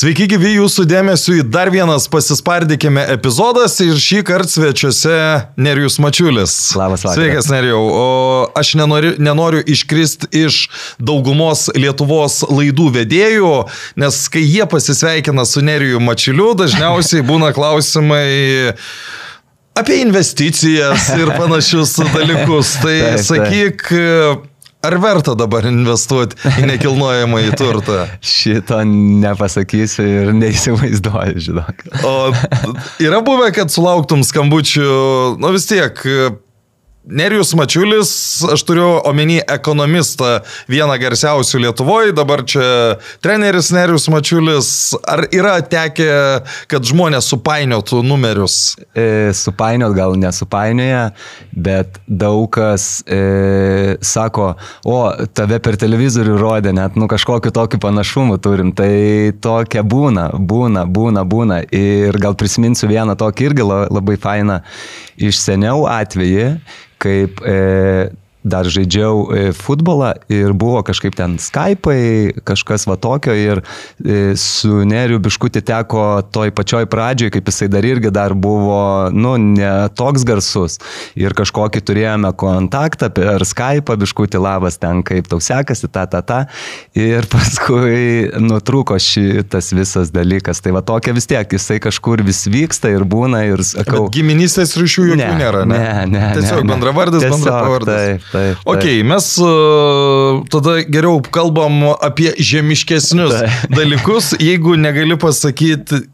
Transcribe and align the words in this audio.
Sveiki 0.00 0.24
gyvi 0.30 0.54
jūsų 0.54 0.86
dėmesio 0.88 1.34
į 1.36 1.42
dar 1.52 1.68
vienas 1.68 2.06
pasispardykime 2.08 3.02
epizodas 3.12 3.74
ir 3.84 3.98
šį 4.00 4.22
kartą 4.24 4.48
svečiuose 4.54 5.16
Nerijus 5.60 5.98
Mačiulis. 6.00 6.54
Labas 6.78 7.02
vakaras. 7.04 7.18
Sveikas 7.18 7.50
Nerijau. 7.52 7.82
O 7.84 8.06
aš 8.56 8.70
nenoriu, 8.80 9.10
nenoriu 9.20 9.60
iškristi 9.60 10.30
iš 10.46 10.62
daugumos 10.96 11.66
Lietuvos 11.76 12.38
laidų 12.48 12.86
vedėjų, 12.94 13.52
nes 14.00 14.22
kai 14.32 14.40
jie 14.46 14.64
pasisveikina 14.72 15.44
su 15.44 15.60
Neriju 15.68 16.00
Mačiuliu, 16.00 16.54
dažniausiai 16.56 17.26
būna 17.26 17.52
klausimai 17.58 18.72
apie 19.76 20.00
investicijas 20.06 21.10
ir 21.18 21.34
panašius 21.36 21.98
dalykus. 22.14 22.78
Tai 22.86 22.96
Taip, 22.96 23.20
taip. 23.20 23.26
sakyk, 23.28 23.84
ar 24.86 24.96
verta 25.02 25.34
dabar 25.38 25.66
investuoti 25.68 26.38
į 26.60 26.68
nekilnojamą 26.70 27.42
į 27.48 27.56
turtą? 27.60 28.04
Šito 28.34 28.80
nepasakysiu 28.86 30.06
ir 30.06 30.30
neįsivaizduoju, 30.36 31.42
žinok. 31.48 31.84
O 32.06 32.14
yra 33.02 33.20
buvę, 33.24 33.50
kad 33.56 33.72
sulauktum 33.72 34.24
skambučių, 34.26 34.92
nu 35.40 35.52
vis 35.56 35.68
tiek. 35.70 36.04
Nerijus 37.04 37.54
Mačiulis, 37.54 38.10
aš 38.52 38.60
turiu 38.68 38.98
omeny 39.08 39.38
ekonomistą, 39.48 40.42
vieną 40.68 40.98
garsiausių 41.00 41.62
Lietuvoje, 41.64 42.12
dabar 42.12 42.42
čia 42.44 42.98
treneris 43.24 43.70
Nerijus 43.72 44.04
Mačiulis. 44.12 44.68
Ar 45.08 45.22
yra 45.32 45.54
tekę, 45.64 46.08
kad 46.68 46.84
žmonės 46.84 47.30
supainiotų 47.32 48.02
numerius? 48.04 48.74
E, 48.92 49.32
supainiot 49.32 49.94
gal 49.96 50.12
nesupainioja, 50.20 51.06
bet 51.56 51.96
daug 52.04 52.50
kas 52.52 53.00
e, 53.08 53.96
sako, 54.04 54.50
o 54.84 54.98
tave 55.32 55.56
per 55.64 55.80
televizorių 55.80 56.36
rodė, 56.36 56.74
net 56.76 57.00
nu 57.00 57.08
kažkokiu 57.08 57.54
tokiu 57.56 57.80
panašumu 57.80 58.36
turim. 58.44 58.74
Tai 58.76 58.92
tokia 59.40 59.80
būna, 59.80 60.28
būna, 60.36 60.84
būna, 60.84 61.24
būna. 61.24 61.62
Ir 61.72 62.20
gal 62.20 62.36
prisiminsiu 62.36 62.92
vieną 62.92 63.16
tokį 63.16 63.48
irgi 63.48 63.66
la- 63.72 63.86
labai 63.88 64.20
fainą 64.20 64.60
iš 65.16 65.40
seniau 65.40 65.88
atvejį, 65.88 66.52
kaip 67.00 67.40
e, 67.46 67.56
dar 68.42 68.68
žaidžiau 68.68 69.26
e, 69.28 69.42
futbolą 69.56 70.14
ir 70.32 70.54
buvo 70.56 70.80
kažkaip 70.86 71.16
ten 71.16 71.36
Skype'ai, 71.40 72.40
kažkas 72.46 72.86
va 72.88 72.96
tokio 73.00 73.34
ir 73.36 73.60
e, 74.00 74.32
su 74.40 74.82
Neriu 74.88 75.20
Biškutį 75.20 75.62
teko 75.68 76.04
toj 76.32 76.52
pačioj 76.56 76.88
pradžioj, 76.90 77.32
kaip 77.34 77.50
jisai 77.50 77.68
dar 77.72 77.84
irgi 77.84 78.12
dar 78.14 78.34
buvo, 78.34 79.10
nu, 79.12 79.36
ne 79.40 79.72
toks 79.96 80.24
garsus 80.28 80.78
ir 81.18 81.36
kažkokį 81.36 81.82
turėjome 81.84 82.32
kontaktą 82.40 83.10
per 83.12 83.44
Skype'ą, 83.44 83.98
Biškutį 84.00 84.40
labas 84.40 84.80
ten, 84.80 85.04
kaip 85.06 85.28
tau 85.30 85.40
sekasi, 85.44 85.90
ta, 85.92 86.06
ta, 86.10 86.22
ta 86.24 86.40
ir 86.96 87.28
paskui 87.32 88.30
nutrūko 88.40 88.96
šitas 89.00 89.72
visas 89.76 90.14
dalykas. 90.14 90.62
Tai 90.64 90.74
va 90.78 90.84
tokia 90.86 91.14
vis 91.16 91.28
tiek, 91.30 91.56
jisai 91.56 91.80
kažkur 91.82 92.24
vis 92.26 92.46
vyksta 92.50 92.92
ir 92.94 93.04
būna 93.08 93.44
ir 93.50 93.64
sakau. 93.66 94.06
Bet 94.06 94.16
giminystės 94.16 94.76
ryšių 94.80 95.06
jokių 95.12 95.30
nėra, 95.40 95.64
ne? 95.68 95.80
Ne, 95.80 96.06
ne. 96.14 96.24
Tiesiog 96.38 96.62
ne, 96.62 96.66
ne. 96.66 96.74
bendravardis, 96.74 97.24
Tiesiog, 97.24 97.36
bendrapavardis. 97.38 98.00
Taip, 98.00 98.29
taip. 98.32 98.60
taip. 98.60 98.62
Ok, 98.70 98.86
mes 99.06 99.26
uh, 99.44 100.40
tada 100.52 100.78
geriau 100.86 101.20
kalbam 101.34 101.92
apie 101.96 102.32
žemiškesnius 102.38 103.36
Taip. 103.36 103.66
dalykus, 103.78 104.32
jeigu 104.40 104.76
negali 104.80 105.18
pasakyti, 105.20 106.04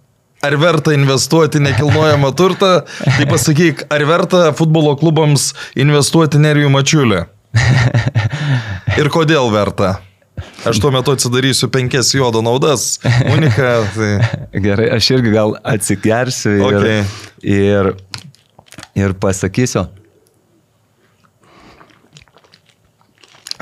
ar 0.47 0.57
verta 0.61 0.95
investuoti 0.97 1.63
nekilnojamą 1.65 2.33
turtą, 2.37 2.73
tai 3.05 3.29
pasakyk, 3.31 3.87
ar 3.93 4.05
verta 4.09 4.51
futbolo 4.57 4.97
klubams 5.01 5.53
investuoti 5.79 6.41
Nerijų 6.43 6.73
Mačiulį. 6.75 7.23
Ir 9.01 9.11
kodėl 9.13 9.49
verta? 9.53 9.97
Aš 10.69 10.81
tuo 10.83 10.91
metu 10.93 11.15
atsidarysiu 11.17 11.69
penkias 11.73 12.11
juodo 12.15 12.43
naudas. 12.45 12.99
Unika. 13.33 13.79
Tai... 13.95 14.11
Gerai, 14.67 14.89
aš 14.97 15.11
irgi 15.17 15.33
gal 15.33 15.57
atsigersiu 15.65 16.57
ir, 16.59 16.65
Okay. 16.67 17.05
ir, 17.41 17.93
ir 18.99 19.15
pasakysiu. 19.23 19.87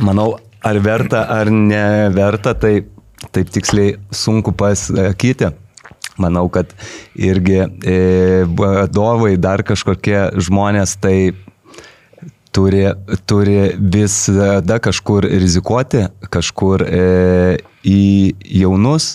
Manau, 0.03 0.39
ar 0.65 0.79
verta 0.83 1.23
ar 1.31 1.51
neverta, 1.51 2.55
tai 2.55 2.83
taip 3.31 3.51
tiksliai 3.55 3.95
sunku 4.11 4.55
pasakyti. 4.57 5.53
Manau, 6.19 6.47
kad 6.51 6.71
irgi 7.19 7.59
e, 7.63 7.95
vadovai, 8.47 9.35
dar 9.39 9.65
kažkokie 9.67 10.29
žmonės 10.47 10.95
tai 11.03 11.35
turi, 12.55 12.85
turi 13.27 13.75
visada 13.79 14.79
kažkur 14.83 15.27
rizikuoti, 15.27 16.05
kažkur 16.31 16.87
e, 16.87 17.03
į 17.85 18.35
jaunus 18.63 19.15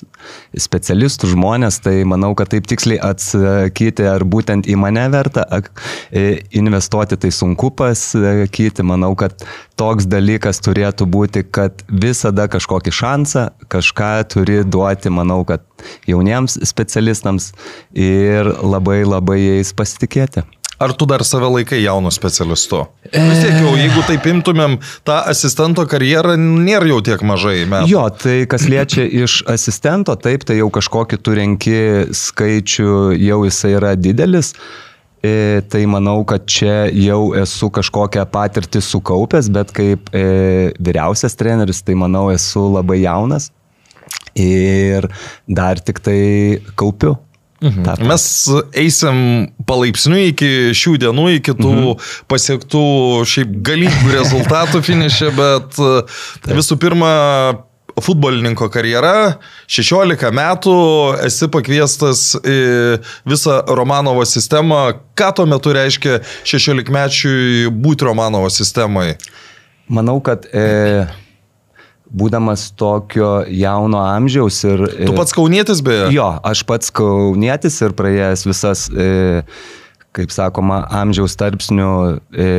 specialistų 0.59 1.30
žmonės, 1.31 1.80
tai 1.84 2.02
manau, 2.07 2.31
kad 2.38 2.52
taip 2.53 2.68
tiksliai 2.69 3.00
atsakyti, 3.02 4.06
ar 4.09 4.25
būtent 4.28 4.68
į 4.69 4.75
mane 4.80 5.06
verta 5.13 5.46
e, 5.56 6.41
investuoti, 6.59 7.18
tai 7.18 7.31
sunku 7.34 7.72
pasakyti. 7.80 8.85
Manau, 8.85 9.13
kad 9.19 9.40
toks 9.80 10.07
dalykas 10.09 10.62
turėtų 10.66 11.07
būti, 11.09 11.46
kad 11.50 11.84
visada 11.90 12.50
kažkokį 12.52 12.94
šansą, 13.00 13.47
kažką 13.72 14.13
turi 14.34 14.62
duoti, 14.68 15.12
manau, 15.13 15.41
kad 15.47 15.66
jauniems 16.09 16.59
specialistams 16.68 17.53
ir 17.96 18.53
labai 18.59 19.01
labai 19.07 19.40
jais 19.40 19.74
pasitikėti. 19.74 20.46
Ar 20.80 20.94
tu 20.96 21.06
dar 21.06 21.24
save 21.28 21.50
laikai 21.52 21.82
jaunu 21.84 22.12
specialistu? 22.12 22.86
Vis 23.12 23.42
tiek 23.44 23.58
jau, 23.60 23.74
jeigu 23.76 24.04
taip 24.08 24.28
imtumėm 24.32 24.78
tą 25.08 25.18
asistento 25.28 25.84
karjerą, 25.92 26.38
nėra 26.40 26.88
jau 26.88 27.00
tiek 27.04 27.24
mažai 27.28 27.66
metų. 27.68 27.90
Jo, 27.92 28.06
tai 28.16 28.38
kas 28.48 28.64
liečia 28.72 29.04
iš 29.04 29.42
asistento, 29.52 30.16
taip, 30.16 30.48
tai 30.48 30.62
jau 30.62 30.70
kažkokį 30.72 31.20
tu 31.20 31.36
renki 31.36 31.82
skaičių, 32.16 32.94
jau 33.20 33.42
jisai 33.50 33.74
yra 33.76 33.92
didelis. 34.00 34.54
E, 35.20 35.60
tai 35.68 35.84
manau, 35.92 36.22
kad 36.24 36.48
čia 36.48 36.86
jau 36.96 37.34
esu 37.36 37.68
kažkokią 37.76 38.24
patirtį 38.32 38.80
sukaupęs, 38.80 39.52
bet 39.52 39.76
kaip 39.76 40.08
e, 40.16 40.72
vyriausias 40.80 41.36
treneris, 41.36 41.84
tai 41.84 42.00
manau 42.00 42.30
esu 42.32 42.70
labai 42.72 43.02
jaunas 43.04 43.52
ir 44.40 45.10
dar 45.44 45.84
tik 45.84 46.00
tai 46.06 46.22
kaupiu. 46.80 47.18
Mhm. 47.59 48.06
Mes 48.08 48.25
eisim 48.80 49.18
palaipsniui 49.68 50.30
iki 50.31 50.52
šių 50.78 50.94
dienų, 51.03 51.25
iki 51.40 51.56
tų 51.59 51.74
mhm. 51.74 52.12
pasiektų 52.31 52.84
šiaip 53.28 53.58
galingų 53.68 54.14
rezultatų 54.20 54.84
finišė, 54.88 55.34
bet 55.36 55.81
visų 56.48 56.80
pirma, 56.80 57.12
futbolininko 58.00 58.69
karjera, 58.72 59.40
16 59.68 60.31
metų, 60.36 60.75
esi 61.25 61.50
pakviestas 61.52 62.24
į 62.40 62.59
visą 63.28 63.59
Romanovo 63.75 64.25
sistemą. 64.28 65.00
Ką 65.19 65.31
tuo 65.36 65.48
metu 65.50 65.74
reiškia 65.75 66.22
16 66.48 66.94
mečiui 66.96 67.68
būti 67.74 68.08
Romanovo 68.08 68.50
sistemai? 68.53 69.14
Manau, 69.90 70.19
kad 70.24 70.46
e, 70.53 71.08
būdamas 72.09 72.70
tokio 72.78 73.44
jauno 73.47 74.02
amžiaus 74.02 74.64
ir... 74.68 74.86
Tu 75.06 75.16
pats 75.18 75.36
kaunietis 75.36 75.84
beje? 75.86 76.09
Jo, 76.16 76.31
aš 76.46 76.64
pats 76.70 76.94
kaunietis 76.96 77.80
ir 77.86 77.96
praėjęs 77.97 78.46
visas, 78.50 78.88
e, 78.90 79.42
kaip 80.16 80.34
sakoma, 80.34 80.81
amžiaus 81.02 81.38
tarpsnių 81.40 81.92
e, 82.34 82.50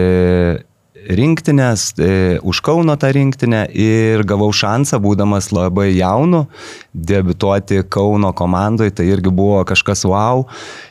rinktinės, 1.09 1.93
e, 1.99 2.39
už 2.43 2.60
Kauno 2.65 2.97
tą 3.00 3.10
rinktinę 3.15 3.65
ir 3.72 4.22
gavau 4.28 4.51
šansą, 4.54 5.01
būdamas 5.03 5.51
labai 5.54 5.91
jaunu, 5.97 6.47
debituoti 6.92 7.83
Kauno 7.89 8.33
komandoje, 8.36 8.95
tai 8.95 9.09
irgi 9.10 9.33
buvo 9.34 9.63
kažkas 9.69 10.04
wow, 10.09 10.45
e, 10.47 10.90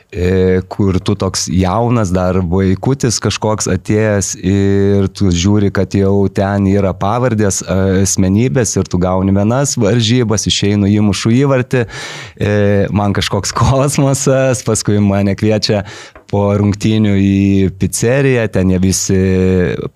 kur 0.68 0.98
tu 0.98 1.14
toks 1.14 1.46
jaunas 1.54 2.10
dar 2.10 2.40
vaikutis 2.42 3.20
kažkoks 3.22 3.68
atėjęs 3.70 4.32
ir 4.42 5.06
tu 5.14 5.30
žiūri, 5.30 5.70
kad 5.74 5.94
jau 5.94 6.26
ten 6.34 6.66
yra 6.70 6.90
pavardės, 6.96 7.60
e, 7.62 8.02
asmenybės 8.02 8.74
ir 8.76 8.90
tu 8.90 8.98
gauni 8.98 9.34
vienas 9.36 9.76
varžybas, 9.78 10.48
išeinu 10.50 10.90
įmušu 10.90 11.34
įvartį, 11.42 11.84
e, 11.86 12.54
man 12.90 13.14
kažkoks 13.14 13.54
kosmosas, 13.60 14.64
paskui 14.66 14.98
mane 15.04 15.36
kviečia 15.38 15.84
po 16.30 16.42
rungtynių 16.58 17.14
į 17.18 17.70
pizzeriją, 17.80 18.44
ten 18.54 18.70
jie 18.70 18.78
visi 18.82 19.18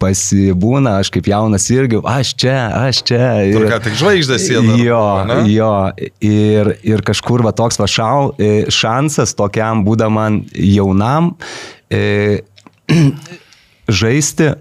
pasibūna, 0.02 0.96
aš 1.02 1.12
kaip 1.14 1.28
jaunas 1.30 1.68
irgi, 1.70 2.00
aš 2.10 2.32
čia, 2.42 2.56
aš 2.88 3.02
čia. 3.06 3.28
Ir 3.50 3.66
ką 3.70 3.78
tik 3.84 3.98
žvaigždės 4.00 4.46
sėda. 4.48 4.78
Jo, 4.82 5.02
jo, 5.50 5.70
ir, 6.26 6.74
ir 6.82 7.04
kažkur 7.06 7.44
va 7.46 7.54
toks 7.56 7.78
va 7.80 7.88
šau, 7.90 8.32
e, 8.34 8.66
šansas 8.74 9.36
tokiam 9.38 9.84
būdamam 10.04 10.44
jaunam 10.54 11.34
e, 11.90 12.42
žaisti 13.88 14.52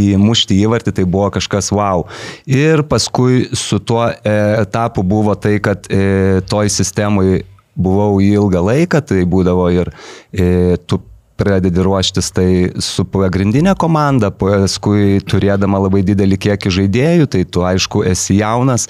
įmušti 0.00 0.54
įvartį, 0.62 0.92
tai 0.94 1.04
buvo 1.04 1.30
kažkas 1.34 1.72
wow. 1.74 2.06
Ir 2.46 2.84
paskui 2.86 3.48
su 3.52 3.80
tuo 3.82 4.06
e, 4.06 4.34
etapu 4.62 5.02
buvo 5.02 5.34
tai, 5.34 5.58
kad 5.60 5.88
e, 5.90 6.40
toj 6.48 6.70
sistemui 6.70 7.42
buvau 7.74 8.20
ilgą 8.22 8.62
laiką, 8.62 9.00
tai 9.02 9.24
būdavo 9.26 9.66
ir 9.74 9.90
e, 10.32 10.76
tu 10.86 11.00
pradedi 11.40 11.82
ruoštis 11.82 12.30
tai 12.36 12.48
su 12.84 13.06
pagrindinė 13.08 13.72
komanda, 13.80 14.30
paskui 14.30 15.18
turėdama 15.24 15.80
labai 15.80 16.04
didelį 16.06 16.38
kiekį 16.46 16.74
žaidėjų, 16.76 17.30
tai 17.32 17.46
tu 17.48 17.64
aišku 17.64 18.04
esi 18.06 18.38
jaunas, 18.42 18.86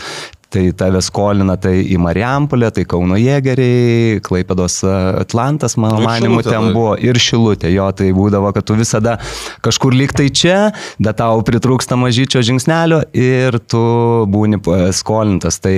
tai 0.51 0.73
tave 0.75 0.99
skolina 1.05 1.55
tai 1.63 1.77
į 1.87 1.99
Marijampolę, 2.03 2.71
tai 2.75 2.83
Kauno 2.91 3.15
Jėgeriai, 3.21 4.19
Klaipedos 4.27 4.81
Atlantas, 4.85 5.77
mano 5.79 6.01
Nu, 6.01 6.07
manimu, 6.09 6.43
ten 6.43 6.67
tai. 6.69 6.73
buvo 6.75 6.97
ir 6.99 7.19
Šilutė, 7.23 7.71
jo, 7.75 7.87
tai 7.95 8.09
būdavo, 8.17 8.51
kad 8.57 8.67
tu 8.67 8.75
visada 8.79 9.17
kažkur 9.63 9.95
lyg 9.95 10.13
tai 10.19 10.27
čia, 10.35 10.73
bet 10.99 11.21
tau 11.23 11.39
pritrūksta 11.47 11.95
mažyčio 12.01 12.43
žingsnelio 12.43 13.03
ir 13.15 13.61
tu 13.71 13.83
būni 14.31 14.59
pa- 14.63 14.91
skolintas. 14.97 15.61
Tai 15.63 15.77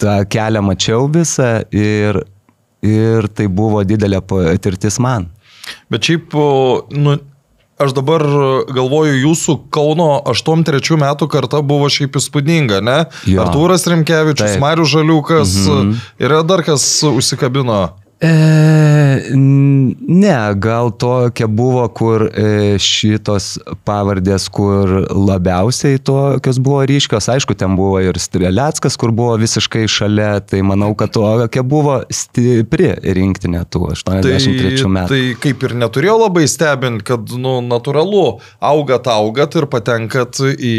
tą 0.00 0.18
kelią 0.32 0.62
mačiau 0.64 1.06
visą 1.12 1.60
ir, 1.70 2.22
ir 2.82 3.28
tai 3.36 3.46
buvo 3.46 3.84
didelė 3.86 4.22
patirtis 4.26 4.98
man. 4.98 5.28
Bet 5.92 6.02
šiaip, 6.08 6.32
nu, 6.98 7.18
aš 7.80 7.94
dabar 7.96 8.24
galvoju, 8.70 9.16
jūsų 9.24 9.56
Kauno 9.72 10.10
83 10.30 10.98
metų 11.00 11.30
karta 11.32 11.62
buvo 11.64 11.88
šiaip 11.92 12.18
įspūdinga, 12.20 12.82
ne? 12.84 12.98
Jo. 13.30 13.46
Artūras 13.46 13.86
Rimkevičius, 13.90 14.56
Taip. 14.56 14.62
Marius 14.62 14.92
Žaliukas, 14.92 15.56
mhm. 15.66 15.96
yra 16.22 16.44
dar 16.46 16.64
kas 16.66 16.86
užsikabino. 17.08 17.82
E, 18.20 18.30
ne, 19.34 20.54
gal 20.60 20.90
tokia 20.90 21.46
buvo, 21.46 21.84
kur 21.94 22.26
e, 22.28 22.76
šitos 22.82 23.52
pavardės, 23.88 24.48
kur 24.52 24.92
labiausiai 25.10 26.00
tokios 26.02 26.60
buvo 26.62 26.82
ryškios. 26.88 27.30
Aišku, 27.34 27.56
ten 27.58 27.76
buvo 27.78 28.00
ir 28.04 28.18
Streleckas, 28.20 28.98
kur 29.00 29.14
buvo 29.16 29.36
visiškai 29.40 29.86
šalia, 29.90 30.32
tai 30.44 30.62
manau, 30.66 30.92
kad 30.98 31.12
tokia 31.14 31.64
buvo 31.66 32.00
stipri 32.12 32.92
rinktinė 33.00 33.64
tų 33.70 33.90
83 33.94 34.90
metų. 34.90 35.10
tai 35.12 35.22
kaip 35.40 35.68
ir 35.68 35.76
neturėjo 35.84 36.16
labai 36.24 36.46
stebint, 36.50 37.04
kad, 37.06 37.36
nu, 37.36 37.58
natūralu, 37.64 38.26
augat, 38.72 39.10
augat 39.10 39.60
ir 39.60 39.70
patenkat 39.70 40.42
į 40.56 40.76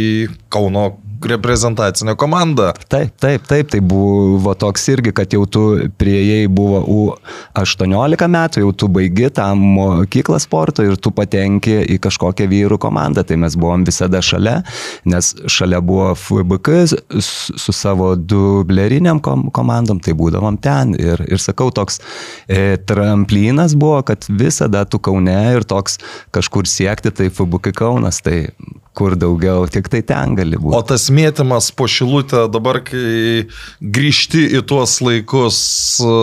Kauno 0.52 0.92
reprezentacinę 1.26 2.16
komandą. 2.16 2.72
Taip, 2.88 3.16
taip, 3.20 3.48
taip, 3.48 3.70
tai 3.72 3.82
buvo 3.82 4.54
toks 4.56 4.88
irgi, 4.94 5.14
kad 5.16 5.34
jau 5.34 5.46
tu 5.46 5.64
prieėjai 6.02 6.48
buvo 6.52 6.82
U18 6.82 8.28
metų, 8.32 8.64
jau 8.66 8.72
tu 8.74 8.90
baigi 8.92 9.30
tą 9.34 9.48
mokyklą 9.58 10.40
sporto 10.42 10.86
ir 10.86 10.98
tu 10.98 11.14
patenki 11.16 11.78
į 11.96 12.00
kažkokią 12.04 12.48
vyrų 12.52 12.80
komandą. 12.82 13.26
Tai 13.28 13.40
mes 13.44 13.58
buvom 13.60 13.86
visada 13.88 14.22
šalia, 14.26 14.62
nes 15.06 15.34
šalia 15.52 15.82
buvo 15.84 16.12
FBK 16.16 16.84
su, 16.92 17.76
savo 17.76 18.14
dubleriniam 18.16 19.22
kom 19.24 19.50
komandom, 19.54 20.02
tai 20.04 20.16
būdavom 20.18 20.60
ten. 20.62 20.96
Ir, 21.00 21.24
ir 21.28 21.42
sakau, 21.42 21.72
toks 21.76 22.02
e, 22.48 22.78
tramplinas 22.88 23.76
buvo, 23.78 24.02
kad 24.08 24.28
visada 24.30 24.84
tu 24.86 25.00
kaune 25.00 25.38
ir 25.56 25.68
toks 25.68 26.00
kažkur 26.36 26.70
siekti, 26.70 27.14
tai 27.16 27.32
FBK 27.32 27.76
Kaunas, 27.78 28.22
tai 28.26 28.50
kur 28.98 29.16
daugiau, 29.16 29.64
tik 29.72 29.88
tai 29.92 30.02
ten 30.04 30.36
gali 30.36 30.60
būti. 30.60 30.76
O 30.76 30.82
tas 30.84 31.08
mėtymas 31.14 31.70
po 31.76 31.88
šilutę 31.92 32.48
dabar, 32.52 32.82
kai 32.88 33.48
grįžti 33.82 34.48
į 34.58 34.64
tuos 34.68 34.98
laikus, 35.04 35.60
e, 36.04 36.16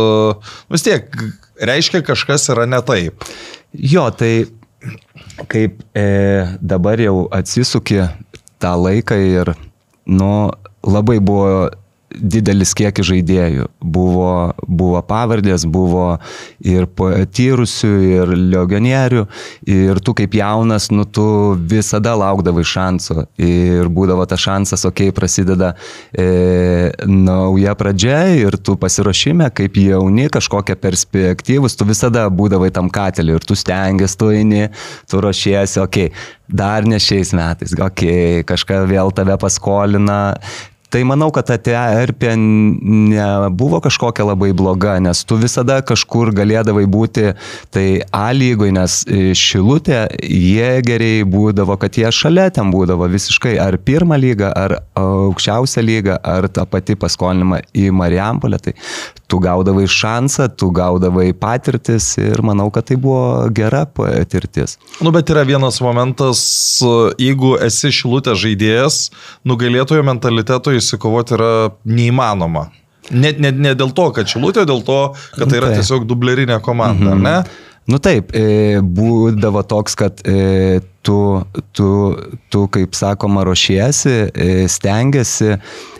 vis 0.73 0.87
tiek 0.87 1.13
reiškia 1.61 2.03
kažkas 2.07 2.49
yra 2.55 2.67
ne 2.69 2.81
taip. 2.87 3.27
Jo, 3.73 4.09
tai 4.11 4.49
kaip 5.51 5.83
e, 5.97 6.07
dabar 6.61 7.01
jau 7.03 7.27
atsisuki 7.35 8.01
tą 8.63 8.73
laiką 8.79 9.19
ir, 9.23 9.53
nu, 10.09 10.49
labai 10.87 11.19
buvo 11.21 11.69
didelis 12.15 12.73
kiekis 12.77 13.09
žaidėjų. 13.11 13.69
Buvo, 13.83 14.55
buvo 14.65 15.01
pavardės, 15.07 15.67
buvo 15.69 16.19
ir 16.65 16.89
patyrusių, 16.99 17.91
ir 18.07 18.33
legionierių. 18.55 19.25
Ir 19.69 20.01
tu 20.05 20.15
kaip 20.19 20.37
jaunas, 20.39 20.89
nu 20.95 21.05
tu 21.05 21.27
visada 21.71 22.15
laukdavai 22.19 22.65
šanso. 22.67 23.27
Ir 23.41 23.91
būdavo 23.93 24.27
tas 24.29 24.43
šansas, 24.43 24.87
okei, 24.89 25.11
okay, 25.11 25.17
prasideda 25.17 25.75
e, 26.13 26.91
nauja 27.09 27.77
pradžia 27.79 28.23
ir 28.39 28.59
tu 28.63 28.79
pasiruošime, 28.81 29.51
kaip 29.55 29.79
jauni, 29.83 30.29
kažkokia 30.33 30.79
perspektyvus, 30.81 31.77
tu 31.79 31.89
visada 31.89 32.27
būdavai 32.33 32.73
tam 32.75 32.91
kateliu 32.93 33.39
ir 33.39 33.47
tu 33.47 33.57
stengiasi, 33.59 34.19
tu 34.19 34.33
eini, 34.35 34.67
tu 35.11 35.23
ruošiesi, 35.23 35.81
okei, 35.85 36.11
okay, 36.11 36.35
dar 36.49 36.87
ne 36.89 36.99
šiais 37.03 37.35
metais, 37.37 37.75
okei, 37.77 38.41
okay, 38.41 38.45
kažką 38.49 38.85
vėl 38.89 39.13
tave 39.15 39.37
paskolina. 39.41 40.21
Tai 40.89 41.03
manau, 41.05 41.29
kad 41.35 41.45
ta 41.51 41.59
terpė 41.61 42.31
nebuvo 42.39 43.81
kažkokia 43.85 44.25
labai 44.31 44.55
bloga, 44.57 44.95
nes 45.05 45.21
tu 45.29 45.37
visada 45.37 45.83
kažkur 45.85 46.31
galėdavai 46.33 46.87
būti 46.89 47.35
tai 47.75 47.85
A 48.09 48.31
lygoj, 48.33 48.73
nes 48.73 48.95
šilutė, 49.37 50.07
jie 50.25 50.71
geriai 50.87 51.27
būdavo, 51.29 51.77
kad 51.81 51.99
jie 52.01 52.09
šalia 52.09 52.49
ten 52.55 52.73
būdavo 52.73 53.05
visiškai 53.13 53.59
ar 53.61 53.77
pirmą 53.85 54.17
lygą, 54.17 54.49
ar 54.49 54.79
aukščiausią 54.97 55.85
lygą, 55.85 56.19
ar 56.25 56.49
tą 56.49 56.65
patį 56.65 56.97
paskolinimą 57.05 57.61
į 57.77 57.91
Marijampolę. 57.93 58.61
Tai 58.65 58.73
tu 59.29 59.43
gaudavai 59.45 59.85
šansą, 59.93 60.49
tu 60.57 60.71
gaudavai 60.73 61.35
patirtis 61.37 62.15
ir 62.17 62.41
manau, 62.41 62.71
kad 62.73 62.89
tai 62.89 62.97
buvo 62.97 63.45
gera 63.53 63.85
patirtis. 63.85 64.79
Nu, 65.05 65.13
bet 65.13 65.29
yra 65.29 65.45
vienas 65.45 65.83
momentas, 65.85 66.41
jeigu 67.21 67.53
esi 67.65 67.93
šilutė 67.93 68.33
žaidėjas, 68.41 69.11
nugalėtojo 69.45 70.07
mentaliteto 70.09 70.73
įsikovoti 70.81 71.37
yra 71.39 71.53
neįmanoma. 71.89 72.69
Net 73.09 73.39
ne, 73.41 73.53
ne 73.55 73.73
dėl 73.79 73.95
to, 73.97 74.11
kad 74.17 74.29
šilutė, 74.29 74.67
dėl 74.69 74.83
to, 74.85 75.01
kad 75.37 75.49
tai 75.49 75.63
yra 75.63 75.73
tiesiog 75.73 76.05
dublerinė 76.09 76.61
komanda, 76.65 77.15
mhm. 77.15 77.25
ne? 77.25 77.67
Nu 77.89 77.97
taip, 78.05 78.35
e, 78.37 78.81
būdavo 78.85 79.63
toks, 79.65 79.95
kad 79.97 80.19
e, 80.29 80.81
tu, 81.07 81.17
tu, 81.73 81.93
tu, 82.53 82.65
kaip 82.75 82.97
sakoma, 82.99 83.47
ruošiesi, 83.49 84.17
e, 84.29 84.67
stengiasi 84.69 85.55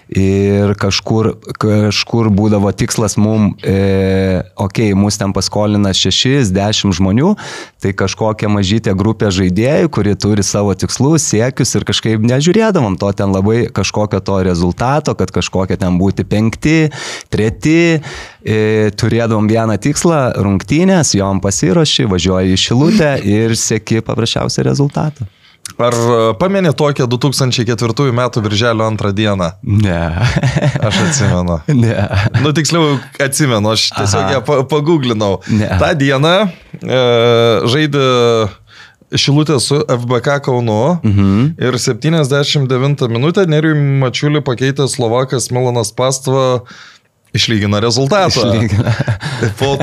ir 0.09 0.73
kažkur, 0.81 1.35
kažkur 1.61 2.31
būdavo 2.33 2.71
tikslas 2.73 3.19
mum, 3.21 3.53
e, 3.61 4.41
okei, 4.57 4.93
okay, 4.93 4.97
mus 4.97 5.19
ten 5.21 5.35
paskolina 5.37 5.93
6-10 5.93 6.97
žmonių, 6.97 7.35
tai 7.83 7.93
kažkokia 7.97 8.49
mažytė 8.53 8.95
grupė 8.99 9.31
žaidėjų, 9.35 9.93
kuri 9.93 10.17
turi 10.17 10.45
savo 10.47 10.73
tikslus, 10.79 11.29
siekius 11.29 11.75
ir 11.77 11.87
kažkaip 11.89 12.25
nežiūrėdavom 12.25 12.97
to 13.01 13.13
ten 13.13 13.37
labai 13.37 13.69
kažkokio 13.75 14.23
to 14.25 14.41
rezultato, 14.49 15.15
kad 15.19 15.33
kažkokia 15.35 15.79
ten 15.81 16.01
būti 16.01 16.25
penkti, 16.29 16.79
treti, 17.29 18.01
e, 18.43 18.91
turėdavom 18.97 19.49
vieną 19.51 19.77
tikslą, 19.77 20.23
rungtynės, 20.41 21.15
jom 21.19 21.45
pasiruoši, 21.45 22.09
važiuoji 22.09 22.57
į 22.57 22.63
šilutę 22.65 23.17
ir 23.29 23.59
sieki 23.59 24.01
paprasčiausią 24.07 24.65
rezultatą. 24.71 25.29
Ar 25.79 25.95
e, 25.95 26.21
pamenė 26.41 26.73
tokią 26.77 27.07
2004 27.11 28.13
metų 28.17 28.43
birželio 28.45 28.87
antrą 28.89 29.13
dieną? 29.15 29.51
Ne. 29.63 29.99
Aš 30.89 31.03
atsimenu. 31.07 31.59
ne. 31.69 31.97
Nu, 32.43 32.55
tiksliau, 32.57 32.97
atsimenu, 33.23 33.75
aš 33.77 33.91
tiesiog 33.97 34.23
Aha. 34.23 34.39
ją 34.39 34.41
pa- 34.47 34.63
paguglinau. 34.71 35.39
Ne. 35.53 35.69
Ta 35.81 35.93
diena 35.99 36.35
e, 36.81 37.03
žaidė 37.69 38.07
Šilutė 39.09 39.57
su 39.65 39.79
FBK 39.89 40.35
Kaunu 40.45 40.99
mhm. 41.01 41.45
ir 41.65 41.79
79 41.81 43.07
minutę 43.09 43.47
Neriui 43.49 43.79
Mačiulį 44.03 44.43
pakeitė 44.45 44.85
Slovakas 44.93 45.49
Milanas 45.55 45.95
Pastva 45.97 46.61
išlygina 47.33 47.81
rezultatą. 47.81 48.45
Išlygina. 48.47 48.93
Po, 49.59 49.75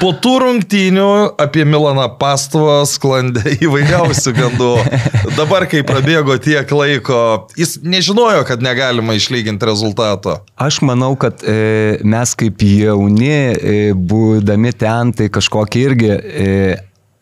po 0.00 0.10
tų 0.12 0.34
rungtynių 0.42 1.08
apie 1.40 1.64
Milaną 1.68 2.08
Pastovą 2.20 2.80
sklandė 2.88 3.54
įvairiausių 3.66 4.34
gandų. 4.36 4.72
Dabar, 5.36 5.68
kai 5.70 5.84
prabėgo 5.86 6.36
tiek 6.42 6.68
laiko, 6.74 7.20
jis 7.58 7.78
nežinojo, 7.82 8.44
kad 8.48 8.64
negalima 8.64 9.16
išlyginti 9.18 9.68
rezultato. 9.68 10.40
Aš 10.60 10.82
manau, 10.86 11.14
kad 11.20 11.44
e, 11.46 11.98
mes 12.04 12.34
kaip 12.38 12.62
jauni, 12.64 13.32
e, 13.32 13.78
būdami 13.94 14.74
ten, 14.76 15.14
tai 15.16 15.30
kažkokį 15.32 15.86
irgi 15.88 16.12
e, 16.12 16.52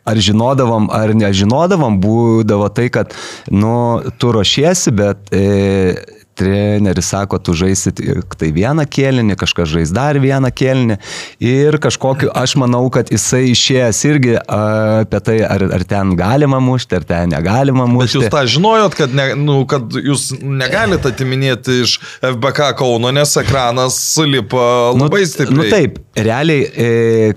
ar 0.07 0.21
žinodavom, 0.23 0.91
ar 0.95 1.13
nežinodavom, 1.19 1.99
būdavo 2.03 2.69
tai, 2.75 2.89
kad, 2.95 3.15
nu, 3.51 4.03
tu 4.19 4.31
ruošiesi, 4.35 4.95
bet 4.95 5.35
e, 5.35 5.97
treneris 6.37 7.09
sako, 7.13 7.39
tu 7.39 7.55
žaisi 7.57 7.93
tik 7.97 8.37
tai 8.39 8.51
vieną 8.55 8.85
kėlinį, 8.91 9.37
kažkas 9.41 9.71
žais 9.73 9.93
dar 9.95 10.19
vieną 10.21 10.51
kėlinį 10.53 10.99
ir 11.43 11.79
kažkokiu, 11.83 12.31
aš 12.37 12.57
manau, 12.61 12.85
kad 12.93 13.11
jisai 13.13 13.47
išėjęs 13.53 14.03
irgi 14.11 14.37
apie 14.41 15.21
tai, 15.25 15.39
ar, 15.47 15.65
ar 15.79 15.87
ten 15.89 16.15
galima 16.19 16.61
mušti, 16.63 16.99
ar 17.01 17.07
ten 17.09 17.33
negalima 17.33 17.87
Bet 17.87 17.95
mušti. 17.95 18.21
jūs 18.21 18.33
tą 18.33 18.45
žinojot, 18.57 18.97
kad, 18.99 19.15
ne, 19.17 19.29
nu, 19.41 19.59
kad 19.71 19.97
jūs 19.97 20.29
negalite 20.41 21.13
atiminėti 21.13 21.81
iš 21.85 21.97
FBK 22.21 22.73
Kauno, 22.79 23.13
nes 23.15 23.37
ekranas 23.41 23.99
lipa 24.27 24.93
labai 24.97 25.25
stipriai. 25.29 25.57
Nu 25.57 25.69
taip, 25.73 26.01
realiai 26.17 26.67
e, 26.67 26.89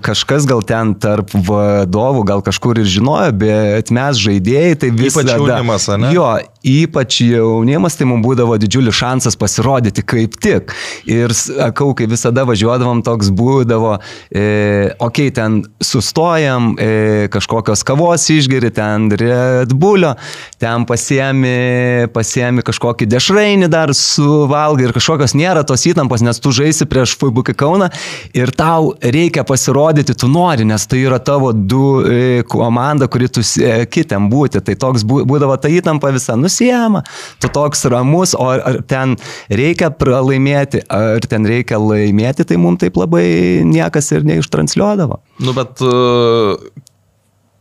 kažkas 0.04 0.48
gal 0.50 0.64
ten 0.66 0.94
tarp 1.00 1.32
vadovų, 1.34 2.24
gal 2.28 2.44
kažkur 2.44 2.80
ir 2.82 2.88
žinojo, 2.90 3.32
bet 3.40 3.92
mes 3.94 4.20
žaidėjai, 4.20 4.78
tai 4.84 4.92
vis 4.94 5.14
Ypač 5.14 5.32
jaunimas, 5.32 5.88
ane? 5.92 6.12
Jo, 6.16 6.28
ypač 6.66 7.20
jaunimas, 7.24 7.96
tai 7.96 8.08
mums 8.10 8.24
būdavo 8.24 8.56
didžiulis 8.60 8.96
šansas 8.96 9.38
pasirodyti 9.40 10.04
kaip 10.04 10.36
tik. 10.42 10.74
Ir, 11.08 11.32
sakau, 11.36 11.92
kai 11.96 12.08
visada 12.10 12.44
važiuodavom, 12.48 13.02
toks 13.06 13.30
būdavo, 13.36 13.96
e, 14.28 14.90
okay, 15.00 15.32
ten 15.34 15.62
sustojam, 15.82 16.74
e, 16.76 17.28
kažkokios 17.32 17.84
kavos 17.86 18.26
išgeri, 18.32 18.72
ten 18.76 19.08
Red 19.10 19.72
Bullio, 19.72 20.14
ten 20.60 20.84
pasiemi, 20.88 22.08
pasiemi 22.12 22.64
kažkokį 22.66 23.08
dešrainį 23.08 23.70
dar 23.72 23.94
suvalgai 23.96 24.88
ir 24.88 24.96
kažkokios 24.96 25.36
nėra 25.38 25.64
tos 25.66 25.86
įtampos, 25.88 26.24
nes 26.26 26.42
tu 26.42 26.52
žaisi 26.54 26.88
prieš 26.90 27.16
Fuibukai 27.20 27.54
Kauną 27.56 27.90
ir 28.36 28.52
tau 28.56 28.94
reikia 29.00 29.44
pasirodyti, 29.48 30.14
tu 30.18 30.28
nori, 30.28 30.66
nes 30.68 30.86
tai 30.90 31.02
yra 31.06 31.20
tavo 31.22 31.52
du 31.52 32.00
e, 32.04 32.42
komanda, 32.48 33.08
kuri 33.08 33.28
tu 33.32 33.44
sieki 33.46 34.04
ten 34.10 34.28
būti. 34.32 34.60
Tai 34.64 34.76
toks 34.84 35.04
būdavo 35.06 35.56
ta 35.60 35.70
įtampa 35.72 36.12
visa. 36.14 36.36
Nu, 36.36 36.49
nusiema, 36.50 37.04
tu 37.40 37.48
toks 37.54 37.86
ramus, 37.90 38.34
o 38.34 38.50
ar 38.50 38.82
ten 38.90 39.16
reikia 39.48 39.92
pralaimėti, 39.94 40.82
ar 40.90 41.22
ten 41.30 41.46
reikia 41.46 41.80
laimėti, 41.80 42.46
tai 42.50 42.58
mums 42.60 42.82
taip 42.82 42.98
labai 43.00 43.62
niekas 43.66 44.10
ir 44.16 44.26
neištransliuodavo. 44.28 45.20
Nu, 45.40 45.54
bet 45.56 45.80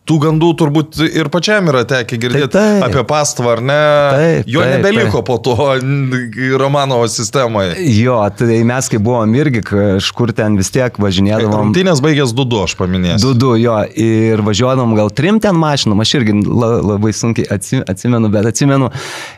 tų 0.09 0.17
gandų 0.23 0.49
turbūt 0.57 0.99
ir 1.05 1.29
pačiam 1.33 1.69
yra 1.69 1.83
tekę 1.87 2.17
girdėti 2.21 2.49
taip, 2.55 2.81
taip. 2.81 2.85
apie 2.87 3.03
pastvą, 3.09 3.53
ar 3.57 3.61
ne? 3.61 3.79
Taip, 4.15 4.49
jo 4.49 4.63
taip, 4.63 4.73
nebeliko 4.77 5.21
taip. 5.21 5.27
po 5.27 5.37
to 5.45 5.55
Romanovo 6.59 7.05
sistemoje. 7.11 7.75
Jo, 7.99 8.17
tai 8.33 8.61
mes 8.67 8.89
kai 8.89 9.01
buvom 9.03 9.35
irgi 9.37 9.61
kažkur 9.69 10.33
ten 10.37 10.57
vis 10.59 10.71
tiek 10.73 10.97
važinėdavom. 11.01 11.69
Rungtynės 11.69 12.01
baigęs 12.03 12.33
2-2, 12.37 12.63
aš 12.65 12.75
paminėsiu. 12.79 13.33
2-2, 13.37 13.53
jo, 13.63 13.77
ir 14.05 14.43
važiuodavom 14.45 14.95
gal 14.97 15.13
trim 15.13 15.41
ten 15.43 15.57
mašinom, 15.59 16.01
aš 16.01 16.15
irgi 16.19 16.37
labai 16.49 17.13
sunkiai 17.15 17.49
atsimenu, 17.89 18.31
bet 18.33 18.49
atsimenu, 18.49 18.89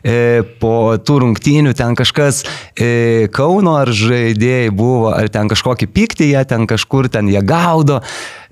e, 0.04 0.18
po 0.62 0.96
tų 0.98 1.20
rungtynių 1.26 1.76
ten 1.78 1.98
kažkas 2.00 2.44
e, 2.76 3.28
Kauno 3.36 3.76
ar 3.82 3.92
žaidėjai 3.96 4.72
buvo, 4.76 5.12
ar 5.16 5.28
ten 5.34 5.52
kažkokį 5.52 5.90
pyktį 5.92 6.32
jie 6.32 6.46
ten 6.48 6.68
kažkur 6.70 7.10
ten 7.12 7.30
jie 7.32 7.42
gaudo 7.46 8.02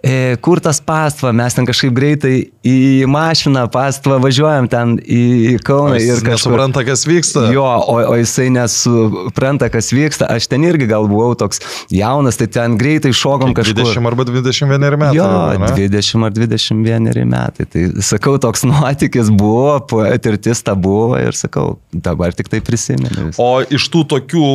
e, 0.03 0.35
kur 0.41 0.59
tas 0.63 0.79
pastva, 0.81 1.31
mes 1.35 1.55
ten 1.55 1.67
kažkaip 1.67 1.93
greitai 1.95 2.35
į 2.65 3.05
mašiną 3.09 3.65
pastva 3.73 4.19
važiuojam 4.21 4.69
ten 4.71 4.95
į 4.99 5.57
Kauną. 5.65 5.97
Jis 5.99 6.21
kažkur... 6.21 6.31
nesupranta, 6.33 6.83
kas 6.87 7.05
vyksta. 7.07 7.47
Jo, 7.53 7.65
o, 7.65 7.97
o 8.13 8.15
jisai 8.19 8.49
nesupranta, 8.53 9.69
kas 9.73 9.91
vyksta. 9.95 10.29
Aš 10.31 10.49
ten 10.51 10.65
irgi 10.67 10.87
gal 10.89 11.07
buvau 11.09 11.35
toks 11.39 11.61
jaunas, 11.93 12.39
tai 12.39 12.49
ten 12.51 12.77
greitai 12.79 13.11
šokom 13.15 13.53
kažkur. 13.57 13.83
20 13.83 14.09
arba 14.11 14.27
21 14.29 14.97
metai. 14.99 15.17
Jo, 15.17 15.29
ne? 15.59 15.71
20 15.75 16.27
ar 16.27 16.35
21 16.37 17.29
metai. 17.29 17.67
Tai 17.69 17.85
sakau, 18.05 18.37
toks 18.41 18.65
nuotykis 18.67 19.31
buvo, 19.35 19.77
patirtis 19.91 20.63
ta 20.65 20.75
buvo 20.79 21.19
ir 21.19 21.37
sakau, 21.37 21.77
dabar 21.93 22.35
tik 22.37 22.51
tai 22.51 22.63
prisimenu. 22.65 23.31
O 23.41 23.51
iš 23.65 23.89
tų 23.93 24.05
tokių 24.15 24.47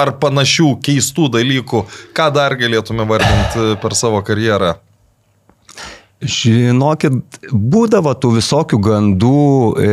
ar 0.00 0.14
panašių 0.22 0.74
keistų 0.84 1.30
dalykų, 1.38 1.84
ką 2.16 2.28
dar 2.34 2.56
galėtume 2.58 3.06
vardinti 3.08 3.74
per 3.82 3.96
savo 3.98 4.22
karjerą? 4.26 4.77
Žinokit, 6.18 7.38
būdavo 7.52 8.10
tų 8.18 8.32
visokių 8.40 8.78
gandų, 8.82 9.42
e, 9.78 9.92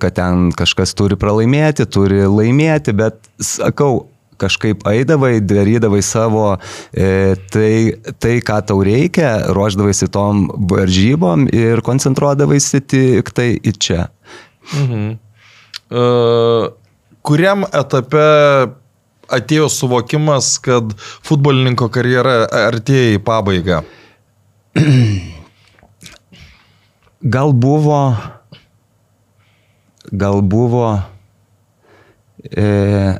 kad 0.00 0.16
ten 0.16 0.48
kažkas 0.56 0.94
turi 0.96 1.18
pralaimėti, 1.20 1.84
turi 1.84 2.22
laimėti, 2.24 2.94
bet 2.96 3.20
sakau, 3.36 4.06
kažkaip 4.40 4.86
eidavai, 4.88 5.42
darydavai 5.44 6.00
savo 6.00 6.54
e, 6.94 7.36
tai, 7.52 7.98
tai, 8.16 8.38
ką 8.40 8.58
tau 8.70 8.80
reikia, 8.86 9.52
ruoždavaisi 9.52 10.08
tom 10.14 10.46
varžybom 10.70 11.48
ir 11.52 11.82
koncentruodavaisi 11.84 12.80
tik 12.88 13.32
tai 13.36 13.50
į 13.58 13.76
čia. 13.76 14.08
Mhm. 14.72 15.08
Uh, 15.88 16.68
kuriam 17.24 17.64
etape 17.64 18.26
atėjo 19.32 19.68
suvokimas, 19.72 20.54
kad 20.64 20.92
futbolininko 21.24 21.88
karjera 21.92 22.42
artėja 22.68 23.16
į 23.16 23.24
pabaigą? 23.24 23.82
Gal 27.18 27.50
buvo, 27.52 28.14
gal 30.12 30.38
buvo 30.40 31.02
e, 32.38 33.18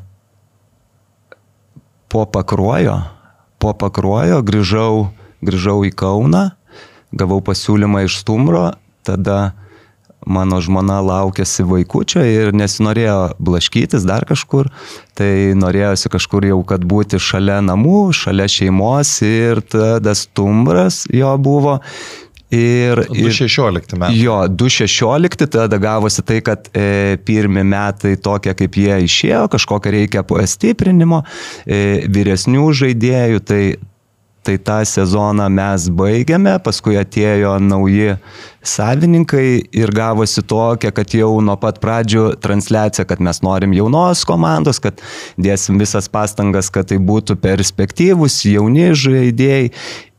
po 2.06 2.22
pakruojo, 2.30 2.94
po 3.58 3.74
pakruojo 3.74 4.38
grįžau, 4.46 5.08
grįžau 5.42 5.82
į 5.82 5.90
Kauną, 5.98 6.44
gavau 7.10 7.40
pasiūlymą 7.42 8.04
iš 8.06 8.20
Stumro, 8.22 8.68
tada 9.02 9.56
mano 10.22 10.60
žmona 10.62 11.00
laukėsi 11.02 11.66
vaikučio 11.66 12.22
ir 12.22 12.54
nesinorėjo 12.54 13.34
blaškytis 13.42 14.06
dar 14.06 14.28
kažkur, 14.30 14.70
tai 15.18 15.58
norėjosi 15.58 16.14
kažkur 16.14 16.46
jau, 16.46 16.62
kad 16.62 16.86
būti 16.86 17.18
šalia 17.18 17.58
namų, 17.66 18.12
šalia 18.14 18.46
šeimos 18.46 19.16
ir 19.26 19.64
tada 19.66 20.14
stumbras 20.14 21.02
jo 21.10 21.34
buvo 21.42 21.80
Ir, 22.50 23.02
2016 23.10 23.96
metai. 24.00 24.16
Jo, 24.16 24.46
2016 24.48 25.46
tada 25.52 25.78
gavosi 25.78 26.22
tai, 26.24 26.40
kad 26.40 26.70
e, 26.72 27.18
pirmi 27.24 27.60
metai 27.60 28.14
tokie, 28.16 28.54
kaip 28.56 28.78
jie 28.80 29.02
išėjo, 29.04 29.42
kažkokio 29.52 29.92
reikia 29.92 30.24
pastiprinimo, 30.24 31.20
e, 31.68 32.08
vyresnių 32.08 32.70
žaidėjų, 32.80 33.44
tai, 33.44 33.62
tai 34.48 34.56
tą 34.64 34.78
sezoną 34.88 35.50
mes 35.52 35.90
baigėme, 35.92 36.56
paskui 36.64 36.96
atėjo 36.96 37.58
nauji 37.60 38.16
savininkai 38.64 39.46
ir 39.76 39.92
gavosi 39.92 40.40
tokia, 40.40 40.88
kad 40.94 41.12
jau 41.12 41.34
nuo 41.44 41.58
pat 41.60 41.82
pradžių 41.84 42.30
transliacija, 42.40 43.04
kad 43.08 43.20
mes 43.20 43.42
norim 43.44 43.76
jaunos 43.76 44.24
komandos, 44.28 44.80
kad 44.80 45.04
dėsim 45.36 45.76
visas 45.80 46.08
pastangas, 46.08 46.72
kad 46.72 46.88
tai 46.88 46.96
būtų 46.96 47.36
perspektyvus, 47.44 48.40
jauni 48.48 48.94
žaidėjai. 48.96 49.68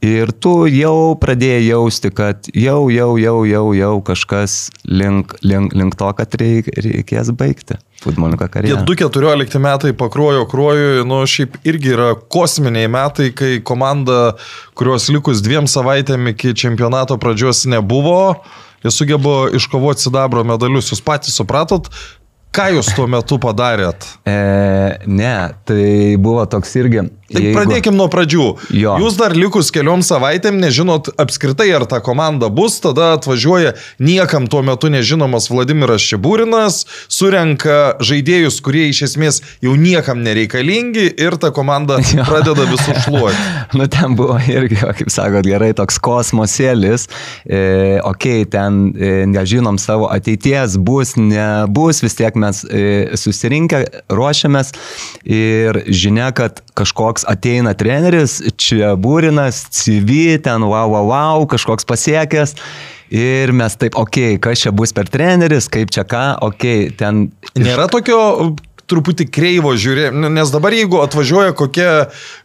Ir 0.06 0.32
tu 0.32 0.64
jau 0.72 1.18
pradėjai 1.20 1.64
jausti, 1.66 2.08
kad 2.16 2.48
jau, 2.56 2.88
jau, 2.88 3.10
jau, 3.20 3.36
jau, 3.44 3.64
jau 3.76 3.94
kažkas 4.08 4.70
link, 4.88 5.34
link, 5.44 5.76
link 5.76 5.98
to, 6.00 6.12
kad 6.16 6.38
reik, 6.40 6.70
reikės 6.72 7.34
baigti 7.36 7.76
futbolininko 8.00 8.48
karjerą. 8.48 8.86
Tie 8.88 8.96
2-14 9.04 9.60
metai 9.60 9.92
pakruojo 10.00 10.46
kruojui, 10.48 11.04
nu 11.08 11.20
šiaip 11.28 11.58
irgi 11.68 11.92
yra 11.98 12.14
kosminiai 12.32 12.88
metai, 12.92 13.34
kai 13.36 13.58
komanda, 13.60 14.38
kurios 14.80 15.10
likus 15.12 15.44
dviem 15.44 15.68
savaitėm 15.68 16.32
iki 16.32 16.56
čempionato 16.56 17.20
pradžios 17.20 17.66
nebuvo, 17.68 18.40
jie 18.86 18.96
sugebo 18.96 19.42
iškovoti 19.60 20.08
sidabro 20.08 20.46
medalius. 20.48 20.94
Jūs 20.94 21.04
patys 21.04 21.36
supratot, 21.36 21.92
ką 22.56 22.70
jūs 22.78 22.92
tuo 22.98 23.08
metu 23.12 23.40
padarėt? 23.42 24.08
E, 24.28 24.38
ne, 25.08 25.36
tai 25.68 26.18
buvo 26.22 26.46
toks 26.50 26.76
irgi 26.82 27.08
Tai 27.30 27.42
jeigu... 27.44 27.54
pradėkim 27.54 27.98
nuo 27.98 28.08
pradžių. 28.10 28.46
Jo. 28.74 28.96
Jūs 29.04 29.18
dar 29.20 29.36
likus 29.38 29.70
keliom 29.74 30.02
savaitėm 30.06 30.58
nežinot 30.62 31.12
apskritai, 31.22 31.68
ar 31.78 31.86
ta 31.90 32.00
komanda 32.02 32.50
bus, 32.54 32.80
tada 32.82 33.12
atvažiuoja 33.18 33.76
niekam 34.02 34.48
tuo 34.50 34.64
metu 34.66 34.90
nežinomas 34.90 35.50
Vladimiras 35.52 36.02
Šibūrinas, 36.10 36.82
surenka 37.12 38.00
žaidėjus, 38.02 38.60
kurie 38.66 38.88
iš 38.90 39.04
esmės 39.12 39.42
jau 39.66 39.76
niekam 39.78 40.24
nereikalingi 40.26 41.06
ir 41.22 41.38
ta 41.42 41.54
komanda 41.54 42.00
jo. 42.06 42.26
pradeda 42.26 42.66
visus 42.72 43.06
šluoti. 43.06 43.46
nu, 43.78 43.86
ten 43.94 44.18
buvo 44.18 44.40
irgi, 44.50 44.82
kaip 44.82 45.14
sakot, 45.14 45.46
gerai, 45.46 45.72
toks 45.78 46.02
kosmosėlis. 46.02 47.06
E, 47.46 47.62
ok, 48.10 48.28
ten 48.50 48.82
e, 48.98 49.14
nežinom 49.30 49.78
savo 49.82 50.10
ateities, 50.10 50.80
bus, 50.82 51.14
nebus, 51.20 52.02
vis 52.02 52.18
tiek 52.18 52.34
mes 52.42 52.62
e, 52.66 52.84
susirinkę, 53.20 53.84
ruošiamės 54.12 54.74
ir 55.24 55.82
žinia, 55.88 56.32
kad 56.36 56.64
kažkoks 56.80 57.28
ateina 57.30 57.76
treneris, 57.78 58.40
čia 58.60 58.96
būrinas, 59.00 59.66
CV, 59.76 60.40
ten 60.46 60.66
wow, 60.68 60.88
wow, 60.96 61.12
wow, 61.12 61.50
kažkoks 61.50 61.88
pasiekęs. 61.90 62.56
Ir 63.10 63.50
mes 63.58 63.74
taip, 63.74 63.96
okei, 63.98 64.36
okay, 64.38 64.42
kas 64.44 64.62
čia 64.62 64.72
bus 64.76 64.94
per 64.94 65.10
treneris, 65.10 65.66
kaip 65.74 65.90
čia 65.90 66.04
ką, 66.06 66.26
okei, 66.46 66.90
okay, 66.90 66.98
ten. 66.98 67.24
Nėra 67.58 67.88
tokio 67.90 68.20
truputį 68.90 69.28
kreivo 69.30 69.74
žiūrė, 69.78 70.10
nes 70.34 70.52
dabar 70.54 70.74
jeigu 70.76 71.00
atvažiuoja 71.04 71.54
kokia 71.58 71.92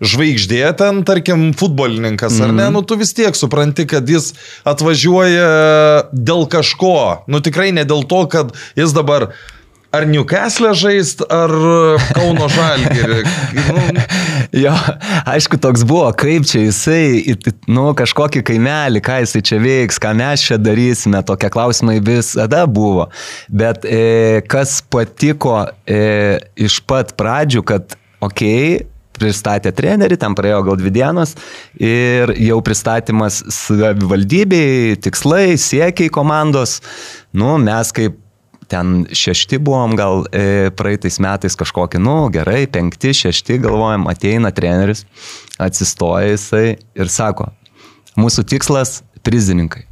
žvaigždė 0.04 0.62
ten, 0.78 1.02
tarkim, 1.08 1.48
futbolininkas, 1.56 2.36
ar 2.44 2.52
ne, 2.52 2.66
mm. 2.68 2.76
nu 2.76 2.84
tu 2.84 2.98
vis 3.00 3.14
tiek 3.16 3.36
supranti, 3.38 3.86
kad 3.90 4.08
jis 4.10 4.32
atvažiuoja 4.68 5.48
dėl 6.12 6.46
kažko, 6.52 7.24
nu 7.30 7.40
tikrai 7.44 7.72
ne 7.76 7.86
dėl 7.88 8.04
to, 8.10 8.24
kad 8.30 8.52
jis 8.78 8.94
dabar 8.96 9.32
ar 9.94 10.06
Newcastle 10.08 10.72
žaist, 10.76 11.22
ar 11.32 11.52
Kauno 12.14 12.48
Žalgirį. 12.52 13.22
Nu. 13.54 13.82
jo, 14.64 14.72
aišku, 15.30 15.58
toks 15.62 15.84
buvo, 15.86 16.08
kaip 16.18 16.46
čia 16.48 16.64
jisai, 16.66 17.34
nu, 17.70 17.86
kažkokį 17.98 18.44
kaimelį, 18.50 19.02
ką 19.04 19.20
jisai 19.24 19.44
čia 19.46 19.60
veiks, 19.62 20.00
ką 20.02 20.14
mes 20.18 20.46
čia 20.46 20.58
darysime, 20.60 21.22
tokie 21.26 21.50
klausimai 21.54 22.00
visada 22.04 22.64
buvo. 22.66 23.08
Bet 23.48 23.86
e, 23.86 24.42
kas 24.50 24.80
patiko 24.82 25.60
e, 25.86 26.40
iš 26.58 26.80
pat 26.88 27.14
pradžių, 27.18 27.64
kad, 27.66 27.96
okei, 28.24 28.74
okay, 28.80 28.90
pristatė 29.14 29.70
trenerį, 29.74 30.18
ten 30.20 30.34
praėjo 30.34 30.64
gal 30.66 30.78
dvi 30.80 30.90
dienos 30.94 31.36
ir 31.78 32.34
jau 32.40 32.58
pristatymas 32.66 33.42
savivaldybei, 33.54 34.98
tikslai, 35.04 35.54
siekiai 35.60 36.10
komandos. 36.12 36.80
Nu, 37.34 37.54
mes 37.62 37.94
kaip 37.94 38.18
ten 38.68 39.06
šešti 39.12 39.59
buvom, 39.59 39.97
gal 39.99 40.25
e, 40.33 40.71
praeitais 40.76 41.18
metais 41.23 41.56
kažkokį, 41.59 42.00
nu 42.02 42.16
gerai, 42.35 42.64
penkti, 42.71 43.14
šešti, 43.16 43.59
galvojam, 43.64 44.09
ateina 44.11 44.52
treneris, 44.54 45.04
atsistoja 45.62 46.33
jisai 46.33 46.66
ir 46.97 47.12
sako, 47.12 47.50
mūsų 48.21 48.47
tikslas- 48.54 49.02
prizininkai. 49.26 49.85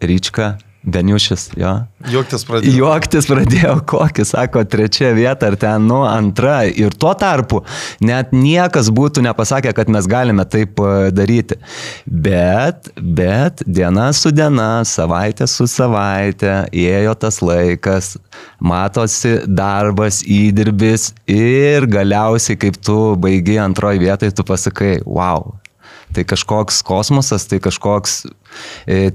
Ryčka, 0.00 0.58
Beniušis, 0.86 1.48
jo. 1.58 1.72
Juoktis 2.12 2.44
pradėjo. 2.46 2.72
Juoktis 2.78 3.26
pradėjo, 3.26 3.72
kokį, 3.90 4.22
sako, 4.28 4.62
trečia 4.70 5.08
vieta 5.16 5.48
ar 5.50 5.56
ten, 5.58 5.88
nu, 5.90 6.04
antra. 6.06 6.60
Ir 6.70 6.94
tuo 6.94 7.10
tarpu 7.18 7.64
net 8.06 8.30
niekas 8.30 8.92
būtų 8.94 9.24
nepasakę, 9.26 9.72
kad 9.74 9.90
mes 9.90 10.06
galime 10.06 10.46
taip 10.46 10.78
e, 10.78 11.10
daryti. 11.10 11.58
Bet, 12.06 12.92
bet 13.02 13.64
diena 13.66 14.12
su 14.14 14.30
diena, 14.30 14.84
savaitė 14.86 15.50
su 15.50 15.66
savaitė, 15.70 16.54
ėjo 16.70 17.16
tas 17.18 17.42
laikas, 17.42 18.14
matosi 18.62 19.40
darbas, 19.50 20.22
įdirbis 20.22 21.10
ir 21.26 21.90
galiausiai, 21.90 22.62
kaip 22.62 22.78
tu 22.78 23.16
baigi 23.18 23.58
antroji 23.58 24.06
vietai, 24.06 24.30
tu 24.30 24.46
pasakai, 24.46 25.00
wow, 25.02 25.56
tai 26.14 26.22
kažkoks 26.22 26.84
kosmosas, 26.86 27.50
tai 27.50 27.58
kažkoks 27.58 28.22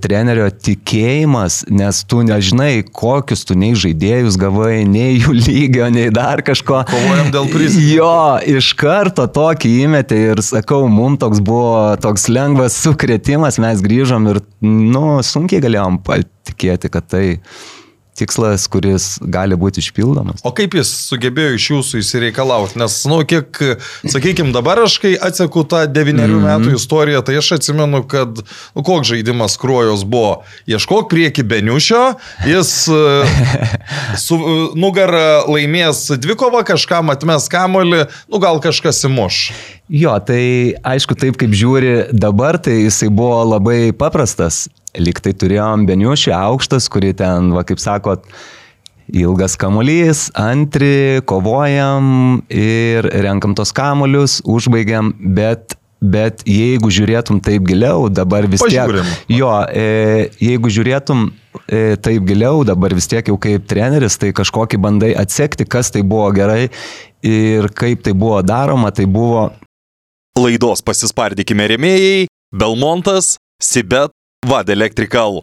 trenerio 0.03 0.47
tikėjimas, 0.51 1.61
nes 1.71 2.01
tu 2.09 2.21
nežinai, 2.27 2.83
kokius 2.83 3.45
tu 3.47 3.57
nei 3.57 3.73
žaidėjus 3.77 4.37
gavai, 4.41 4.83
nei 4.87 5.17
jų 5.19 5.35
lygio, 5.37 5.89
nei 5.93 6.09
dar 6.13 6.43
kažko. 6.45 6.83
Kovojam 6.91 7.31
dėl 7.33 7.51
prizų. 7.51 7.83
Jo, 7.91 8.15
iš 8.57 8.73
karto 8.79 9.27
tokį 9.31 9.73
įmetė 9.85 10.21
ir 10.31 10.43
sakau, 10.45 10.85
mums 10.91 11.21
toks 11.21 11.43
buvo 11.43 11.91
toks 12.01 12.29
lengvas 12.31 12.77
sukretimas, 12.79 13.59
mes 13.61 13.83
grįžom 13.83 14.31
ir, 14.31 14.41
nu, 14.63 15.05
sunkiai 15.25 15.63
galėjom 15.63 16.01
patikėti, 16.07 16.91
kad 16.93 17.09
tai 17.11 17.25
tikslas, 18.17 18.67
kuris 18.71 19.15
gali 19.21 19.55
būti 19.57 19.81
išpildomas. 19.81 20.43
O 20.45 20.51
kaip 20.55 20.75
jis 20.77 20.89
sugebėjo 21.07 21.55
iš 21.57 21.67
jūsų 21.71 22.01
įsireikalauti? 22.01 22.79
Nes, 22.81 22.97
na, 23.07 23.13
nu, 23.13 23.27
kiek, 23.27 23.61
sakykime, 24.11 24.53
dabar 24.55 24.83
aš 24.83 24.97
kai 25.03 25.13
atseku 25.15 25.63
tą 25.63 25.85
devyniarių 25.87 26.37
mm 26.37 26.45
-hmm. 26.45 26.65
metų 26.67 26.75
istoriją, 26.79 27.23
tai 27.25 27.37
aš 27.39 27.53
atsimenu, 27.57 28.03
kad, 28.03 28.43
nu, 28.75 28.83
koks 28.83 29.07
žaidimas 29.13 29.57
kruojos 29.57 30.03
buvo. 30.03 30.43
Ieškok 30.67 31.09
prieki 31.09 31.43
Beniušio, 31.43 32.03
jis 32.45 32.71
su 34.25 34.39
nugarą 34.75 35.47
laimės 35.47 36.11
dvikovą, 36.17 36.63
kažkam 36.67 37.09
atmes 37.09 37.47
kamolį, 37.51 38.05
nu, 38.27 38.39
gal 38.39 38.59
kažkas 38.59 39.05
įmuš. 39.07 39.51
Jo, 39.91 40.13
tai 40.23 40.71
aišku, 40.87 41.17
taip 41.19 41.35
kaip 41.39 41.51
žiūri 41.51 42.13
dabar, 42.15 42.55
tai 42.63 42.85
jisai 42.85 43.09
buvo 43.11 43.41
labai 43.43 43.91
paprastas. 43.91 44.69
Liktai 44.95 45.33
turėjom 45.35 45.83
Beniušį 45.87 46.31
aukštas, 46.35 46.87
kurį 46.91 47.11
ten, 47.19 47.51
va 47.55 47.65
kaip 47.67 47.79
sakot, 47.83 48.23
ilgas 49.11 49.57
kamuolys, 49.59 50.29
antri, 50.39 51.19
kovojam 51.27 52.39
ir 52.47 53.07
renkam 53.25 53.55
tos 53.55 53.75
kamuolius, 53.75 54.39
užbaigiam, 54.47 55.11
bet 55.19 55.75
Bet 56.01 56.41
jeigu 56.49 56.89
žiūrėtum 56.89 57.37
taip 57.45 57.61
giliau, 57.69 58.07
dabar 58.09 58.47
vis 58.49 58.63
tiek... 58.63 58.79
Pažiūrėm. 58.81 59.09
Jo, 59.29 59.51
e, 59.69 60.31
jeigu 60.41 60.71
žiūrėtum 60.73 61.27
e, 61.29 61.81
taip 62.01 62.25
giliau, 62.25 62.63
dabar 62.65 62.95
vis 62.97 63.05
tiek 63.05 63.29
jau 63.29 63.35
kaip 63.37 63.67
treneris, 63.69 64.17
tai 64.17 64.31
kažkokį 64.33 64.79
bandai 64.81 65.11
atsekti, 65.13 65.67
kas 65.69 65.93
tai 65.93 66.01
buvo 66.01 66.25
gerai 66.33 66.71
ir 67.21 67.69
kaip 67.77 68.01
tai 68.07 68.15
buvo 68.17 68.41
daroma, 68.41 68.89
tai 68.89 69.05
buvo... 69.05 69.51
Laidos 70.39 70.79
pasispardykime 70.79 71.65
remėjai- 71.73 72.27
Belmontas, 72.61 73.35
Sibet 73.59 74.13
Vad 74.47 74.69
Electrical. 74.71 75.41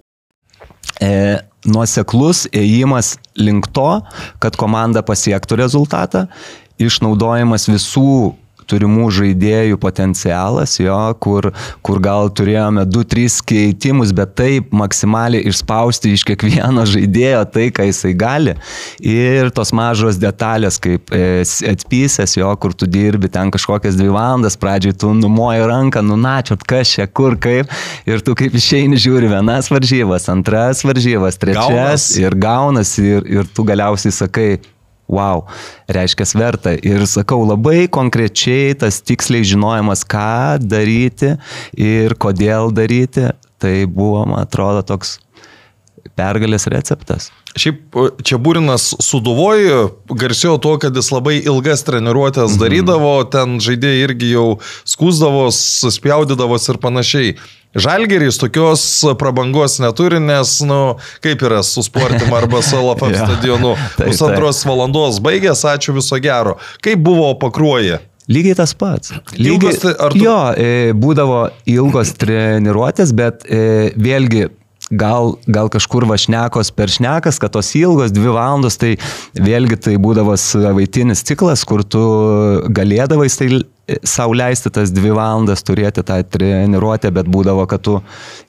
E, 1.00 1.38
nuoseklus 1.68 2.46
ėjimas 2.56 3.18
link 3.36 3.68
to, 3.76 4.00
kad 4.40 4.56
komanda 4.56 5.02
pasiektų 5.04 5.60
rezultatą, 5.60 6.24
išnaudojimas 6.80 7.68
visų 7.68 8.34
turimų 8.68 9.08
žaidėjų 9.18 9.78
potencialas, 9.80 10.76
jo, 10.80 10.98
kur, 11.22 11.50
kur 11.86 12.00
gal 12.04 12.30
turėjome 12.30 12.84
2-3 12.88 13.40
keitimus, 13.48 14.12
bet 14.16 14.34
taip 14.38 14.72
maksimaliai 14.76 15.46
išspausti 15.48 16.12
iš 16.16 16.24
kiekvieno 16.28 16.84
žaidėjo 16.92 17.42
tai, 17.54 17.68
ką 17.74 17.88
jisai 17.88 18.14
gali. 18.18 18.56
Ir 19.00 19.52
tos 19.54 19.72
mažos 19.76 20.20
detalės, 20.20 20.80
kaip 20.82 21.12
e, 21.14 21.42
atpysės, 21.72 22.36
jo, 22.38 22.50
kur 22.60 22.76
tu 22.76 22.88
dirbi 22.90 23.30
ten 23.32 23.52
kažkokias 23.54 23.98
dvi 23.98 24.10
valandas, 24.14 24.58
pradžiai 24.60 24.96
tu 24.98 25.12
numoji 25.16 25.66
ranką, 25.68 26.02
nunačiot, 26.04 26.64
kas 26.68 26.94
čia, 26.96 27.08
kur, 27.08 27.38
kaip, 27.40 27.72
ir 28.08 28.24
tu 28.24 28.36
kaip 28.38 28.54
išeini 28.58 28.98
žiūri 29.00 29.30
vienas 29.32 29.70
varžybas, 29.72 30.28
antras 30.32 30.84
varžybas, 30.86 31.40
trečias 31.40 31.68
Gaunas. 31.68 32.10
ir 32.20 32.36
gaunasi 32.38 33.06
ir, 33.16 33.30
ir 33.38 33.48
tu 33.54 33.64
galiausiai 33.68 34.14
sakai, 34.14 34.50
wow, 35.08 35.44
reiškia 35.88 36.26
verta. 36.38 36.74
Ir 36.84 37.06
sakau, 37.08 37.40
labai 37.48 37.88
konkrečiai 37.92 38.76
tas 38.78 39.00
tiksliai 39.02 39.46
žinojimas, 39.46 40.04
ką 40.04 40.60
daryti 40.62 41.34
ir 41.74 42.14
kodėl 42.20 42.72
daryti, 42.76 43.30
tai 43.58 43.74
buvo, 43.86 44.24
man 44.28 44.44
atrodo, 44.44 44.84
toks 44.86 45.18
pergalės 46.18 46.68
receptas. 46.70 47.32
Šiaip 47.56 47.96
čia 48.26 48.36
Būrinas 48.42 48.90
suduvojo, 49.00 49.84
garsėjo 50.10 50.58
to, 50.62 50.74
kad 50.82 50.96
jis 50.96 51.08
labai 51.14 51.38
ilgas 51.40 51.84
treniruotės 51.86 52.54
mhm. 52.54 52.60
darydavo, 52.60 53.14
ten 53.32 53.56
žaidėjai 53.64 54.02
irgi 54.04 54.34
jau 54.34 54.48
skūsdavos, 54.88 55.60
spjaudydavos 55.96 56.68
ir 56.68 56.82
panašiai. 56.82 57.38
Žalgeris 57.78 58.38
tokios 58.40 58.82
prabangos 59.20 59.76
neturi, 59.82 60.20
nes, 60.24 60.54
nu, 60.64 60.96
kaip 61.24 61.42
yra 61.44 61.60
su 61.62 61.84
sportim 61.84 62.32
arba 62.34 62.62
su 62.64 62.78
LFF 62.84 63.12
ja, 63.12 63.26
stadionu. 63.26 63.74
Pusantros 64.00 64.64
valandos 64.68 65.20
baigęs, 65.24 65.66
ačiū 65.68 65.96
viso 65.98 66.20
gero. 66.22 66.56
Kaip 66.84 67.04
buvo 67.04 67.34
pakruoja? 67.40 68.00
Lygiai 68.28 68.56
tas 68.58 68.74
pats. 68.76 69.12
Lygiai, 69.32 69.54
Ilgas, 69.54 69.78
tai 69.80 69.94
tu... 70.12 70.20
Jo, 70.20 70.36
e, 70.52 70.92
būdavo 70.92 71.46
ilgos 71.68 72.12
treniruotės, 72.20 73.14
bet 73.16 73.46
e, 73.48 73.88
vėlgi 73.96 74.50
gal, 74.90 75.36
gal 75.46 75.68
kažkur 75.72 76.06
vašnekos 76.08 76.70
per 76.74 76.92
šnekas, 76.92 77.38
kad 77.38 77.52
tos 77.56 77.74
ilgos 77.78 78.12
dvi 78.14 78.32
valandos, 78.32 78.78
tai 78.80 78.96
vėlgi 79.36 79.80
tai 79.88 79.96
būdavo 80.00 80.36
savaitinis 80.40 81.24
ciklas, 81.28 81.64
kur 81.68 81.84
tu 81.84 82.04
galėdavai 82.72 83.28
tai 83.38 83.50
sau 84.02 84.32
leisti 84.32 84.70
tas 84.72 84.90
dvi 84.92 85.10
valandas 85.16 85.62
turėti 85.64 86.02
tą 86.04 86.18
treniruotę, 86.28 87.10
bet 87.14 87.28
būdavo, 87.30 87.64
kad 87.70 87.82
tu, 87.86 87.96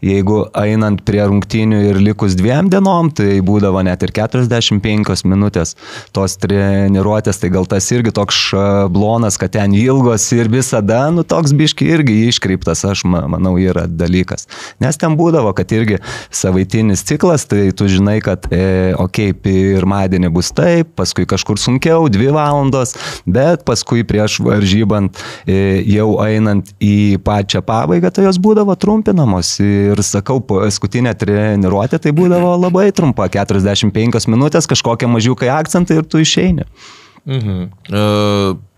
jeigu 0.03 0.41
einant 0.57 1.01
prie 1.07 1.21
rungtynių 1.23 1.79
ir 1.91 1.99
likus 2.03 2.35
dviem 2.39 2.69
dienom, 2.71 3.11
tai 3.15 3.39
būdavo 3.45 3.81
net 3.87 4.03
ir 4.03 4.13
45 4.15 5.23
minutės 5.29 5.75
tos 6.15 6.35
treniruotės, 6.43 7.39
tai 7.39 7.51
gal 7.53 7.69
tas 7.69 7.87
irgi 7.95 8.13
toks 8.15 8.39
šablonas, 8.49 9.39
kad 9.39 9.53
ten 9.55 9.75
ilgos 9.77 10.27
ir 10.35 10.51
visada, 10.51 11.05
nu 11.13 11.23
toks 11.23 11.55
biški 11.55 11.87
irgi 11.95 12.17
iškreiptas, 12.27 12.83
aš 12.89 13.05
manau, 13.07 13.55
yra 13.61 13.87
dalykas. 13.87 14.49
Nes 14.83 14.99
ten 14.99 15.15
būdavo, 15.19 15.53
kad 15.55 15.71
irgi 15.75 16.01
savaitinis 16.35 17.05
ciklas, 17.07 17.47
tai 17.49 17.69
tu 17.71 17.87
žinai, 17.91 18.19
kad, 18.25 18.49
e, 18.51 18.91
okei, 18.97 19.31
okay, 19.31 19.39
pirmadienį 19.39 20.33
bus 20.35 20.51
taip, 20.55 20.91
paskui 20.99 21.27
kažkur 21.29 21.59
sunkiau, 21.61 22.09
dvi 22.11 22.31
valandos, 22.35 22.95
bet 23.29 23.63
paskui 23.67 24.03
prieš 24.07 24.39
varžybant 24.43 25.15
jau 25.47 26.09
einant 26.23 26.71
į 26.83 27.19
pačią 27.25 27.63
pabaigą, 27.65 28.11
tai 28.13 28.27
jos 28.27 28.39
būdavo 28.41 28.75
trumpinamos. 28.79 29.55
Ir 29.63 30.03
sakau, 30.05 30.39
paskutinė 30.45 31.15
treniruotė 31.19 32.01
tai 32.03 32.15
būdavo 32.15 32.55
labai 32.59 32.89
trumpa, 32.95 33.29
45 33.33 34.29
minutės, 34.31 34.69
kažkokie 34.69 35.09
mažiukai 35.11 35.51
akcentai 35.59 36.01
ir 36.01 36.09
tu 36.09 36.23
išeini. 36.23 36.67
Mhm. 37.29 37.69
Uh 37.91 38.68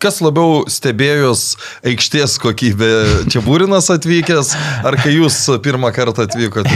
kas 0.00 0.20
labiau 0.24 0.64
stebėjus 0.70 1.44
aikštės 1.86 2.38
kokybė, 2.42 2.90
čia 3.32 3.42
Būrinas 3.44 3.90
atvykęs, 3.92 4.52
ar 4.86 4.96
kai 5.00 5.14
jūs 5.16 5.36
pirmą 5.64 5.92
kartą 5.96 6.26
atvykote? 6.28 6.72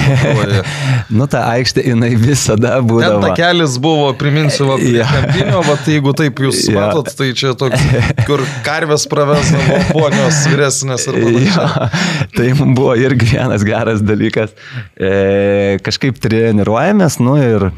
nu, 1.18 1.28
ta 1.30 1.46
aikštė, 1.54 1.86
jinai 1.90 2.12
visada 2.20 2.76
buvo. 2.84 3.02
Ten 3.04 3.24
takelis 3.24 3.78
buvo, 3.82 4.10
priminsiu, 4.18 4.68
va, 4.70 4.78
ja. 4.82 5.08
kampinio, 5.10 5.62
va, 5.66 5.78
tai 5.80 5.96
jeigu 5.96 6.14
taip 6.16 6.44
jūs 6.44 6.64
ja. 6.68 6.76
matot, 6.78 7.10
tai 7.16 7.30
čia 7.36 7.54
toks, 7.58 7.88
kur 8.28 8.44
karvės 8.66 9.08
pravesdavo 9.10 9.80
ponios 9.92 10.44
vyresnės 10.50 11.08
ir 11.10 11.20
panašiai. 11.20 11.54
Ja. 11.54 11.90
Tai 12.34 12.46
mums 12.58 12.76
buvo 12.78 12.94
irgi 12.98 13.28
vienas 13.34 13.64
geras 13.66 14.02
dalykas. 14.04 14.54
E, 14.96 15.78
kažkaip 15.84 16.18
treniruojamės, 16.22 17.18
nu 17.22 17.36
ir 17.40 17.68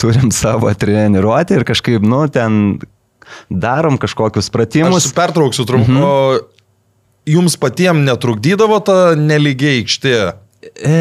turim 0.00 0.32
savo 0.34 0.72
treniruotę 0.74 1.60
ir 1.60 1.66
kažkaip, 1.68 2.04
nu, 2.06 2.24
ten 2.32 2.80
darom 3.50 3.98
kažkokius 4.00 4.50
pratimus. 4.54 5.06
Aš 5.06 5.14
pertrauksiu 5.16 5.66
trumpai. 5.68 5.94
Mhm. 5.94 6.04
O 6.04 6.60
jums 7.28 7.56
patiems 7.60 8.04
netrukdydavo 8.06 8.80
ta 8.84 8.98
neligiai 9.18 9.82
aikštė? 9.82 10.16
E, 10.60 10.98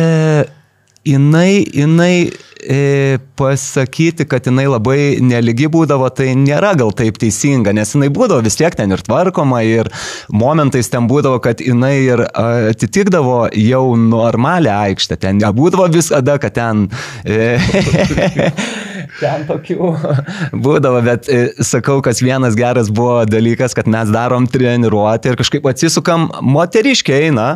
jinai, 1.08 1.64
jinai 1.76 2.14
e, 2.60 3.18
pasakyti, 3.40 4.26
kad 4.30 4.48
jinai 4.48 4.68
labai 4.70 5.00
neligi 5.24 5.70
būdavo, 5.72 6.10
tai 6.16 6.34
nėra 6.38 6.74
gal 6.80 6.92
taip 6.96 7.20
teisinga, 7.22 7.74
nes 7.76 7.94
jinai 7.96 8.12
būdavo 8.14 8.44
vis 8.46 8.60
tiek 8.60 8.76
ten 8.76 8.92
ir 8.96 9.04
tvarkoma, 9.06 9.62
ir 9.68 9.90
momentais 10.32 10.92
ten 10.92 11.08
būdavo, 11.10 11.42
kad 11.44 11.64
jinai 11.64 11.96
ir 12.04 12.26
atitikdavo 12.28 13.42
jau 13.56 13.84
normalią 14.00 14.76
aikštę, 14.90 15.20
ten 15.24 15.42
nebūdavo 15.44 15.90
visada, 15.96 16.40
kad 16.42 16.58
ten... 16.60 16.88
E, 17.24 17.58
ten 19.20 19.46
tokių 19.50 19.92
būdavo, 20.66 21.02
bet 21.06 21.30
e, 21.32 21.40
sakau, 21.66 22.00
kas 22.06 22.24
vienas 22.24 22.58
geras 22.60 22.92
buvo 22.94 23.22
dalykas, 23.30 23.76
kad 23.78 23.90
mes 23.92 24.12
darom 24.14 24.48
treniruotę 24.50 25.34
ir 25.34 25.40
kažkaip 25.40 25.68
atsisukam, 25.70 26.30
moteriškiai 26.42 27.30
eina 27.30 27.48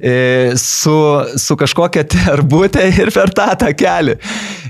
e, 0.00 0.54
su, 0.60 0.96
su 1.40 1.58
kažkokia 1.58 2.06
terbutė 2.16 2.88
ir 2.92 3.12
per 3.14 3.32
tą 3.36 3.52
tą 3.60 3.72
kelią. 3.76 4.18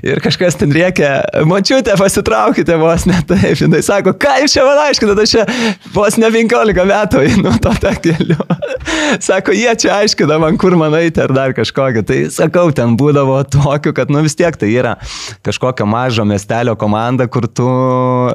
Ir 0.06 0.20
kažkas 0.22 0.58
ten 0.60 0.72
reikia, 0.74 1.20
mačiute, 1.48 1.94
pasitraukite 1.98 2.76
vos 2.80 3.06
ne 3.08 3.18
taip. 3.26 3.58
Jis 3.58 3.88
sako, 3.88 4.14
ką 4.20 4.36
jūs 4.44 4.54
čia 4.54 4.64
man 4.66 4.80
aiškinate, 4.86 5.24
aš 5.26 5.34
čia 5.34 5.46
vos 5.94 6.18
ne 6.20 6.30
15 6.32 6.86
metų 6.92 7.22
einu 7.26 7.54
to 7.62 7.72
tą 7.82 7.94
keliu. 8.04 8.38
Sako, 9.26 9.54
jie 9.56 9.70
čia 9.78 9.92
aiškina 10.00 10.38
man, 10.42 10.56
kur 10.60 10.76
man 10.78 10.94
eiti 10.98 11.20
ar 11.22 11.32
dar 11.34 11.54
kažkokią. 11.56 12.02
Tai 12.06 12.18
sakau, 12.32 12.70
ten 12.74 12.96
būdavo 12.98 13.38
tokių, 13.52 13.92
kad 13.96 14.12
nu 14.12 14.22
vis 14.24 14.36
tiek 14.38 14.56
tai 14.58 14.70
yra 14.72 14.96
kažkokia 15.46 15.86
mažo 15.88 16.26
miestelio 16.28 16.76
komanda, 16.78 17.26
kur 17.30 17.48
tu 17.48 17.68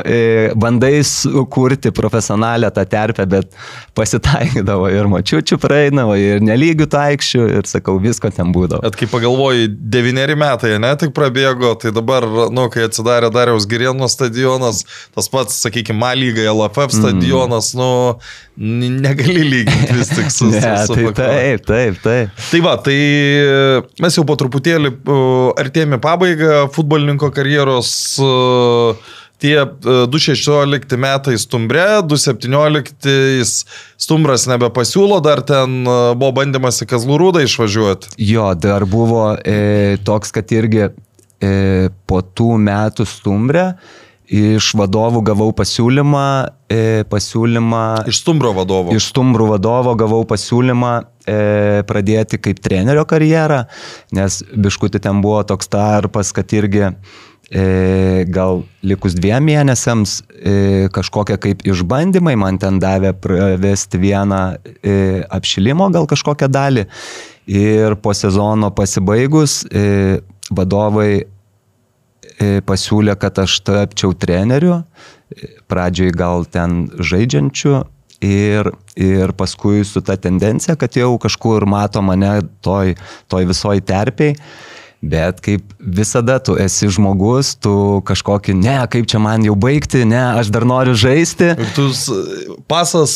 e, 0.05 0.51
bandai 0.59 1.01
sukurti 1.07 1.91
profesionalią 1.95 2.71
tą 2.75 2.85
terpę, 2.89 3.27
bet 3.29 3.55
pasitaikydavo 3.97 4.89
ir 4.91 5.09
mačiučių 5.11 5.59
praeidavo, 5.61 6.15
ir 6.19 6.43
nelygių 6.45 6.87
taikščių, 6.91 7.43
ir 7.59 7.69
sakau, 7.69 7.97
visko 8.01 8.31
ten 8.33 8.53
būdavo. 8.55 8.83
Bet 8.85 8.97
kai 8.99 9.09
pagalvoji, 9.11 9.69
devyneri 9.71 10.37
metai, 10.39 10.75
ne 10.81 10.93
tik 10.99 11.13
prabėgo, 11.17 11.60
tai 11.79 11.93
dabar, 11.95 12.25
nu, 12.53 12.67
kai 12.73 12.85
atsidarė 12.87 13.31
Dariaus 13.33 13.67
Girieno 13.69 14.09
stadionas, 14.11 14.83
tas 15.15 15.29
pats, 15.31 15.61
sakykime, 15.63 15.99
Malyga, 16.01 16.47
LFF 16.51 16.97
stadionas, 16.97 17.71
mm. 17.75 17.81
nu, 17.81 18.89
negali 19.01 19.45
lyginti 19.45 19.97
vis 19.97 20.11
tik 20.11 20.29
su... 20.33 20.49
ne, 20.53 20.61
su, 20.85 20.93
su 20.93 20.99
tai 20.99 21.13
taip, 21.17 21.65
taip, 21.69 22.01
taip. 22.03 22.43
Tai 22.49 22.63
va, 22.65 22.75
tai 22.83 22.99
mes 24.01 24.19
jau 24.19 24.27
po 24.27 24.37
truputėlį 24.39 24.95
artėjame 25.61 26.01
pabaigą 26.03 26.67
futbolininko 26.75 27.31
karjeros. 27.35 27.95
Uh, 28.21 29.17
tie 29.41 29.65
2016 29.81 30.93
e, 30.93 30.97
metai 30.97 31.37
stumbre, 31.41 31.83
2017 32.05 33.65
stumbras 33.97 34.45
nebepasiūlo, 34.49 35.17
dar 35.25 35.41
ten 35.45 35.81
e, 35.81 35.97
buvo 36.13 36.31
bandymas 36.37 36.83
į 36.85 36.89
Kazlų 36.93 37.17
rūdą 37.23 37.45
išvažiuoti. 37.47 38.13
Jo, 38.21 38.51
dar 38.53 38.85
buvo 38.89 39.31
e, 39.41 39.97
toks, 40.05 40.33
kad 40.35 40.53
irgi 40.53 40.85
e, 40.85 40.91
po 41.41 42.21
tų 42.21 42.53
metų 42.61 43.05
stumbre 43.09 43.63
iš 44.31 44.71
vadovų 44.79 45.21
gavau 45.27 45.49
pasiūlymą, 45.55 46.27
e, 46.71 47.03
pasiūlymą. 47.11 48.07
Iš 48.07 48.21
stumbro 48.23 48.53
vadovo. 48.55 48.95
Iš 48.95 49.09
stumbrų 49.11 49.49
vadovo 49.51 49.95
gavau 49.99 50.21
pasiūlymą 50.27 50.93
e, 51.27 51.83
pradėti 51.87 52.39
kaip 52.39 52.61
trenerio 52.63 53.03
karjerą, 53.05 53.65
nes 54.15 54.39
biškuti 54.55 55.03
ten 55.03 55.19
buvo 55.23 55.43
toks 55.43 55.67
tarpas, 55.71 56.31
kad 56.31 56.55
irgi 56.55 56.85
e, 57.51 58.23
gal 58.31 58.63
likus 58.87 59.17
dviem 59.19 59.43
mėnesiams 59.51 60.21
e, 60.39 60.55
kažkokie 60.95 61.35
kaip 61.41 61.67
išbandymai 61.67 62.37
man 62.39 62.59
ten 62.61 62.79
davė 62.79 63.11
pravesti 63.19 63.99
vieną 63.99 64.41
e, 64.79 64.95
apšilimo 65.27 65.91
gal 65.91 66.07
kažkokią 66.07 66.47
dalį 66.47 66.87
ir 67.51 67.97
po 67.99 68.15
sezono 68.15 68.71
pasibaigus 68.71 69.65
e, 69.67 70.21
vadovai 70.51 71.11
e, 71.21 71.25
pasiūlė, 72.67 73.15
kad 73.19 73.39
aš 73.43 73.61
tapčiau 73.67 74.13
treneriu, 74.17 74.81
pradžioj 75.71 76.11
gal 76.15 76.45
ten 76.51 76.85
žaidžiančiu 76.99 77.81
ir, 78.21 78.69
ir 78.99 79.33
paskui 79.37 79.85
su 79.87 80.03
ta 80.05 80.17
tendencija, 80.19 80.75
kad 80.75 80.95
jau 80.97 81.15
kažkur 81.21 81.65
mato 81.65 82.03
mane 82.05 82.41
toj, 82.61 82.95
toj 83.31 83.47
visoj 83.49 83.81
terpiai. 83.87 84.35
Bet 85.01 85.39
kaip 85.41 85.63
visada, 85.81 86.35
tu 86.37 86.53
esi 86.61 86.85
žmogus, 86.93 87.55
tu 87.57 87.73
kažkokį, 88.05 88.53
ne, 88.53 88.75
kaip 88.85 89.07
čia 89.09 89.17
man 89.17 89.41
jau 89.41 89.55
baigti, 89.57 90.03
ne, 90.05 90.19
aš 90.37 90.51
dar 90.53 90.61
noriu 90.69 90.93
žaisti. 90.93 91.47
Ir 91.57 91.71
tu 91.73 91.87
pasas 92.69 93.15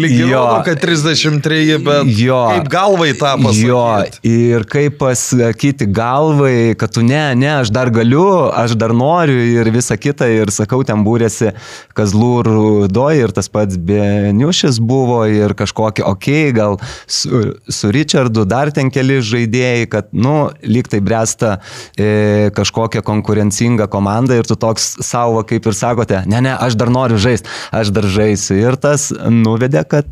lygiai 0.00 0.30
rodo, 0.30 0.62
kad 0.64 0.80
33, 0.80 1.76
bet 1.84 2.08
jo, 2.16 2.38
kaip 2.54 2.70
galvai 2.72 3.10
tą 3.20 3.34
pasakyti. 3.42 3.66
Jo, 3.68 3.82
ir 4.24 4.64
kaip 4.72 4.96
pasakyti 5.02 5.90
galvai, 5.92 6.72
kad 6.80 6.94
tu 6.96 7.04
ne, 7.04 7.20
ne, 7.36 7.50
aš 7.58 7.74
dar 7.74 7.92
galiu, 7.92 8.48
aš 8.56 8.72
dar 8.80 8.96
noriu 8.96 9.36
ir 9.36 9.68
visa 9.74 10.00
kita. 10.00 10.30
Ir 10.32 10.54
sakau, 10.56 10.80
ten 10.88 11.04
būrėsi 11.04 11.52
Kazlų 11.96 12.32
Rudoj 12.48 13.20
ir 13.26 13.36
tas 13.36 13.52
pats 13.52 13.76
Beniušis 13.76 14.80
buvo 14.80 15.20
ir 15.28 15.52
kažkokie, 15.58 16.00
okei, 16.00 16.48
okay, 16.48 16.56
gal 16.56 16.80
su, 17.04 17.44
su 17.68 17.92
Richardu 17.92 18.48
dar 18.48 18.72
ten 18.72 18.88
keli 18.88 19.20
žaidėjai, 19.20 19.84
kad, 19.92 20.08
nu, 20.16 20.48
lyg 20.64 20.88
tai 20.88 21.04
bręs 21.04 21.25
bręsta 21.26 21.58
e, 21.98 22.50
kažkokia 22.54 23.02
konkurencinga 23.02 23.86
komanda 23.86 24.36
ir 24.36 24.46
tu 24.46 24.56
toks 24.56 24.96
savo, 25.02 25.42
kaip 25.42 25.66
ir 25.66 25.74
sakote, 25.74 26.22
ne, 26.26 26.40
ne, 26.40 26.54
aš 26.54 26.76
dar 26.78 26.90
noriu 26.90 27.18
žaisti, 27.18 27.48
aš 27.72 27.90
dar 27.90 28.06
žaisiu. 28.06 28.56
Ir 28.56 28.76
tas 28.76 29.10
nuvedė, 29.12 29.84
kad 29.88 30.06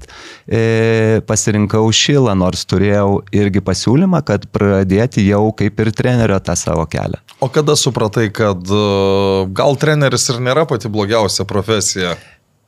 e, 0.47 1.21
pasirinkau 1.27 1.87
šilą, 1.93 2.35
nors 2.35 2.65
turėjau 2.67 3.23
irgi 3.33 3.63
pasiūlymą, 3.65 4.25
kad 4.27 4.49
pradėti 4.51 5.25
jau 5.29 5.53
kaip 5.53 5.81
ir 5.81 5.93
trenerio 5.93 6.41
tą 6.41 6.57
savo 6.57 6.87
kelią. 6.87 7.21
O 7.41 7.49
kada 7.49 7.77
supratai, 7.77 8.31
kad 8.35 8.59
e, 8.67 9.47
gal 9.55 9.77
treneris 9.77 10.29
ir 10.31 10.43
nėra 10.43 10.67
pati 10.67 10.91
blogiausia 10.91 11.47
profesija? 11.47 12.17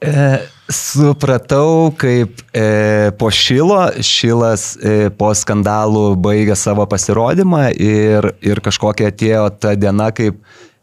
E, 0.00 0.38
supratau, 0.68 1.92
kaip 1.96 2.42
e, 2.52 3.10
po 3.16 3.30
šilo, 3.32 3.78
šilas 4.04 4.74
e, 4.76 5.08
po 5.16 5.30
skandalų 5.32 6.10
baigė 6.20 6.56
savo 6.58 6.84
pasirodymą 6.90 7.70
ir, 7.72 8.34
ir 8.44 8.60
kažkokia 8.60 9.08
atėjo 9.12 9.46
ta 9.56 9.72
diena, 9.78 10.10
kaip 10.12 10.36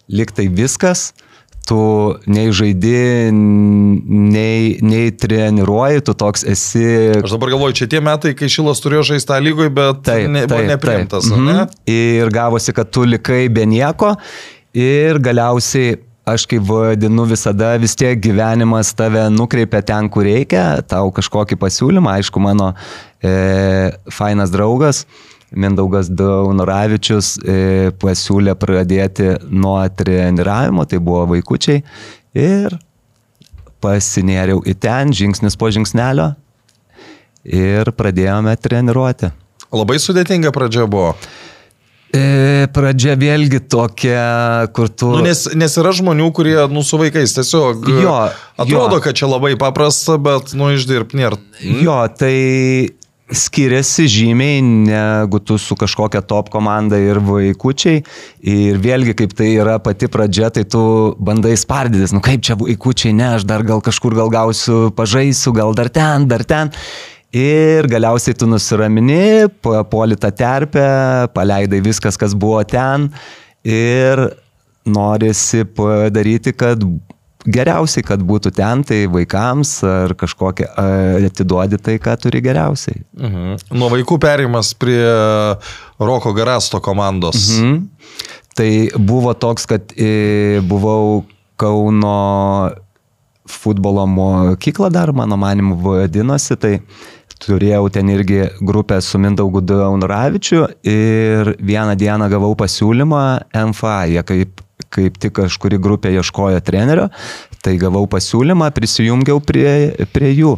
liktai 0.09 0.47
viskas, 0.49 1.11
tu 1.67 1.77
nei 2.25 2.49
žaidi, 2.51 3.29
nei, 3.31 4.79
nei 4.81 5.11
treniruoji, 5.15 6.01
tu 6.09 6.15
toks 6.17 6.43
esi. 6.49 6.87
Aš 7.21 7.35
dabar 7.35 7.53
galvoju, 7.53 7.77
čia 7.83 7.89
tie 7.91 8.01
metai, 8.03 8.33
kai 8.39 8.49
Šilas 8.51 8.81
turėjo 8.83 9.05
žaisti 9.13 9.29
tą 9.29 9.37
lygoj, 9.43 9.69
bet 9.77 10.01
taip, 10.09 10.25
ne, 10.33 10.47
taip, 10.49 10.65
neprimtas. 10.73 11.29
Taip. 11.29 11.37
Ne? 11.37 11.59
Mhm. 11.61 11.77
Ir 11.93 12.33
gavosi, 12.33 12.73
kad 12.75 12.89
tu 12.89 13.05
likai 13.07 13.45
be 13.53 13.67
nieko 13.69 14.15
ir 14.73 15.21
galiausiai 15.23 16.01
aš 16.25 16.45
kaip 16.47 16.63
vadinu 16.67 17.25
visada, 17.27 17.73
vis 17.79 17.95
tiek 17.99 18.19
gyvenimas 18.23 18.93
tave 18.95 19.25
nukreipia 19.33 19.83
ten, 19.83 20.09
kur 20.11 20.25
reikia, 20.27 20.81
tau 20.87 21.11
kažkokį 21.15 21.59
pasiūlymą, 21.59 22.17
aišku, 22.19 22.41
mano 22.43 22.71
e, 23.19 23.91
fainas 24.11 24.53
draugas. 24.53 25.03
Mindaugas 25.53 26.07
Daunoravičius 26.09 27.35
e, 27.37 27.57
pasiūlė 28.01 28.55
pradėti 28.57 29.35
nuo 29.53 29.77
treniravimo, 29.85 30.87
tai 30.89 30.97
buvo 30.97 31.27
vaikučiai. 31.35 31.83
Ir 32.33 32.73
pasinėriau 33.83 34.63
į 34.65 34.73
ten, 34.81 35.13
žingsnis 35.13 35.59
po 35.59 35.69
žingsnelio. 35.69 36.31
Ir 37.43 37.91
pradėjome 37.93 38.55
treniruoti. 38.57 39.29
Labai 39.73 39.99
sudėtinga 40.01 40.53
pradžia 40.55 40.87
buvo. 40.89 41.11
E, 42.13 42.67
pradžia 42.69 43.15
vėlgi 43.17 43.63
tokia, 43.65 44.69
kur 44.77 44.91
tu... 44.93 45.09
Nu, 45.15 45.23
nes, 45.25 45.47
nes 45.57 45.77
yra 45.81 45.93
žmonių, 45.97 46.27
kurie, 46.37 46.57
nu, 46.69 46.83
su 46.85 46.99
vaikais 47.01 47.33
tiesiog... 47.33 47.87
Jo. 47.89 48.17
Atrodo, 48.53 48.99
jo. 48.99 49.01
kad 49.01 49.17
čia 49.17 49.31
labai 49.31 49.55
paprasta, 49.57 50.19
bet, 50.21 50.53
nu, 50.53 50.69
išdirb 50.75 51.15
nėra. 51.17 51.39
Jo, 51.81 52.03
tai 52.13 52.35
skiriasi 53.33 54.05
žymiai 54.07 54.61
negu 54.61 55.39
tu 55.39 55.57
su 55.57 55.75
kažkokia 55.79 56.21
top 56.21 56.51
komanda 56.53 56.99
ir 57.01 57.17
vaikučiai. 57.23 58.03
Ir 58.45 58.77
vėlgi, 58.83 59.15
kaip 59.17 59.33
tai 59.37 59.49
yra 59.55 59.79
pati 59.81 60.09
pradžia, 60.11 60.51
tai 60.53 60.65
tu 60.69 60.83
bandai 61.17 61.55
spardytis, 61.57 62.13
nu 62.13 62.21
kaip 62.23 62.43
čia 62.45 62.57
vaikučiai, 62.59 63.15
ne, 63.17 63.31
aš 63.39 63.47
dar 63.49 63.65
gal 63.65 63.81
kažkur 63.81 64.13
gal 64.17 64.29
gausiu, 64.33 64.91
pažaisiu, 64.95 65.55
gal 65.55 65.73
dar 65.77 65.89
ten, 65.93 66.27
dar 66.29 66.45
ten. 66.45 66.73
Ir 67.33 67.87
galiausiai 67.89 68.37
tu 68.37 68.45
nusiramini, 68.45 69.47
puoli 69.89 70.17
tą 70.21 70.29
terpę, 70.37 70.85
paleidai 71.33 71.79
viskas, 71.81 72.17
kas 72.19 72.35
buvo 72.37 72.59
ten 72.61 73.07
ir 73.65 74.21
norisi 74.85 75.63
padaryti, 75.65 76.53
kad 76.53 76.83
geriausiai, 77.43 78.05
kad 78.05 78.21
būtų 78.23 78.53
ten, 78.55 78.83
tai 78.87 78.99
vaikams 79.11 79.71
ar 79.87 80.13
kažkokia 80.19 80.69
atiduodi 81.25 81.79
tai, 81.81 81.97
ką 82.01 82.15
turi 82.21 82.43
geriausiai. 82.43 83.01
Mhm. 83.17 83.57
Nuo 83.79 83.89
vaikų 83.95 84.19
perimas 84.21 84.73
prie 84.77 85.01
Roko 85.99 86.35
Garasto 86.37 86.79
komandos. 86.83 87.49
Mhm. 87.57 87.81
Tai 88.53 88.71
buvo 89.01 89.33
toks, 89.33 89.65
kad 89.65 89.95
e, 89.97 90.61
buvau 90.69 91.23
Kauno 91.57 92.73
futbolo 93.45 94.05
mokykla 94.09 94.89
dar, 94.89 95.11
mano 95.13 95.37
manimu, 95.37 95.75
vadinosi, 95.83 96.57
tai 96.57 96.71
turėjau 97.43 97.87
ten 97.93 98.09
irgi 98.13 98.41
grupę 98.61 98.99
su 99.01 99.19
Mindaugu 99.21 99.61
Daunravičiu 99.61 100.65
ir 100.87 101.53
vieną 101.59 101.95
dieną 101.99 102.29
gavau 102.31 102.53
pasiūlymą 102.59 103.23
MFA, 103.69 103.97
jie 104.11 104.23
kaip, 104.27 104.63
kaip 104.93 105.19
tik 105.21 105.35
kažkuri 105.41 105.79
grupė 105.81 106.13
ieškojo 106.17 106.61
trenerio, 106.65 107.09
tai 107.63 107.75
gavau 107.81 108.05
pasiūlymą, 108.11 108.69
prisijungiau 108.75 109.41
prie, 109.43 109.93
prie 110.13 110.31
jų. 110.33 110.57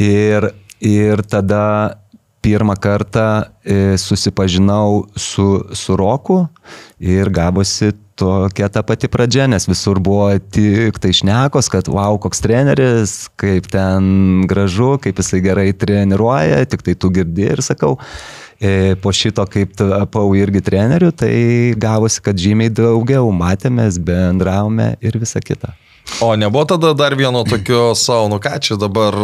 Ir, 0.00 0.50
ir 0.82 1.22
tada 1.30 1.64
pirmą 2.44 2.76
kartą 2.76 3.26
e, 3.64 3.96
susipažinau 3.98 5.06
su, 5.16 5.64
su 5.72 5.96
Roku 5.96 6.44
ir 7.00 7.30
gavosi 7.32 7.94
tokia 8.14 8.68
ta 8.70 8.82
pati 8.86 9.08
pradžia, 9.10 9.46
nes 9.50 9.66
visur 9.68 9.98
buvo 10.02 10.28
tik 10.38 11.00
tai 11.02 11.12
šnekos, 11.16 11.68
kad 11.72 11.88
wow, 11.90 12.18
koks 12.20 12.42
treneris, 12.44 13.14
kaip 13.40 13.66
ten 13.72 14.44
gražu, 14.50 14.94
kaip 15.02 15.18
jisai 15.18 15.42
gerai 15.44 15.68
treniruoja, 15.74 16.62
tik 16.70 16.84
tai 16.86 16.94
tu 16.94 17.10
girdi 17.14 17.48
ir 17.50 17.62
sakau, 17.64 17.96
e, 18.60 18.94
po 19.02 19.12
šito 19.12 19.46
kaip 19.50 19.74
tapau 19.78 20.28
irgi 20.38 20.62
treneriu, 20.64 21.10
tai 21.10 21.74
gavosi, 21.80 22.22
kad 22.24 22.38
žymiai 22.38 22.72
daugiau 22.74 23.32
matėmės, 23.34 23.98
bendravome 23.98 24.94
ir 25.02 25.18
visa 25.18 25.42
kita. 25.42 25.74
O 26.22 26.34
nebuvo 26.36 26.66
tada 26.68 26.92
dar 26.94 27.16
vieno 27.18 27.42
tokio 27.48 27.94
savo, 27.98 28.28
nu 28.30 28.38
ką 28.38 28.58
čia 28.62 28.76
dabar 28.78 29.16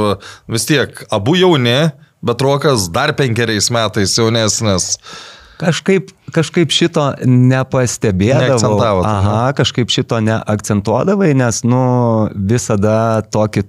vis 0.51 0.65
tiek, 0.67 1.05
abu 1.13 1.37
jauni, 1.39 1.93
bet 2.23 2.43
Rokas 2.45 2.89
dar 2.93 3.13
penkeriais 3.17 3.71
metais 3.73 4.17
jaunesnis. 4.19 4.97
Kažkaip, 5.61 6.09
kažkaip 6.33 6.73
šito 6.73 7.03
nepastebėdavau. 7.29 9.03
Aha, 9.05 9.51
kažkaip 9.59 9.93
šito 9.93 10.17
neakcentuodavai, 10.25 11.35
nes, 11.37 11.61
nu, 11.69 11.83
visada 12.33 13.21
tokį 13.29 13.67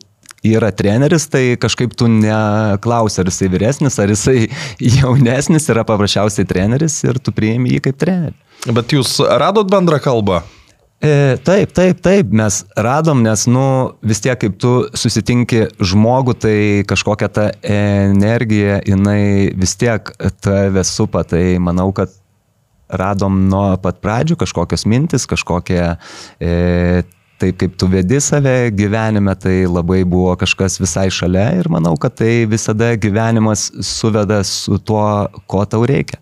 yra 0.47 0.71
treneris, 0.73 1.27
tai 1.29 1.57
kažkaip 1.61 1.93
tu 1.99 2.07
neklausi, 2.09 3.19
ar 3.21 3.29
jisai 3.29 3.49
vyresnis, 3.51 3.99
ar 4.01 4.13
jisai 4.13 4.47
jaunesnis, 5.01 5.67
yra 5.73 5.83
paprasčiausiai 5.87 6.47
treneris 6.47 7.01
ir 7.03 7.19
tu 7.19 7.35
priimi 7.35 7.75
jį 7.75 7.83
kaip 7.89 7.99
trenerį. 8.01 8.39
Bet 8.71 8.95
jūs 8.95 9.17
radot 9.19 9.69
bendrą 9.69 9.99
kalbą? 10.01 10.41
E, 11.01 11.37
taip, 11.41 11.71
taip, 11.73 11.97
taip, 12.05 12.29
mes 12.29 12.59
radom, 12.77 13.23
nes, 13.25 13.47
nu, 13.49 13.63
vis 14.05 14.19
tiek, 14.21 14.37
kaip 14.37 14.59
tu 14.61 14.73
susitinki 14.93 15.63
žmogų, 15.81 16.35
tai 16.37 16.57
kažkokia 16.85 17.29
ta 17.33 17.45
energija, 17.65 18.77
jinai 18.85 19.49
vis 19.57 19.73
tiek 19.81 20.13
tave 20.45 20.83
supa, 20.85 21.23
tai 21.25 21.57
manau, 21.57 21.89
kad 21.89 22.13
radom 22.91 23.47
nuo 23.49 23.65
pat 23.81 23.97
pradžių 24.03 24.37
kažkokios 24.43 24.85
mintis, 24.85 25.25
kažkokie, 25.25 25.81
e, 26.37 27.01
taip 27.41 27.57
kaip 27.57 27.81
tu 27.81 27.89
vedi 27.89 28.21
save 28.21 28.69
gyvenime, 28.69 29.33
tai 29.41 29.63
labai 29.65 30.03
buvo 30.05 30.35
kažkas 30.37 30.77
visai 30.83 31.09
šalia 31.09 31.47
ir 31.63 31.71
manau, 31.73 31.95
kad 31.97 32.19
tai 32.21 32.43
visada 32.45 32.93
gyvenimas 32.93 33.71
suveda 33.81 34.43
su 34.45 34.77
tuo, 34.77 35.07
ko 35.49 35.65
tau 35.65 35.81
reikia. 35.89 36.21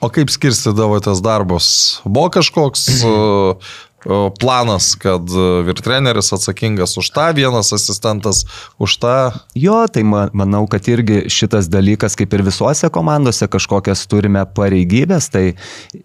O 0.00 0.08
kaip 0.12 0.32
skirstydavotės 0.32 1.20
darbus? 1.24 1.66
Buvo 2.04 2.30
kažkoks 2.32 2.88
planas, 4.40 4.94
kad 4.94 5.22
e, 5.30 5.46
vyr 5.66 5.80
treneris 5.82 6.32
atsakingas 6.32 6.96
už 6.98 7.10
tą, 7.10 7.26
vienas 7.34 7.72
asistentas 7.74 8.44
už 8.78 8.96
tą. 9.02 9.16
Jo, 9.54 9.86
tai 9.90 10.04
manau, 10.06 10.64
kad 10.70 10.86
irgi 10.88 11.24
šitas 11.32 11.68
dalykas, 11.72 12.16
kaip 12.18 12.34
ir 12.36 12.44
visuose 12.46 12.90
komandose, 12.92 13.48
kažkokias 13.50 14.06
turime 14.10 14.44
pareigybės, 14.56 15.28
tai 15.34 15.44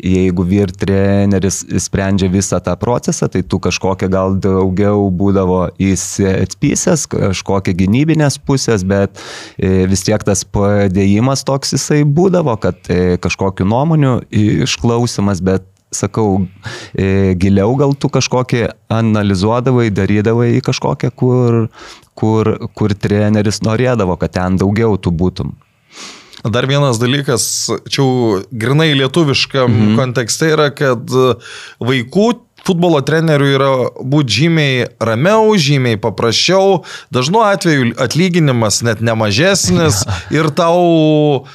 jeigu 0.01 0.45
vyr 0.47 0.73
treneris 0.73 1.61
sprendžia 1.83 2.31
visą 2.33 2.61
tą 2.63 2.75
procesą, 2.81 3.29
tai 3.29 3.43
tu 3.43 3.61
kažkokia 3.61 4.09
gal 4.11 4.37
daugiau 4.41 5.09
būdavo 5.13 5.63
įsitpysęs, 5.81 7.07
kažkokia 7.11 7.75
gynybinės 7.77 8.39
pusės, 8.41 8.85
bet 8.87 9.21
e, 9.57 9.85
vis 9.89 10.05
tiek 10.07 10.23
tas 10.25 10.43
padėjimas 10.45 11.45
toks 11.45 11.77
jisai 11.77 12.01
būdavo, 12.05 12.57
kad 12.61 12.81
e, 12.89 13.17
kažkokiu 13.21 13.67
nuomonių 13.69 14.17
išklausimas, 14.65 15.43
bet 15.45 15.70
sakau, 15.91 16.47
e, 16.95 17.33
giliau 17.39 17.75
gal 17.79 17.95
tu 17.99 18.09
kažkokį 18.11 18.63
analizuodavai, 18.91 19.89
darydavai 19.93 20.53
kažkokią, 20.63 21.11
kur, 21.15 21.65
kur, 22.15 22.53
kur 22.77 22.95
treneris 22.95 23.61
norėdavo, 23.65 24.15
kad 24.21 24.35
ten 24.39 24.59
daugiau 24.61 24.97
tu 24.97 25.11
būtum. 25.11 25.53
Dar 26.41 26.65
vienas 26.65 26.97
dalykas, 26.97 27.43
čia 27.91 28.05
grinai 28.49 28.95
lietuviškam 28.97 29.69
mhm. 29.69 29.99
kontekste 29.99 30.55
yra, 30.55 30.71
kad 30.73 31.11
vaikų 31.83 32.29
futbolo 32.65 33.01
trenerių 33.05 33.49
yra 33.55 33.71
būti 33.97 34.41
žymiai 34.41 34.85
ramiau, 35.01 35.53
žymiai 35.57 35.99
paprasčiau, 36.01 36.81
dažnu 37.13 37.43
atveju 37.45 37.91
atlyginimas 38.01 38.81
net 38.85 39.01
nemažesnis 39.05 40.03
ir 40.37 40.51
tau 40.57 41.45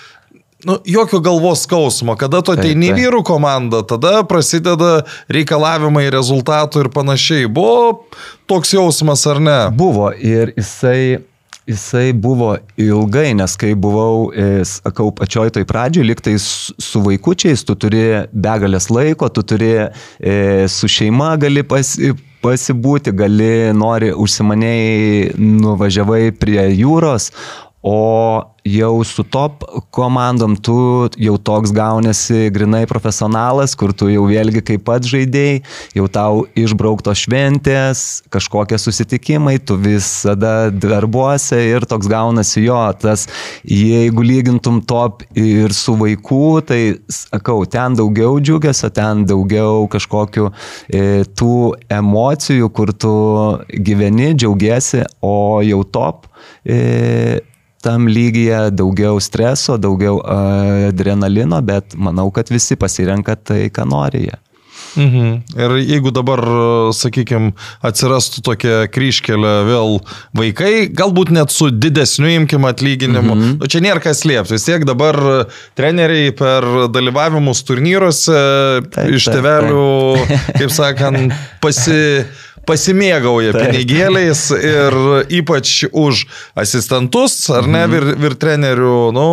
Nu, 0.67 0.79
jokio 0.85 1.21
galvos 1.23 1.63
skausmo, 1.63 2.17
kada 2.19 2.41
tu 2.43 2.51
ateini 2.57 2.89
į 2.91 2.97
vyrų 2.97 3.21
komandą, 3.29 3.85
tada 3.87 4.25
prasideda 4.27 5.05
reikalavimai 5.31 6.09
rezultatų 6.11 6.83
ir 6.83 6.91
panašiai. 6.91 7.47
Buvo 7.47 8.09
toks 8.51 8.75
jausmas 8.75 9.23
ar 9.31 9.39
ne? 9.39 9.59
Buvo 9.71 10.11
ir 10.19 10.51
jisai 10.59 11.23
Jisai 11.67 12.13
buvo 12.15 12.53
ilgai, 12.79 13.33
nes 13.35 13.57
kai 13.59 13.73
buvau, 13.75 14.29
e, 14.31 14.61
sakau, 14.71 15.09
pačioj 15.11 15.51
toj 15.51 15.65
pradžioj, 15.67 16.05
liktai 16.07 16.37
su 16.39 17.01
vaikučiais, 17.03 17.65
tu 17.67 17.75
turi 17.75 18.05
begalės 18.31 18.87
laiko, 18.95 19.27
tu 19.35 19.43
turi 19.43 19.73
e, 19.75 20.37
su 20.71 20.87
šeima 20.87 21.33
gali 21.43 21.67
pasi, 21.67 22.13
pasibūti, 22.47 23.11
gali, 23.19 23.51
nori, 23.75 24.13
užsimanėjai, 24.15 25.35
nuvažiavai 25.43 26.31
prie 26.39 26.69
jūros, 26.79 27.33
o 27.87 28.43
jau 28.67 29.05
su 29.05 29.23
top 29.23 29.63
komandom 29.95 30.57
tu 30.59 31.07
jau 31.23 31.37
toks 31.39 31.71
gaunasi 31.71 32.51
grinai 32.51 32.83
profesionalas, 32.91 33.77
kur 33.79 33.93
tu 33.95 34.09
jau 34.11 34.25
vėlgi 34.27 34.63
kaip 34.67 34.83
pat 34.89 35.07
žaidėjai, 35.07 35.61
jau 35.95 36.09
tau 36.11 36.43
išbraukto 36.59 37.15
šventės, 37.15 38.25
kažkokie 38.35 38.81
susitikimai, 38.83 39.61
tu 39.63 39.79
visada 39.79 40.73
darbuose 40.75 41.61
ir 41.69 41.87
toks 41.87 42.11
gaunasi 42.11 42.67
jo, 42.67 42.81
tas 42.99 43.29
jeigu 43.63 44.27
lygintum 44.27 44.83
top 44.83 45.23
ir 45.39 45.75
su 45.77 45.95
vaikų, 46.03 46.45
tai 46.67 46.83
sakau, 47.07 47.63
ten 47.71 47.95
daugiau 47.99 48.41
džiugesio, 48.43 48.91
ten 48.91 49.27
daugiau 49.31 49.87
kažkokių 49.93 50.51
e, 50.51 51.05
tų 51.39 51.57
emocijų, 52.03 52.71
kur 52.75 52.91
tu 52.91 53.17
gyveni, 53.71 54.33
džiaugiesi, 54.35 55.07
o 55.23 55.63
jau 55.63 55.85
top 55.87 56.27
e, 56.67 57.45
tam 57.87 58.09
lygyje 58.11 58.67
daugiau 58.75 59.21
streso, 59.23 59.79
daugiau 59.79 60.19
adrenalino, 60.91 61.63
bet 61.63 61.95
manau, 61.95 62.33
kad 62.35 62.51
visi 62.51 62.79
pasirenka 62.79 63.39
tai, 63.39 63.67
ką 63.71 63.87
nori 63.89 64.27
jie. 64.27 64.41
Mhm. 64.97 65.43
Ir 65.61 65.75
jeigu 65.85 66.11
dabar, 66.15 66.41
sakykime, 66.97 67.53
atsirastų 67.85 68.43
tokia 68.47 68.77
kryškelė 68.93 69.53
vėl 69.69 69.99
vaikai, 70.37 70.89
galbūt 70.89 71.33
net 71.37 71.53
su 71.53 71.69
didesniu 71.71 72.31
imkim 72.33 72.65
atlyginimu, 72.69 73.35
mhm. 73.35 73.53
nu, 73.61 73.71
čia 73.71 73.83
nėra 73.85 74.03
kas 74.05 74.25
liepti. 74.29 74.57
Vis 74.57 74.65
tiek 74.67 74.87
dabar 74.89 75.19
treneriai 75.77 76.33
per 76.37 76.89
dalyvavimus 76.95 77.63
turnyruose 77.69 78.41
taip, 78.89 79.13
iš 79.19 79.29
tevelių, 79.29 79.87
kaip 80.57 80.73
sakant, 80.73 81.37
pasi 81.65 82.25
pasimėgauja 82.67 83.55
tai. 83.55 83.67
pinigėliais 83.69 84.43
ir 84.57 84.97
ypač 85.41 85.77
už 85.91 86.25
asistentus, 86.59 87.39
ar 87.51 87.69
ne, 87.69 87.85
mhm. 87.87 87.95
vir, 87.95 88.09
vir 88.27 88.39
trenerių, 88.43 88.97
nu, 89.17 89.29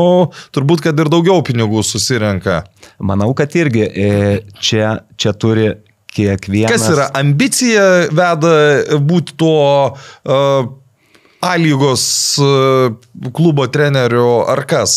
turbūt, 0.56 0.86
kad 0.88 1.00
ir 1.00 1.12
daugiau 1.14 1.44
pinigų 1.46 1.84
susirenka. 1.88 2.64
Manau, 3.04 3.32
kad 3.38 3.56
irgi 3.58 3.88
e, 3.88 4.14
čia, 4.62 5.00
čia 5.20 5.34
turi 5.36 5.72
kiekvienas. 6.14 6.72
Kas 6.72 6.88
yra 6.94 7.10
ambicija 7.18 8.08
veda 8.14 8.54
būti 9.02 9.36
tuo 9.40 9.66
uh, 9.90 10.72
A 11.44 11.58
lygos 11.60 12.04
uh, 12.40 12.94
klubo 13.36 13.66
treneriu 13.68 14.46
ar 14.48 14.62
kas? 14.64 14.94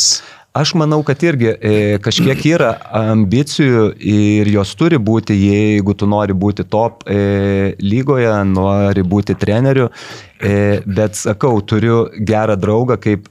Aš 0.56 0.72
manau, 0.74 1.02
kad 1.04 1.20
irgi 1.20 1.50
e, 1.52 1.72
kažkiek 2.00 2.40
yra 2.48 2.70
ambicijų 2.96 3.90
ir 4.00 4.48
jos 4.48 4.70
turi 4.80 4.96
būti, 4.96 5.36
jeigu 5.36 5.92
tu 5.98 6.08
nori 6.08 6.32
būti 6.32 6.64
top 6.72 7.04
e, 7.04 7.74
lygoje, 7.82 8.32
nori 8.48 9.04
būti 9.04 9.36
treneriu. 9.36 9.90
E, 10.40 10.80
bet 10.86 11.18
sakau, 11.20 11.58
turiu 11.60 12.06
gerą 12.16 12.56
draugą, 12.60 12.96
kaip 13.00 13.28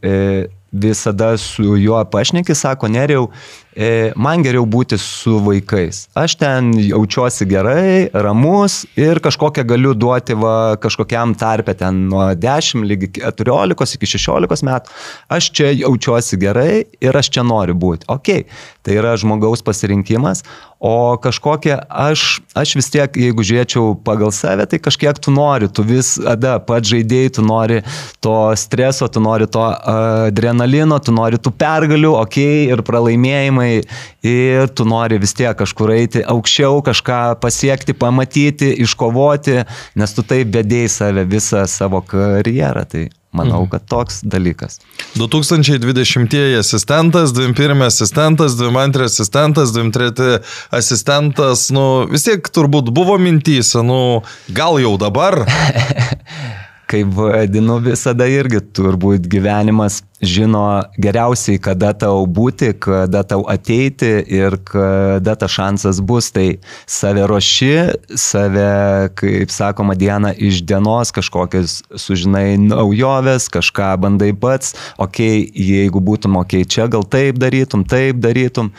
visada 0.75 1.37
su 1.39 1.77
juo 1.79 2.01
pašneki, 2.11 2.55
sako, 2.55 2.91
neriau, 2.91 3.29
E, 3.75 4.13
man 4.15 4.39
geriau 4.39 4.63
būti 4.63 4.95
su 4.99 5.35
vaikais. 5.43 6.05
Aš 6.15 6.37
ten 6.39 6.69
jaučiuosi 6.79 7.43
gerai, 7.49 8.07
ramus 8.15 8.85
ir 8.95 9.19
kažkokią 9.23 9.65
galiu 9.67 9.91
duoti 9.91 10.37
va, 10.39 10.77
kažkokiam 10.79 11.33
tarpe 11.35 11.75
ten 11.75 12.05
nuo 12.07 12.29
10 12.39 12.87
lygi 12.87 13.11
14 13.17 13.97
iki 13.97 14.07
16 14.15 14.63
metų. 14.69 14.95
Aš 15.27 15.49
čia 15.51 15.73
jaučiuosi 15.75 16.39
gerai 16.39 16.85
ir 17.03 17.19
aš 17.19 17.33
čia 17.35 17.43
noriu 17.43 17.75
būti. 17.75 18.07
Ok, 18.07 18.47
tai 18.79 18.95
yra 18.95 19.17
žmogaus 19.19 19.65
pasirinkimas, 19.65 20.45
o 20.79 21.17
kažkokia 21.19 21.81
aš, 21.89 22.45
aš 22.55 22.77
vis 22.79 22.89
tiek, 22.93 23.19
jeigu 23.19 23.43
žiūrėčiau 23.43 23.95
pagal 24.07 24.31
save, 24.35 24.69
tai 24.71 24.79
kažkiek 24.79 25.19
tu 25.19 25.35
nori, 25.35 25.67
tu 25.67 25.83
visada 25.83 26.61
pat 26.63 26.87
žaidėjai, 26.87 27.35
tu 27.39 27.43
nori 27.43 27.81
to 28.23 28.37
streso, 28.55 29.11
tu 29.11 29.19
nori 29.19 29.49
to 29.51 29.67
adrenalino, 29.67 30.64
tu 31.03 31.11
nori 31.15 31.37
tų 31.37 31.51
pergalių, 31.57 32.13
ok, 32.21 32.37
ir 32.71 32.81
pralaimėjimai 32.85 33.83
ir 34.23 34.67
tu 34.75 34.85
nori 34.85 35.19
vis 35.21 35.33
tiek 35.33 35.57
kažkur 35.57 35.93
eiti 35.95 36.23
aukščiau, 36.23 36.81
kažką 36.85 37.39
pasiekti, 37.41 37.93
pamatyti, 37.93 38.73
iškovoti, 38.85 39.65
nes 39.95 40.13
tu 40.13 40.23
taip 40.23 40.47
bedėjai 40.47 40.89
save 40.89 41.25
visą 41.25 41.65
savo 41.67 42.01
karjerą. 42.01 42.85
Tai 42.89 43.09
Manau, 43.35 43.65
kad 43.67 43.83
toks 43.87 44.21
dalykas. 44.23 44.79
2020 45.15 46.59
asistentas, 46.59 47.33
21 47.35 47.83
asistentas, 47.83 48.55
22 48.55 49.03
asistentas, 49.03 49.73
23 49.75 50.39
asistentas, 50.71 51.69
nu 51.75 52.05
vis 52.11 52.23
tiek 52.23 52.47
turbūt 52.47 52.93
buvo 52.95 53.17
mintys, 53.19 53.73
nu 53.83 54.23
gal 54.55 54.79
jau 54.79 54.95
dabar. 55.01 55.43
Kaip 56.91 57.11
vadinu 57.17 57.79
visada 57.83 58.27
irgi, 58.29 58.61
turbūt 58.77 59.25
gyvenimas 59.27 60.03
žino 60.25 60.83
geriausiai, 61.01 61.59
kada 61.61 61.91
tau 61.97 62.25
būti, 62.27 62.71
kada 62.79 63.23
tau 63.27 63.43
ateiti 63.51 64.09
ir 64.31 64.57
kada 64.67 65.35
tas 65.39 65.53
šansas 65.55 66.01
bus. 66.01 66.31
Tai 66.35 66.47
save 66.89 67.25
ruoši, 67.29 67.71
save, 68.19 68.67
kaip 69.19 69.53
sakoma, 69.53 69.95
dieną 69.95 70.33
iš 70.35 70.61
dienos 70.67 71.13
kažkokias 71.15 71.77
sužinai 72.01 72.57
naujoves, 72.59 73.47
kažką 73.53 73.93
bandai 74.03 74.33
pats, 74.33 74.75
okei, 74.97 75.45
okay, 75.45 75.65
jeigu 75.71 76.01
būtum 76.03 76.39
okei 76.41 76.65
okay, 76.65 76.71
čia, 76.75 76.89
gal 76.91 77.05
taip 77.07 77.39
darytum, 77.41 77.85
taip 77.87 78.19
darytum. 78.23 78.71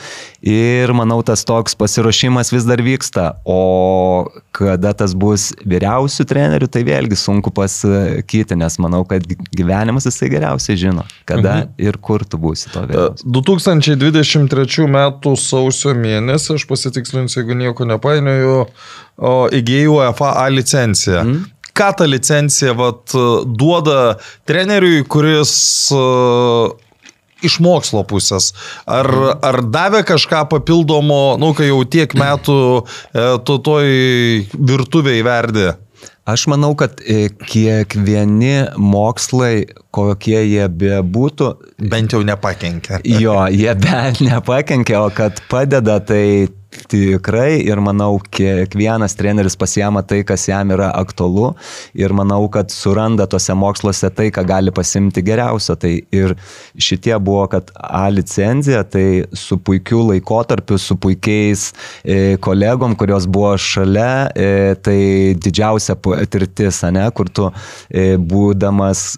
Ir 0.47 0.93
manau, 0.95 1.23
tas 1.27 1.45
toks 1.47 1.75
pasiruošimas 1.79 2.53
vis 2.55 2.67
dar 2.69 2.83
vyksta. 2.85 3.33
O 3.45 4.29
kada 4.57 4.93
tas 4.97 5.15
bus 5.17 5.51
vyriausių 5.69 6.27
trenerių, 6.29 6.69
tai 6.73 6.85
vėlgi 6.87 7.19
sunku 7.19 7.53
pasakyti, 7.55 8.57
nes 8.59 8.79
manau, 8.83 9.03
kad 9.09 9.25
gyvenimas 9.57 10.09
jisai 10.09 10.31
geriausiai 10.33 10.79
žino 10.81 11.07
kada 11.37 11.57
mhm. 11.61 11.75
ir 11.89 11.99
kur 12.03 12.25
tu 12.27 12.41
būsi 12.43 12.73
to 12.73 12.85
vėliau. 12.89 13.17
2023 13.39 14.87
m. 14.89 15.01
sausio 15.41 15.95
mėnesį, 15.97 16.57
aš 16.59 16.67
pasitikslinsiu, 16.71 17.43
jeigu 17.43 17.59
nieko 17.59 17.89
nepainioju, 17.89 18.65
įgyjau 19.61 20.01
UEFA 20.01 20.33
A 20.43 20.49
licenciją. 20.53 21.23
Mhm. 21.25 21.45
Ką 21.77 21.91
ta 21.93 22.07
licencija 22.09 22.73
vat, 22.73 23.13
duoda 23.61 24.17
treneriui, 24.49 25.03
kuris 25.13 25.53
uh, 25.93 26.73
iš 27.45 27.59
mokslo 27.63 28.03
pusės. 28.09 28.53
Ar, 28.89 29.09
mhm. 29.09 29.41
ar 29.45 29.61
davė 29.73 30.03
kažką 30.09 30.47
papildomo, 30.53 31.37
nu, 31.41 31.53
kai 31.57 31.71
jau 31.71 31.83
tiek 31.89 32.13
metų 32.17 32.61
e, 32.81 33.27
tu 33.47 33.59
toj 33.65 33.91
virtuviai 34.57 35.25
verdė? 35.27 35.75
Aš 36.27 36.49
manau, 36.51 36.73
kad 36.75 36.99
e, 37.07 37.29
kiekvieni 37.31 38.67
mokslai, 38.83 39.63
kokie 39.95 40.41
jie 40.43 40.65
bebūtų. 40.67 41.51
Bent 41.93 42.17
jau 42.17 42.25
nepakenkia. 42.27 42.99
Jo, 43.07 43.45
jie 43.55 43.71
bent 43.79 44.23
nepakenkia, 44.27 45.05
o 45.07 45.13
kad 45.15 45.39
padeda, 45.51 46.01
tai 46.03 46.49
tikrai 46.91 47.61
ir 47.65 47.81
manau, 47.85 48.19
kiekvienas 48.21 49.17
treneris 49.19 49.57
pasiema 49.59 50.03
tai, 50.07 50.23
kas 50.27 50.47
jam 50.49 50.73
yra 50.75 50.91
aktualu 50.97 51.53
ir 51.97 52.15
manau, 52.17 52.43
kad 52.53 52.71
suranda 52.75 53.27
tose 53.31 53.55
moksluose 53.57 54.11
tai, 54.15 54.29
ką 54.35 54.45
gali 54.49 54.75
pasimti 54.75 55.25
geriausio. 55.27 55.77
Tai 55.81 55.93
ir 56.15 56.37
šitie 56.79 57.17
buvo, 57.19 57.47
kad 57.53 57.73
A 57.77 58.07
licenzija, 58.13 58.83
tai 58.85 59.25
su 59.37 59.59
puikiu 59.59 60.03
laikotarpiu, 60.11 60.79
su 60.79 60.97
puikiais 61.01 61.69
e, 62.05 62.37
kolegom, 62.43 62.97
kurios 62.99 63.27
buvo 63.31 63.55
šalia, 63.61 64.31
e, 64.35 64.75
tai 64.83 64.99
didžiausia 65.41 65.97
patirtis, 66.03 66.83
ne, 66.93 67.07
kur 67.17 67.31
tu 67.33 67.51
e, 67.91 68.17
būdamas 68.17 69.17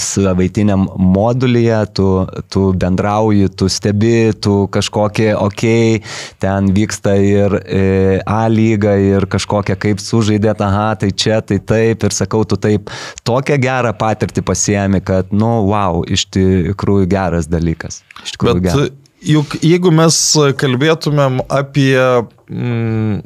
savaitiniam 0.00 0.86
modulyje, 0.98 1.78
tu, 1.96 2.08
tu 2.52 2.72
bendrauji, 2.76 3.48
tu 3.56 3.68
stebi, 3.72 4.32
tu 4.40 4.66
kažkokie, 4.72 5.30
okei, 5.36 5.96
okay, 5.96 6.36
ten 6.42 6.70
vyksta 6.74 7.16
ir 7.20 7.58
e, 7.64 7.84
A 8.26 8.46
lyga 8.52 8.96
ir 9.00 9.28
kažkokia 9.30 9.76
kaip 9.80 10.02
sužaidėt, 10.02 10.60
aha, 10.64 10.94
tai 11.00 11.12
čia, 11.12 11.40
tai 11.44 11.58
taip, 11.58 12.06
ir 12.06 12.16
sakau, 12.16 12.44
tu 12.48 12.58
taip, 12.60 12.92
tokią 13.26 13.58
gerą 13.62 13.94
patirtį 13.96 14.44
pasiemi, 14.46 15.02
kad, 15.04 15.32
nu, 15.32 15.66
wow, 15.70 16.02
iš 16.04 16.28
tikrųjų 16.36 17.10
geras 17.10 17.50
dalykas. 17.50 18.02
Iš 18.24 18.36
tikrųjų 18.36 18.60
Bet, 18.60 18.70
geras. 18.70 18.94
Juk 19.26 19.56
jeigu 19.64 19.90
mes 19.90 20.16
kalbėtumėm 20.60 21.40
apie 21.50 21.96
mm, 21.98 23.24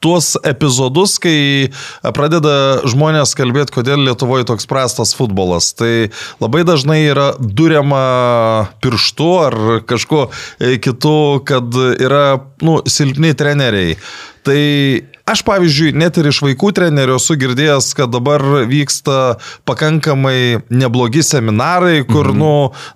tuos 0.00 0.34
epizodus, 0.46 1.16
kai 1.22 1.72
pradeda 2.16 2.84
žmonės 2.88 3.34
kalbėti, 3.38 3.74
kodėl 3.78 4.04
Lietuvoje 4.06 4.46
toks 4.48 4.68
prastas 4.70 5.14
futbolas. 5.16 5.72
Tai 5.76 6.08
labai 6.42 6.64
dažnai 6.68 7.00
yra 7.08 7.32
duriama 7.40 8.04
pirštu 8.84 9.32
ar 9.46 9.58
kažkuo 9.88 10.28
e, 10.28 10.76
kitu, 10.82 11.16
kad 11.48 11.76
yra 11.96 12.24
nu, 12.64 12.80
silpni 12.86 13.34
treneriai. 13.36 13.96
Tai 14.46 14.62
aš, 15.26 15.40
pavyzdžiui, 15.42 15.90
net 15.98 16.20
ir 16.20 16.28
iš 16.30 16.38
vaikų 16.44 16.70
trenerių 16.76 17.16
esu 17.18 17.34
girdėjęs, 17.40 17.88
kad 17.98 18.12
dabar 18.14 18.44
vyksta 18.70 19.40
pakankamai 19.66 20.62
neblogi 20.70 21.24
seminarai, 21.26 22.04
kur, 22.06 22.30
mhm. 22.30 22.38
nu, 22.38 22.52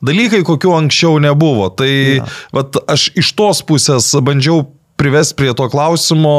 dalykai, 0.07 0.45
kokių 0.47 0.77
anksčiau 0.77 1.19
nebuvo. 1.23 1.67
Tai 1.75 1.91
ja. 1.91 2.29
vat, 2.55 2.79
aš 2.87 3.11
iš 3.19 3.33
tos 3.39 3.65
pusės 3.67 4.13
bandžiau 4.23 4.63
prives 5.01 5.33
prie 5.37 5.55
to 5.57 5.69
klausimo, 5.73 6.37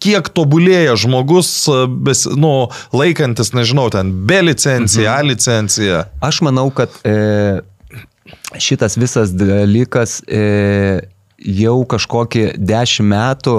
kiek 0.00 0.30
tobulėja 0.32 0.94
žmogus, 1.00 1.50
bes, 2.06 2.24
nu, 2.38 2.70
laikantis, 2.96 3.52
nežinau, 3.56 3.88
ten 3.92 4.12
be 4.28 4.40
licencija, 4.46 5.10
mhm. 5.10 5.18
A 5.18 5.28
licencija. 5.32 6.04
Aš 6.24 6.40
manau, 6.46 6.68
kad 6.74 6.94
e, 7.04 7.60
šitas 8.62 8.96
visas 9.00 9.34
dalykas 9.34 10.20
e, 10.24 11.02
jau 11.60 11.76
kažkokį 11.90 12.46
dešimt 12.56 13.10
metų 13.10 13.58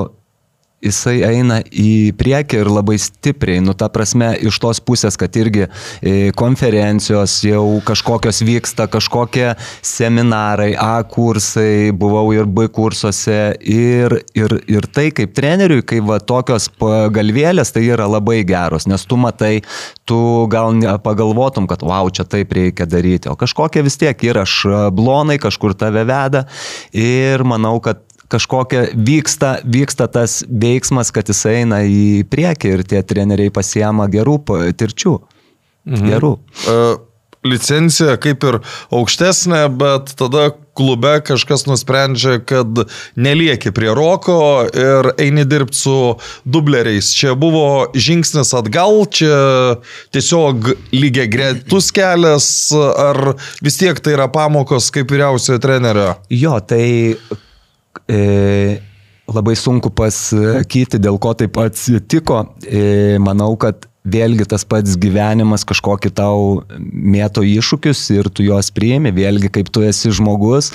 jisai 0.81 1.21
eina 1.25 1.59
į 1.61 2.11
priekį 2.17 2.61
ir 2.63 2.69
labai 2.71 2.97
stipriai, 3.01 3.61
nu 3.63 3.75
ta 3.77 3.89
prasme, 3.93 4.31
iš 4.41 4.57
tos 4.61 4.81
pusės, 4.83 5.17
kad 5.19 5.35
irgi 5.37 5.67
e, 5.67 6.31
konferencijos 6.37 7.37
jau 7.45 7.65
kažkokios 7.85 8.41
vyksta, 8.45 8.87
kažkokie 8.91 9.51
seminarai, 9.85 10.73
A 10.81 11.03
kursai, 11.07 11.91
buvau 11.93 12.25
ir 12.33 12.49
B 12.49 12.67
kursuose. 12.73 13.39
Ir, 13.61 14.17
ir, 14.37 14.57
ir 14.69 14.87
tai 14.93 15.09
kaip 15.15 15.35
treneriui, 15.37 15.83
kai 15.85 16.01
va 16.05 16.19
tokios 16.19 16.67
pagalvėlės, 16.81 17.73
tai 17.75 17.85
yra 17.89 18.07
labai 18.09 18.41
geros, 18.47 18.87
nes 18.89 19.05
tu 19.05 19.19
matai, 19.21 19.61
tu 20.09 20.19
gal 20.51 20.73
pagalvotum, 21.03 21.67
kad 21.69 21.83
wow, 21.85 22.09
čia 22.13 22.25
taip 22.27 22.53
reikia 22.57 22.87
daryti, 22.89 23.29
o 23.31 23.37
kažkokie 23.39 23.83
vis 23.85 23.99
tiek 24.01 24.25
yra 24.25 24.45
šablonai, 24.47 25.37
kažkur 25.41 25.75
tave 25.77 26.05
veda. 26.07 26.45
Ir 26.97 27.45
manau, 27.47 27.77
kad 27.83 28.01
kažkokia 28.31 28.87
vyksta, 28.95 29.57
vyksta 29.67 30.07
tas 30.11 30.41
veiksmas, 30.47 31.11
kad 31.13 31.29
jis 31.31 31.43
eina 31.51 31.83
į 31.83 32.23
priekį 32.31 32.75
ir 32.77 32.83
tie 32.87 33.03
treneriai 33.03 33.53
pasiema 33.53 34.07
gerų 34.11 34.39
patirčių. 34.47 35.15
Mhm. 35.91 36.11
Gerų. 36.11 36.35
Uh, 36.69 36.99
licencija 37.47 38.17
kaip 38.21 38.43
ir 38.45 38.59
aukštesnė, 38.93 39.63
bet 39.73 40.13
tada 40.19 40.51
klube 40.77 41.17
kažkas 41.25 41.65
nusprendžia, 41.67 42.37
kad 42.47 42.83
nelieki 43.19 43.73
prie 43.75 43.91
roko 43.97 44.37
ir 44.69 45.11
eini 45.19 45.43
dirbti 45.49 45.77
su 45.77 45.97
dubleriais. 46.45 47.11
Čia 47.17 47.33
buvo 47.39 47.89
žingsnis 47.97 48.53
atgal, 48.57 49.03
čia 49.11 49.35
tiesiog 50.15 50.71
lygiai 50.95 51.29
gretus 51.31 51.91
kelias, 51.95 52.47
ar 52.77 53.35
vis 53.61 53.79
tiek 53.81 53.99
tai 53.99 54.15
yra 54.15 54.29
pamokos 54.31 54.91
kaip 54.93 55.11
vyriausiojo 55.11 55.61
trenerio? 55.63 56.13
Jo, 56.29 56.59
tai 56.63 56.83
labai 59.31 59.55
sunku 59.59 59.91
pasakyti, 59.93 60.99
dėl 61.01 61.19
ko 61.21 61.33
taip 61.37 61.57
atsitiko. 61.61 62.43
E, 62.65 63.17
manau, 63.23 63.53
kad 63.59 63.87
vėlgi 64.01 64.47
tas 64.49 64.65
pats 64.65 64.97
gyvenimas 64.99 65.65
kažkokį 65.67 66.13
tau 66.17 66.61
mėto 66.79 67.43
iššūkius 67.45 68.07
ir 68.15 68.31
tu 68.33 68.47
juos 68.47 68.71
priimi, 68.73 69.13
vėlgi 69.13 69.51
kaip 69.53 69.69
tu 69.69 69.85
esi 69.85 70.13
žmogus, 70.13 70.71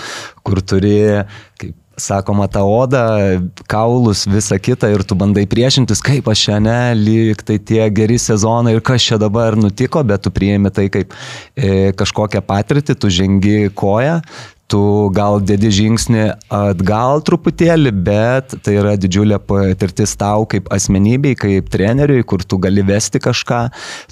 kur 0.47 0.63
turi, 0.63 1.27
kaip 1.59 1.75
sakoma, 1.97 2.45
tą 2.53 2.61
odą, 2.69 3.03
kaulus, 3.73 4.27
visą 4.29 4.59
kitą 4.61 4.91
ir 4.93 5.03
tu 5.09 5.17
bandai 5.19 5.47
priešintis, 5.49 6.03
kaip 6.05 6.29
aš 6.29 6.43
šiandien, 6.45 7.01
lyg 7.01 7.41
tai 7.47 7.57
tie 7.57 7.87
geri 7.95 8.19
sezonai 8.21 8.77
ir 8.77 8.83
kas 8.85 9.05
čia 9.09 9.19
dabar 9.21 9.57
nutiko, 9.57 10.05
bet 10.05 10.27
tu 10.27 10.33
priimi 10.35 10.71
tai 10.71 10.91
kaip 10.93 11.17
e, 11.57 11.93
kažkokią 11.97 12.45
patirtį, 12.47 12.99
tu 13.01 13.11
žengi 13.13 13.73
koją, 13.75 14.21
tu 14.71 14.81
gal 15.15 15.39
dedi 15.47 15.71
žingsnį 15.75 16.25
atgal 16.53 17.23
truputėlį, 17.27 17.93
bet 18.07 18.57
tai 18.67 18.77
yra 18.81 18.97
didžiulė 18.99 19.39
patirtis 19.43 20.17
tau 20.19 20.47
kaip 20.51 20.71
asmenybei, 20.75 21.37
kaip 21.39 21.71
treneriui, 21.73 22.25
kur 22.27 22.43
tu 22.43 22.59
gali 22.63 22.83
vesti 22.87 23.23
kažką, 23.23 23.61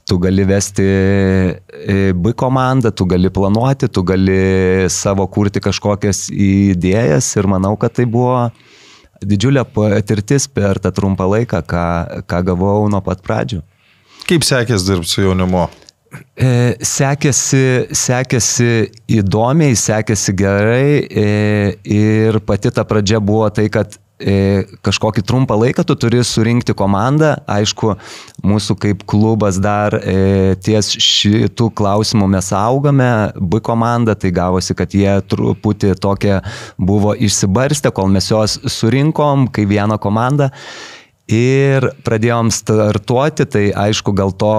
tu 0.06 0.18
gali 0.22 0.46
vesti 0.48 0.86
e, 0.86 2.12
B 2.14 2.34
komandą, 2.38 2.94
tu 2.94 3.06
gali 3.10 3.32
planuoti, 3.34 3.90
tu 3.90 4.06
gali 4.06 4.86
savo 4.92 5.26
kurti 5.26 5.62
kažkokias 5.64 6.28
idėjas 6.30 7.34
ir 7.38 7.50
manau, 7.50 7.74
kad 7.80 7.96
tai 7.98 8.06
buvo 8.06 8.48
didžiulė 9.24 9.64
patirtis 9.74 10.46
per 10.50 10.78
tą 10.82 10.94
trumpą 10.94 11.26
laiką, 11.34 11.64
ką, 11.66 11.86
ką 12.30 12.44
gavau 12.52 12.84
nuo 12.92 13.02
pat 13.04 13.24
pradžių. 13.26 13.64
Kaip 14.28 14.46
sekės 14.46 14.86
dirbti 14.86 15.10
su 15.10 15.26
jaunimu? 15.26 15.66
E, 16.34 16.74
sekėsi, 16.84 17.90
sekėsi 17.94 18.70
įdomiai, 19.10 19.76
sekėsi 19.78 20.34
gerai 20.36 21.02
e, 21.06 21.26
ir 21.86 22.40
pati 22.46 22.72
ta 22.74 22.84
pradžia 22.86 23.20
buvo 23.22 23.48
tai, 23.54 23.68
kad 23.72 23.96
e, 24.18 24.64
kažkokį 24.84 25.24
trumpą 25.26 25.56
laiką 25.58 25.84
tu 25.86 25.96
turi 25.98 26.22
surinkti 26.26 26.74
komandą. 26.76 27.34
Aišku, 27.50 27.94
mūsų 28.46 28.76
kaip 28.82 29.04
klubas 29.10 29.58
dar 29.62 29.96
e, 30.00 30.54
ties 30.64 30.92
šitų 30.98 31.70
klausimų 31.78 32.30
mes 32.36 32.50
augame, 32.58 33.10
B 33.38 33.62
komanda, 33.64 34.16
tai 34.18 34.32
gavosi, 34.34 34.76
kad 34.78 34.94
jie 34.94 35.18
truputį 35.30 35.94
tokie 36.02 36.40
buvo 36.78 37.14
išsibarstę, 37.14 37.94
kol 37.94 38.10
mes 38.14 38.30
juos 38.30 38.58
surinkom 38.70 39.48
kaip 39.54 39.70
vieną 39.70 39.98
komandą. 40.02 40.50
Ir 41.30 41.86
pradėjom 42.04 42.50
startuoti, 42.52 43.46
tai 43.48 43.68
aišku, 43.72 44.12
gal 44.12 44.34
to 44.36 44.52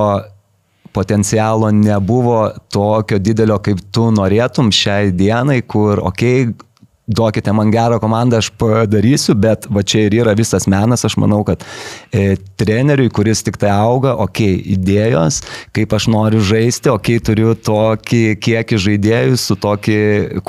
potencialo 0.96 1.72
nebuvo 1.76 2.39
tokio 2.72 3.20
didelio, 3.20 3.60
kaip 3.64 3.84
tu 3.91 4.08
norėtum 4.16 4.72
šiai 4.74 5.12
dienai, 5.16 5.60
kur, 5.68 6.00
okei, 6.08 6.48
okay, 6.48 6.66
duokite 7.08 7.53
man 7.53 7.70
gerą 7.72 7.99
komandą, 8.01 8.39
aš 8.41 8.49
padarysiu, 8.58 9.36
bet 9.38 9.68
va 9.70 9.84
čia 9.86 10.08
ir 10.08 10.16
yra 10.24 10.34
visas 10.38 10.66
menas, 10.70 11.06
aš 11.06 11.18
manau, 11.22 11.43
kad 11.45 11.62
e, 12.10 12.34
treneriui, 12.58 13.12
kuris 13.14 13.43
tik 13.45 13.60
tai 13.62 13.70
auga, 13.70 14.16
okei, 14.24 14.56
okay, 14.56 14.74
idėjos, 14.74 15.41
kaip 15.76 15.93
aš 15.93 16.08
noriu 16.10 16.41
žaisti, 16.41 16.89
okei, 16.89 17.20
okay, 17.20 17.26
turiu 17.30 17.53
tokį 17.53 18.24
kiekį 18.41 18.80
žaidėjų 18.88 19.38
su 19.38 19.58
tokį 19.62 19.99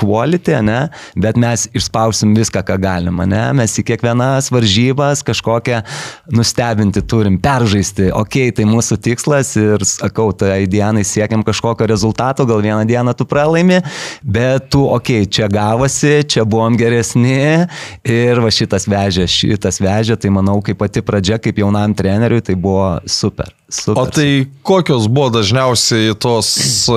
quality, 0.01 0.55
ne, 0.65 0.79
bet 1.19 1.37
mes 1.37 1.67
išspausim 1.77 2.33
viską, 2.37 2.65
ką 2.65 2.79
galima, 2.81 3.29
ne, 3.29 3.43
mes 3.61 3.77
į 3.77 3.85
kiekvienas 3.91 4.49
varžybas 4.53 5.21
kažkokią 5.27 5.83
nustebinti 6.33 7.05
turim, 7.05 7.37
peržaisti, 7.43 8.09
okei, 8.09 8.49
okay, 8.49 8.57
tai 8.57 8.65
mūsų 8.69 8.97
tikslas 9.05 9.53
ir 9.61 9.85
sakau, 9.85 10.31
tai 10.33 10.63
dienai 10.65 11.05
siekiam 11.05 11.45
kažkokio 11.45 11.85
rezultato, 11.93 12.49
gal 12.49 12.65
vieną 12.65 12.81
dieną 12.89 13.13
tu 13.13 13.29
pralaimi, 13.29 13.83
bet 14.25 14.71
tu, 14.73 14.87
okei, 14.89 15.21
okay, 15.27 15.31
čia 15.37 15.51
gavosi, 15.53 16.17
čia 16.25 16.46
buvom 16.49 16.77
geresni 16.79 17.67
ir 18.07 18.41
va 18.43 18.51
šitas 18.53 18.87
vežė, 18.89 19.27
šitas 19.31 19.81
vežė, 19.83 20.17
tai 20.19 20.31
manau, 20.33 20.59
kaip 20.65 20.79
pati 20.81 21.03
pradžia, 21.05 21.39
kaip 21.41 21.59
jaunam 21.61 21.95
treneriui, 21.97 22.43
tai 22.45 22.57
buvo 22.59 22.97
super. 23.05 23.53
Super 23.69 24.01
o 24.01 24.05
tai 24.05 24.47
kokios 24.63 25.07
buvo 25.07 25.29
dažniausiai 25.39 26.15
tos, 26.19 26.49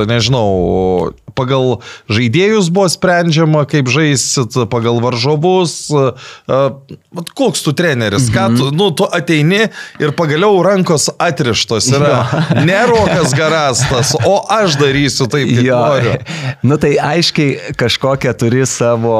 nežinau, 0.07 1.11
pagal 1.35 1.81
žaidėjus 2.11 2.71
buvo 2.73 2.89
sprendžiama, 2.91 3.65
kaip 3.71 3.91
žaisit, 3.91 4.57
pagal 4.71 5.01
varžovus. 5.03 5.89
Koks 7.39 7.65
tu 7.65 7.75
treneris, 7.77 8.29
mhm. 8.29 8.35
ką 8.35 8.45
tu, 8.57 8.69
mhm. 8.69 8.79
nu, 8.79 8.91
tu 8.95 9.07
ateini 9.07 9.63
ir 10.03 10.15
pagaliau 10.19 10.61
rankos 10.67 11.09
atrištos 11.19 11.91
yra. 11.95 12.13
Jo. 12.21 12.39
Ne 12.71 12.79
Rokas 12.87 13.33
Garastas, 13.35 14.13
o 14.27 14.35
aš 14.53 14.77
darysiu 14.81 15.27
taip, 15.31 15.49
kaip 15.49 15.65
jo. 15.65 15.79
noriu. 15.79 16.13
Nu 16.67 16.77
tai 16.81 16.93
aiškiai 17.01 17.75
kažkokią 17.79 18.35
turi 18.39 18.67
savo, 18.69 19.15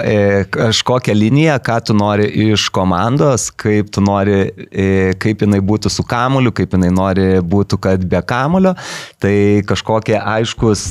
e, 0.00 0.44
kažkokią 0.54 1.16
liniją, 1.16 1.56
ką 1.64 1.78
tu 1.88 1.96
nori 1.98 2.28
iš 2.46 2.68
komandos, 2.74 3.48
kaip 3.58 3.90
tu 3.94 4.04
nori, 4.04 4.38
e, 4.70 4.88
kaip 5.20 5.44
jinai 5.44 5.60
būtų 5.64 5.92
su 5.92 6.06
kamuliu, 6.06 6.53
kaip 6.56 6.74
jinai 6.76 6.90
nori 6.94 7.26
būtų, 7.44 7.78
kad 7.82 8.04
be 8.08 8.20
kamulio. 8.26 8.74
Tai 9.22 9.34
kažkokie 9.68 10.16
aiškus 10.18 10.86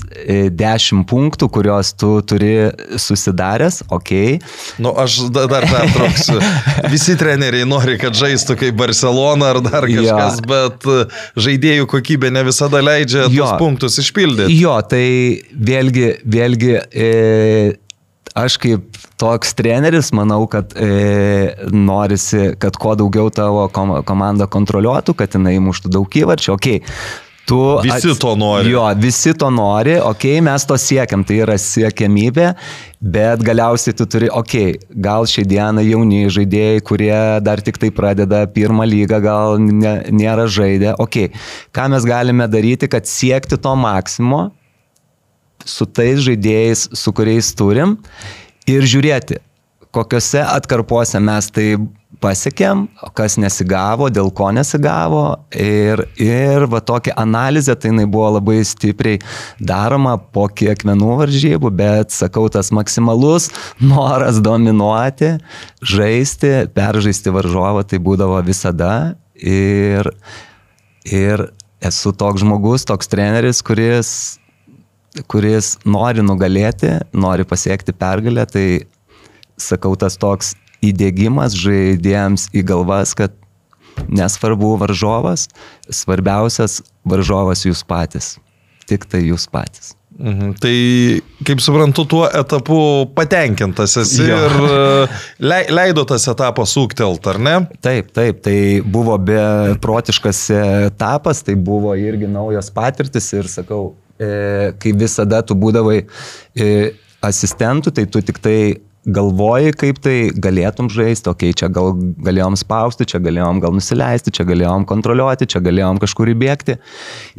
10 0.53 0.53
e, 0.53 1.03
punktų, 1.09 1.49
kuriuos 1.53 1.93
tu 1.99 2.16
turi 2.28 2.53
susidaręs, 2.99 3.84
ok. 3.93 4.14
Nu, 4.84 4.93
aš 4.99 5.20
dar 5.34 5.68
pertrauksiu. 5.68 6.39
Visi 6.93 7.18
treneriai 7.20 7.68
nori, 7.70 7.97
kad 8.01 8.16
žaistų 8.18 8.57
kaip 8.59 8.78
Barcelona 8.80 9.53
ar 9.53 9.61
dar 9.66 9.88
kažkas, 9.89 10.41
jo. 10.41 10.49
bet 10.49 10.89
e, 10.89 10.99
žaidėjų 11.47 11.89
kokybė 11.91 12.34
ne 12.34 12.45
visada 12.47 12.82
leidžia 12.84 13.28
jo. 13.28 13.43
tuos 13.43 13.55
punktus 13.61 13.99
išpildyti. 14.03 14.59
Jo, 14.59 14.78
tai 14.88 15.05
vėlgi, 15.53 16.09
vėlgi 16.24 16.76
e, 16.80 17.09
aš 18.34 18.58
kaip 18.62 18.98
toks 19.22 19.54
treneris, 19.58 20.12
manau, 20.16 20.46
kad 20.52 20.74
e, 20.76 21.54
norisi, 21.72 22.54
kad 22.60 22.78
kuo 22.82 22.96
daugiau 23.00 23.30
tavo 23.34 23.68
kom 23.74 24.00
komanda 24.08 24.50
kontroliuotų, 24.50 25.16
kad 25.18 25.38
jinai 25.38 25.60
muštų 25.64 25.94
daug 25.94 26.18
įvarčių. 26.24 26.58
Okay. 26.58 26.82
Tu 27.44 27.58
visi 27.84 28.08
ats... 28.08 28.20
to 28.24 28.32
nori. 28.40 28.72
Jo, 28.72 28.86
visi 28.96 29.34
to 29.36 29.50
nori, 29.52 29.98
okei, 30.00 30.38
okay, 30.38 30.44
mes 30.46 30.64
to 30.64 30.78
siekiam, 30.80 31.26
tai 31.28 31.42
yra 31.44 31.58
siekiamybė, 31.60 32.46
bet 33.04 33.44
galiausiai 33.44 33.98
tu 34.00 34.08
turi, 34.08 34.30
okei, 34.32 34.78
okay, 34.78 35.02
gal 35.04 35.28
šiai 35.28 35.44
dienai 35.52 35.84
jauni 35.90 36.24
žaidėjai, 36.32 36.80
kurie 36.88 37.20
dar 37.44 37.60
tik 37.60 37.82
tai 37.82 37.92
pradeda 37.92 38.46
pirmą 38.48 38.88
lygą, 38.88 39.20
gal 39.26 39.60
ne, 39.60 39.98
nėra 40.08 40.48
žaidę, 40.48 40.96
okei, 41.04 41.28
okay, 41.34 41.46
ką 41.76 41.92
mes 41.92 42.08
galime 42.08 42.48
daryti, 42.48 42.88
kad 42.88 43.12
siekti 43.12 43.60
to 43.60 43.76
maksimo 43.76 44.46
su 45.66 45.88
tais 45.89 46.22
žaidėjais, 46.26 46.89
su 46.97 47.14
kuriais 47.16 47.49
turim 47.57 47.97
ir 48.70 48.86
žiūrėti, 48.88 49.39
kokiuose 49.93 50.41
atkarpuose 50.41 51.20
mes 51.22 51.49
tai 51.53 51.68
pasiekėm, 52.24 52.86
kas 53.18 53.36
nesigavo, 53.41 54.07
dėl 54.14 54.30
ko 54.36 54.49
nesigavo. 54.55 55.24
Ir, 55.57 56.05
ir 56.22 56.68
va 56.72 56.82
tokia 56.86 57.16
analizė, 57.20 57.76
tai 57.76 57.91
jinai 57.91 58.05
buvo 58.09 58.30
labai 58.38 58.59
stipriai 58.68 59.20
daroma 59.59 60.16
po 60.18 60.47
kiekvienų 60.47 61.18
varžybų, 61.24 61.74
bet 61.84 62.16
sakau, 62.16 62.45
tas 62.53 62.72
maksimalus 62.76 63.49
noras 63.93 64.39
dominuoti, 64.43 65.36
žaisti, 65.84 66.53
peržaisti 66.74 67.34
varžovą, 67.34 67.84
tai 67.88 68.01
būdavo 68.03 68.39
visada. 68.45 69.18
Ir, 69.43 70.07
ir 71.09 71.49
esu 71.84 72.14
toks 72.16 72.45
žmogus, 72.45 72.86
toks 72.88 73.09
treneris, 73.11 73.59
kuris 73.66 74.14
kuris 75.30 75.78
nori 75.86 76.24
nugalėti, 76.26 76.97
nori 77.14 77.45
pasiekti 77.45 77.93
pergalę, 77.95 78.45
tai 78.49 78.66
sakau, 79.59 79.93
tas 79.99 80.18
toks 80.20 80.53
įdėgymas 80.84 81.55
žaidėjams 81.57 82.49
į 82.55 82.66
galvas, 82.68 83.14
kad 83.18 83.36
nesvarbu 84.09 84.76
varžovas, 84.82 85.47
svarbiausias 85.89 86.82
varžovas 87.05 87.66
jūs 87.68 87.84
patys. 87.88 88.38
Tik 88.89 89.05
tai 89.07 89.24
jūs 89.30 89.45
patys. 89.51 89.93
Mhm. 90.14 90.51
Tai, 90.61 90.76
kaip 91.47 91.61
suprantu, 91.64 92.03
tuo 92.05 92.26
etapu 92.28 92.78
patenkintas 93.18 93.95
esi 93.97 94.28
jo. 94.28 94.38
ir 94.38 94.53
e, 94.70 95.55
leido 95.74 96.03
tas 96.05 96.28
etapas 96.30 96.76
sūktelt, 96.76 97.26
ar 97.32 97.39
ne? 97.41 97.55
Taip, 97.82 98.11
taip, 98.14 98.43
tai 98.45 98.57
buvo 98.86 99.18
beprotiškas 99.18 100.43
etapas, 100.91 101.41
tai 101.47 101.57
buvo 101.57 101.95
irgi 101.97 102.30
naujos 102.30 102.70
patirtis 102.76 103.32
ir 103.34 103.49
sakau, 103.49 103.95
kai 104.80 104.95
visada 104.97 105.41
tu 105.45 105.57
būdavai 105.59 106.01
e, 106.55 106.71
asistentų, 107.24 107.93
tai 107.95 108.07
tu 108.09 108.24
tik 108.26 108.41
tai 108.43 108.57
galvoji, 109.03 109.74
kaip 109.76 109.99
tai 110.03 110.15
galėtum 110.32 110.88
žaisti, 110.91 111.28
okei, 111.28 111.51
okay, 111.51 111.59
čia 111.59 111.67
gal 111.74 111.91
galėjom 112.24 112.55
spausti, 112.59 113.07
čia 113.09 113.19
galėjom 113.24 113.59
gal 113.63 113.76
nusileisti, 113.76 114.32
čia 114.36 114.45
galėjom 114.47 114.86
kontroliuoti, 114.88 115.47
čia 115.51 115.59
galėjom 115.63 115.99
kažkur 116.03 116.32
įbėgti. 116.32 116.78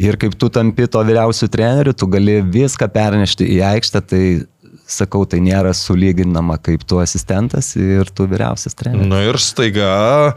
Ir 0.05 0.18
kaip 0.20 0.37
tu 0.37 0.51
tampi 0.53 0.89
to 0.91 1.01
vyriausių 1.09 1.49
trenerių, 1.55 1.97
tu 1.97 2.09
gali 2.12 2.43
viską 2.45 2.91
pernešti 2.93 3.49
į 3.57 3.62
aikštę, 3.72 4.05
tai 4.12 4.24
sakau, 4.85 5.24
tai 5.28 5.41
nėra 5.41 5.72
sulyginama 5.76 6.59
kaip 6.61 6.85
tu 6.85 6.99
asistentas 7.01 7.72
ir 7.78 8.11
tu 8.12 8.26
vyriausias 8.28 8.76
treneris. 8.76 9.09
Na 9.09 9.22
nu 9.22 9.30
ir 9.32 9.41
staiga 9.41 10.35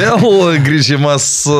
vėl 0.00 0.56
grįžimas 0.64 1.26
e, 1.50 1.58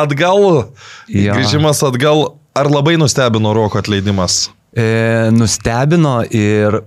atgal. 0.00 0.72
Ja. 1.12 1.36
Grįžimas 1.36 1.84
atgal. 1.84 2.30
Ar 2.54 2.68
labai 2.68 2.98
nustebino 3.00 3.54
Roko 3.56 3.80
atleidimas? 3.80 4.50
E, 4.76 5.30
nustebino 5.32 6.20
ir, 6.28 6.82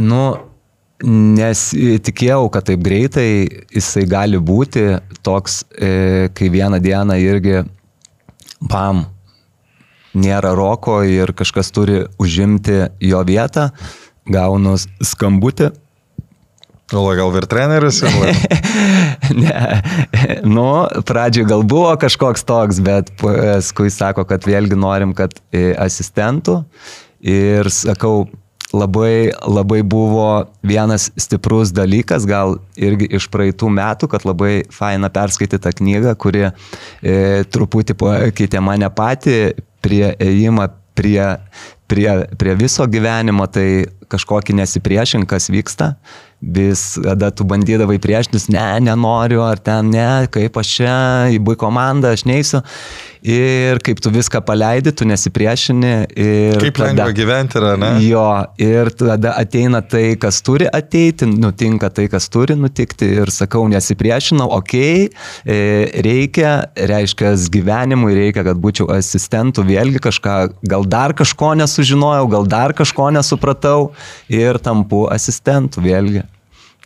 nu, 0.00 0.24
Nes 1.04 1.60
tikėjau, 2.06 2.46
kad 2.54 2.64
taip 2.68 2.80
greitai 2.84 3.44
jisai 3.74 4.04
gali 4.08 4.38
būti 4.38 4.84
toks, 5.26 5.64
e, 5.74 6.30
kai 6.32 6.48
vieną 6.48 6.78
dieną 6.80 7.16
irgi, 7.20 7.64
bam, 8.70 9.02
nėra 10.14 10.54
roko 10.54 11.02
ir 11.02 11.34
kažkas 11.36 11.72
turi 11.74 12.04
užimti 12.22 12.78
jo 13.04 13.20
vietą, 13.26 13.68
gaunu 14.24 14.76
skambutį. 14.78 15.72
Gal, 16.92 17.06
gal 17.16 17.36
ir 17.38 17.46
treneris? 17.48 18.02
ne, 19.42 19.54
nu, 20.44 20.66
pradžioje 21.08 21.48
gal 21.48 21.64
buvo 21.64 21.94
kažkoks 22.00 22.44
toks, 22.44 22.80
bet 22.84 23.10
paskui 23.20 23.88
sako, 23.92 24.26
kad 24.28 24.44
vėlgi 24.44 24.76
norim, 24.76 25.14
kad 25.16 25.32
e, 25.48 25.72
asistentų. 25.80 26.60
Ir 27.24 27.70
sakau, 27.72 28.26
labai, 28.74 29.32
labai 29.48 29.80
buvo 29.80 30.28
vienas 30.66 31.08
stiprus 31.16 31.72
dalykas, 31.72 32.28
gal 32.28 32.58
irgi 32.76 33.08
iš 33.16 33.30
praeitų 33.32 33.70
metų, 33.72 34.10
kad 34.12 34.28
labai 34.28 34.54
faina 34.74 35.08
perskaityti 35.14 35.62
tą 35.64 35.72
knygą, 35.80 36.14
kuri 36.20 36.50
e, 36.50 37.44
truputį 37.48 37.96
pakeitė 38.00 38.60
mane 38.64 38.92
patį 38.92 39.38
prie 39.84 40.10
ėjimą 40.20 40.68
prie, 40.94 41.22
prie, 41.86 42.10
prie 42.38 42.54
viso 42.54 42.86
gyvenimo, 42.86 43.46
tai 43.50 43.86
kažkokį 44.10 44.56
nesipriešink, 44.60 45.28
kas 45.30 45.50
vyksta, 45.52 45.94
vis 46.44 46.98
tada 47.00 47.30
tu 47.30 47.46
bandydavai 47.48 47.96
priešintis, 48.02 48.48
ne, 48.52 48.66
nenoriu, 48.84 49.42
ar 49.46 49.60
ten 49.62 49.90
ne, 49.94 50.26
kaip 50.32 50.60
aš 50.60 50.76
čia, 50.78 50.94
į 51.32 51.40
bui 51.44 51.56
komandą, 51.60 52.14
aš 52.14 52.26
neįsiu. 52.28 52.60
Ir 53.24 53.78
kaip 53.80 54.02
tu 54.04 54.10
viską 54.12 54.42
paleidi, 54.44 54.92
tu 54.92 55.06
nesipriešini. 55.08 55.92
Kaip 56.60 56.76
tada, 56.76 56.90
lengva 56.90 57.14
gyventi 57.16 57.56
yra, 57.56 57.70
ne? 57.80 57.92
Jo, 58.04 58.26
ir 58.60 58.90
tada 58.92 59.32
ateina 59.40 59.80
tai, 59.80 60.18
kas 60.20 60.42
turi 60.44 60.68
ateiti, 60.68 61.24
nutinka 61.32 61.88
tai, 61.88 62.04
kas 62.12 62.28
turi 62.28 62.52
nutikti. 62.60 63.08
Ir 63.22 63.32
sakau, 63.32 63.64
nesipriešinau, 63.72 64.50
okei, 64.58 65.06
okay, 65.08 66.02
reikia, 66.04 66.52
reiškia, 66.76 67.32
gyvenimui 67.54 68.12
reikia, 68.18 68.44
kad 68.44 68.60
būčiau 68.60 68.90
asistentų, 68.92 69.64
vėlgi 69.72 70.04
kažką, 70.04 70.36
gal 70.68 70.84
dar 70.84 71.16
kažko 71.16 71.54
nesužinojau, 71.62 72.28
gal 72.36 72.52
dar 72.52 72.76
kažko 72.76 73.08
nesupratau 73.16 73.93
ir 74.32 74.60
tampu 74.62 75.04
asistentų, 75.12 75.84
vėlgi. 75.84 76.26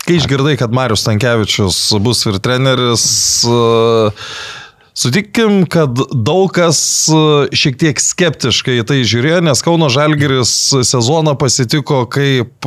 Kai 0.05 0.17
išgirdai, 0.17 0.55
kad 0.61 0.73
Marius 0.73 1.05
Tankievičius 1.05 1.81
bus 2.01 2.25
ir 2.31 2.39
treneris, 2.41 3.05
Sutikim, 4.99 5.61
kad 5.71 5.95
daug 6.11 6.49
kas 6.51 6.79
šiek 7.55 7.77
tiek 7.79 8.01
skeptiškai 8.03 8.81
tai 8.89 9.05
žiūrėjo, 9.07 9.45
nes 9.47 9.61
Kauno 9.63 9.87
Žalgiris 9.95 10.51
sezoną 10.89 11.37
pasitiko 11.39 12.01
kaip 12.11 12.67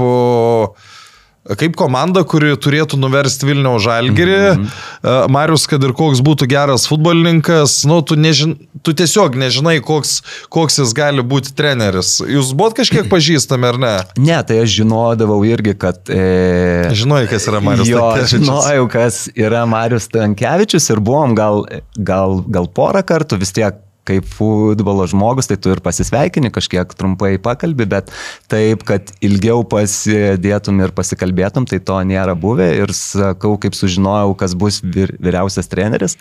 Kaip 1.41 1.73
komanda, 1.73 2.21
kuri 2.21 2.51
turėtų 2.61 2.99
nuversti 3.01 3.47
Vilniaus 3.49 3.81
žalgerį, 3.81 4.37
mm 4.37 4.61
-hmm. 4.61 5.31
Marius, 5.33 5.65
kad 5.65 5.81
ir 5.83 5.93
koks 5.97 6.21
būtų 6.21 6.45
geras 6.45 6.85
futbolininkas, 6.85 7.79
nu, 7.89 7.97
tu, 8.05 8.15
nežin, 8.15 8.53
tu 8.85 8.93
tiesiog 8.93 9.35
nežinai, 9.41 9.79
koks, 9.81 10.21
koks 10.53 10.77
jis 10.77 10.93
gali 10.93 11.25
būti 11.25 11.55
treneris. 11.57 12.19
Jūs 12.21 12.53
buvot 12.53 12.77
kažkiek 12.77 13.09
pažįstami, 13.15 13.67
ar 13.73 13.81
ne? 13.81 13.95
Ne, 14.21 14.37
tai 14.45 14.61
aš 14.61 14.77
žinodavau 14.83 15.41
irgi, 15.49 15.73
kad... 15.73 15.97
E... 16.09 16.93
Žinojai, 16.93 17.27
kas 17.33 17.49
yra 17.49 17.59
Marius 17.59 17.89
jo, 17.89 17.99
Tankievičius. 17.99 18.45
Žinojau, 18.45 18.87
kas 18.93 19.21
yra 19.33 19.65
Marius 19.65 20.11
Tankievičius 20.13 20.91
ir 20.93 21.01
buvom 21.01 21.33
gal, 21.33 21.65
gal, 21.97 22.43
gal 22.45 22.69
porą 22.69 23.01
kartų 23.01 23.41
vis 23.41 23.57
tiek 23.57 23.81
kaip 24.08 24.26
futbolo 24.26 25.06
žmogus, 25.10 25.47
tai 25.49 25.58
tu 25.62 25.72
ir 25.74 25.82
pasisveikini, 25.84 26.52
kažkiek 26.54 26.93
trumpai 26.97 27.36
pakalbi, 27.41 27.86
bet 27.89 28.10
taip, 28.52 28.86
kad 28.88 29.12
ilgiau 29.24 29.62
pasidėtum 29.68 30.82
ir 30.82 30.93
pasikalbėtum, 30.97 31.68
tai 31.70 31.82
to 31.86 31.99
nėra 32.10 32.36
buvę 32.39 32.72
ir 32.80 32.95
sakau, 32.97 33.56
kaip 33.62 33.78
sužinojau, 33.78 34.34
kas 34.39 34.56
bus 34.58 34.82
vir, 34.82 35.14
vyriausias 35.22 35.70
treneris, 35.72 36.18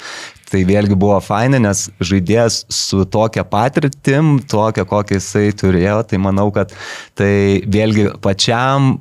tai 0.51 0.65
vėlgi 0.69 0.99
buvo 0.99 1.17
faina, 1.25 1.61
nes 1.63 1.87
žaidėjas 2.05 2.65
su 2.75 3.07
tokia 3.09 3.47
patirtim, 3.49 4.39
tokia, 4.51 4.85
kokią 4.89 5.21
jisai 5.21 5.49
turėjo, 5.57 6.03
tai 6.11 6.21
manau, 6.21 6.51
kad 6.55 6.75
tai 7.19 7.33
vėlgi 7.65 8.11
pačiam 8.21 8.97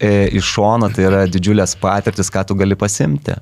e, 0.00 0.30
iš 0.38 0.54
šono 0.56 0.88
tai 0.94 1.08
yra 1.10 1.24
didžiulės 1.30 1.76
patirtis, 1.82 2.32
ką 2.32 2.46
tu 2.48 2.56
gali 2.58 2.78
pasimti. 2.78 3.36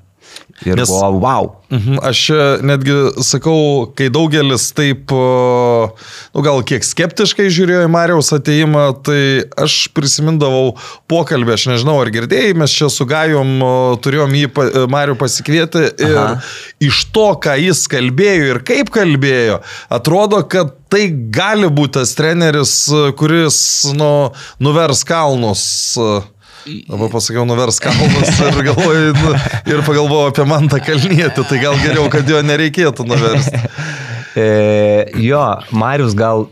Ir 0.66 0.76
Nes, 0.76 0.88
buvo 0.88 1.20
wow. 1.22 1.46
Mhm, 1.72 2.00
aš 2.04 2.20
netgi 2.66 2.92
sakau, 3.24 3.86
kai 3.96 4.10
daugelis 4.12 4.66
taip, 4.76 5.12
nu 5.14 6.42
gal 6.44 6.60
kiek 6.68 6.84
skeptiškai 6.84 7.46
žiūrėjo 7.48 7.86
į 7.86 7.92
Marijos 7.92 8.28
ateimą, 8.36 8.82
tai 9.06 9.20
aš 9.56 9.86
prisimindavau 9.96 10.74
pokalbį, 11.08 11.54
aš 11.54 11.64
nežinau 11.70 11.94
ar 12.02 12.10
girdėjai, 12.12 12.56
mes 12.60 12.74
čia 12.76 12.90
su 12.92 13.06
Gajom 13.08 13.54
turėjom 14.04 14.36
jį 14.36 14.50
Marijų 14.92 15.16
pasikvieti 15.22 15.86
ir 15.88 16.18
Aha. 16.18 16.34
iš 16.82 17.06
to, 17.14 17.30
ką 17.40 17.56
jis 17.62 17.86
kalbėjo 17.90 18.50
ir 18.50 18.60
kaip 18.66 18.92
kalbėjo, 18.92 19.62
atrodo, 19.88 20.42
kad 20.50 20.74
tai 20.92 21.06
gali 21.32 21.70
būti 21.72 22.00
tas 22.00 22.12
treneris, 22.18 22.74
kuris 23.16 23.62
nu, 23.96 24.12
nuvers 24.60 25.06
kalnus. 25.08 25.64
Dabar 26.66 27.11
pasakiau 27.12 27.46
nuvers 27.48 27.80
kalnus 27.82 28.40
ir, 28.44 28.61
galvoju, 28.68 29.14
nu, 29.16 29.32
ir 29.72 29.82
pagalvojau 29.86 30.30
apie 30.30 30.46
Mantą 30.48 30.80
Kalnietį, 30.84 31.46
tai 31.48 31.61
gal 31.62 31.78
geriau, 31.80 32.06
kad 32.12 32.28
jo 32.28 32.42
nereikėtų 32.44 33.08
nuversti. 33.08 33.64
E, 34.38 35.11
jo, 35.18 35.40
Marius 35.74 36.12
gal, 36.14 36.44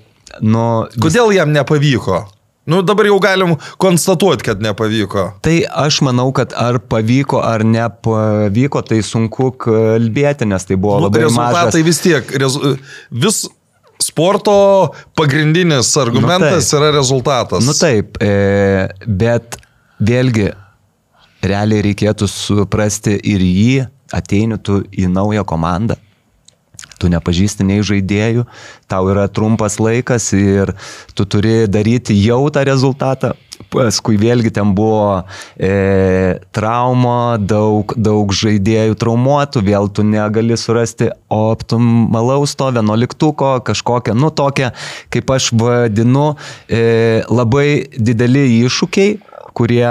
nu... 0.42 0.62
Kodėl 0.98 1.30
jam 1.30 1.52
nepavyko? 1.54 2.24
Nu, 2.68 2.80
dabar 2.82 3.06
jau 3.09 3.16
galim 3.22 3.54
konstatuoti, 3.80 4.44
kad 4.44 4.61
nepavyko. 4.61 5.28
Tai 5.46 5.54
aš 5.86 6.02
manau, 6.04 6.26
kad 6.36 6.52
ar 6.59 6.80
pavyko, 6.84 7.38
ar 7.40 7.62
nepavyko, 7.64 8.82
tai 8.84 8.98
sunku 9.06 9.52
kalbėti, 9.62 10.48
nes 10.50 10.68
tai 10.68 10.76
buvo 10.76 10.98
nu, 10.98 11.06
labai 11.06 11.22
rezultatai 11.24 11.54
mažas. 11.54 11.86
vis 11.86 12.02
tiek, 12.04 12.34
rezu, 12.42 12.74
vis 13.24 13.40
sporto 14.02 14.59
pagrindinis 15.16 15.94
argumentas 16.02 16.66
nu, 16.66 16.68
taip. 16.68 16.82
yra 16.82 16.92
rezultatas. 16.98 17.64
Nu 17.64 17.78
taip, 17.78 18.20
e, 18.20 18.34
bet 19.06 19.56
vėlgi, 19.99 20.51
realiai 21.42 21.84
reikėtų 21.90 22.28
suprasti 22.30 23.16
ir 23.18 23.44
jį, 23.44 23.86
ateini 24.14 24.59
tu 24.62 24.82
į 24.90 25.09
naują 25.12 25.44
komandą, 25.46 25.99
tu 26.99 27.11
nepažįsti 27.12 27.66
nei 27.66 27.82
žaidėjų, 27.86 28.44
tau 28.90 29.11
yra 29.12 29.28
trumpas 29.30 29.78
laikas 29.78 30.32
ir 30.34 30.74
tu 31.14 31.26
turi 31.30 31.68
daryti 31.70 32.16
jau 32.18 32.42
tą 32.51 32.64
rezultatą. 32.66 33.36
Paskui 33.74 34.14
vėlgi 34.16 34.53
ten 34.55 34.70
buvo 34.74 35.24
e, 35.59 36.38
trauma, 36.55 37.36
daug, 37.42 37.90
daug 37.99 38.30
žaidėjų 38.32 38.94
traumuotų, 38.99 39.62
vėl 39.66 39.90
tu 39.90 40.05
negali 40.07 40.57
surasti 40.57 41.11
optimalaus 41.34 42.55
to 42.59 42.70
vienuoliktuko, 42.78 43.57
kažkokią, 43.66 44.14
nu 44.14 44.30
tokią, 44.30 44.70
kaip 45.11 45.34
aš 45.34 45.51
vadinu, 45.59 46.30
e, 46.70 47.26
labai 47.28 47.68
dideli 47.99 48.46
iššūkiai, 48.62 49.18
kurie 49.59 49.88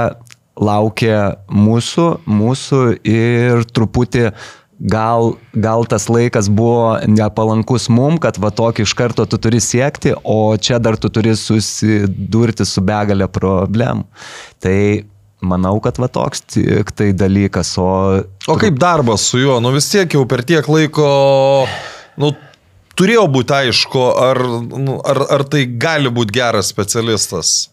laukia 0.57 1.37
mūsų, 1.51 2.07
mūsų 2.25 2.79
ir 3.05 3.67
truputį 3.75 4.31
gal, 4.79 5.35
gal 5.53 5.85
tas 5.89 6.07
laikas 6.09 6.49
buvo 6.53 6.97
nepalankus 7.09 7.87
mum, 7.89 8.17
kad 8.21 8.37
va 8.41 8.51
tokį 8.53 8.85
iš 8.85 8.93
karto 8.97 9.25
tu 9.29 9.39
turi 9.41 9.61
siekti, 9.63 10.13
o 10.23 10.55
čia 10.57 10.79
dar 10.79 10.97
tu 10.97 11.09
turi 11.13 11.35
susidurti 11.37 12.65
su 12.65 12.81
begalė 12.85 13.29
problemų. 13.29 14.07
Tai 14.63 14.79
manau, 15.41 15.77
kad 15.83 15.99
va 16.01 16.09
toks 16.09 16.43
tik 16.53 16.91
tai 16.97 17.11
dalykas. 17.17 17.75
O, 17.81 17.89
o 18.47 18.57
kaip 18.57 18.77
darbas 18.81 19.27
su 19.29 19.41
juo? 19.41 19.59
Nu 19.61 19.73
vis 19.75 19.89
tiek 19.91 20.17
jau 20.17 20.25
per 20.29 20.45
tiek 20.47 20.65
laiko, 20.69 21.07
nu, 22.21 22.33
turėjo 22.97 23.27
būti 23.33 23.57
aišku, 23.61 24.05
ar, 24.21 24.41
nu, 24.73 24.99
ar, 25.05 25.25
ar 25.37 25.45
tai 25.49 25.65
gali 25.79 26.13
būti 26.13 26.37
geras 26.39 26.73
specialistas. 26.73 27.69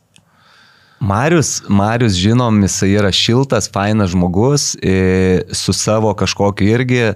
Marius, 1.00 1.62
Marius 1.68 2.14
žinom, 2.16 2.62
jisai 2.62 2.90
yra 2.96 3.10
šiltas, 3.12 3.68
fainas 3.72 4.10
žmogus, 4.14 4.76
e, 4.82 5.42
su 5.52 5.72
savo 5.72 6.14
kažkokiu 6.14 6.68
irgi 6.68 7.00
e, 7.02 7.14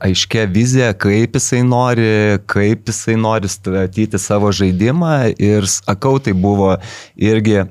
aiškia 0.00 0.44
vizija, 0.44 0.92
kaip 0.92 1.36
jisai 1.36 1.62
nori, 1.62 2.38
kaip 2.46 2.88
jisai 2.88 3.16
nori 3.16 3.48
statyti 3.48 4.18
savo 4.18 4.52
žaidimą 4.52 5.34
ir 5.38 5.68
sakau, 5.70 6.18
tai 6.18 6.32
buvo 6.32 6.76
irgi 7.16 7.62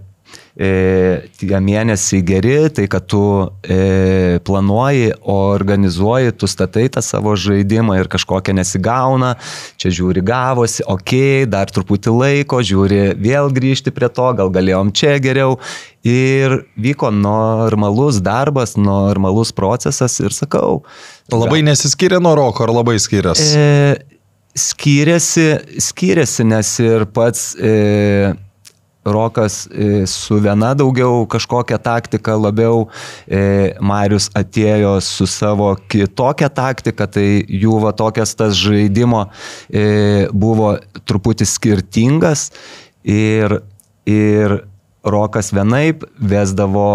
tie 0.58 1.60
mėnesiai 1.62 2.24
geri, 2.26 2.56
tai 2.74 2.88
kad 2.90 3.06
tu 3.06 3.22
e, 3.62 4.40
planuoji, 4.42 5.12
organizuoji, 5.22 6.34
tu 6.34 6.50
statai 6.50 6.88
tą 6.90 7.04
savo 7.06 7.36
žaidimą 7.38 8.00
ir 8.00 8.10
kažkokia 8.10 8.56
nesigauna, 8.58 9.36
čia 9.78 9.92
žiūri 9.94 10.24
gavosi, 10.26 10.82
okei, 10.82 11.44
okay, 11.44 11.50
dar 11.52 11.70
truputį 11.70 12.16
laiko, 12.16 12.64
žiūri 12.66 13.14
vėl 13.22 13.52
grįžti 13.54 13.94
prie 13.94 14.10
to, 14.10 14.32
gal 14.40 14.50
galėjom 14.54 14.90
čia 14.98 15.20
geriau. 15.22 15.60
Ir 16.08 16.64
vyko 16.80 17.12
normalus 17.12 18.22
darbas, 18.24 18.78
normalus 18.80 19.52
procesas 19.54 20.18
ir 20.24 20.34
sakau. 20.34 20.82
Labai 21.34 21.60
gal, 21.60 21.70
nesiskiria 21.74 22.22
nuo 22.24 22.34
roko, 22.40 22.66
ar 22.66 22.74
labai 22.80 22.96
skiriasi? 23.04 23.48
E, 23.54 24.18
skiriasi, 24.58 25.48
skiriasi, 25.84 26.48
nes 26.48 26.74
ir 26.82 27.06
pats 27.14 27.52
e, 27.60 28.34
Rokas 29.08 29.68
e, 29.72 30.06
su 30.08 30.40
viena 30.44 30.74
daugiau 30.78 31.26
kažkokia 31.30 31.80
taktika, 31.80 32.36
labiau 32.36 32.88
e, 33.28 33.74
Marius 33.80 34.30
atėjo 34.36 34.98
su 35.04 35.28
savo 35.30 35.72
kitokia 35.90 36.50
taktika, 36.52 37.08
tai 37.08 37.46
jų 37.48 37.80
va 37.86 37.94
tokias 37.96 38.36
tas 38.38 38.58
žaidimo 38.60 39.28
e, 39.70 40.28
buvo 40.34 40.76
truputį 41.08 41.48
skirtingas 41.48 42.50
ir, 43.04 43.62
ir 44.08 44.60
Rokas 45.08 45.54
vienaip 45.56 46.04
vesdavo 46.20 46.88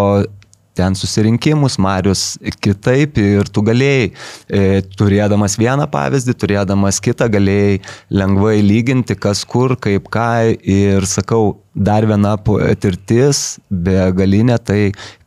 ten 0.75 0.97
susirinkimus, 0.97 1.77
Marius 1.83 2.23
kitaip 2.65 3.19
ir 3.21 3.49
tu 3.53 3.65
galėjai, 3.65 4.09
e, 4.49 4.81
turėdamas 4.97 5.59
vieną 5.61 5.87
pavyzdį, 5.93 6.35
turėdamas 6.41 7.01
kitą, 7.05 7.29
galėjai 7.33 7.81
lengvai 8.13 8.59
lyginti, 8.65 9.17
kas 9.19 9.45
kur, 9.49 9.77
kaip 9.77 10.09
ką 10.13 10.57
ir 10.57 11.09
sakau, 11.09 11.59
dar 11.75 12.07
viena 12.09 12.35
patirtis, 12.41 13.59
begalinė 13.69 14.59
tai, 14.65 14.81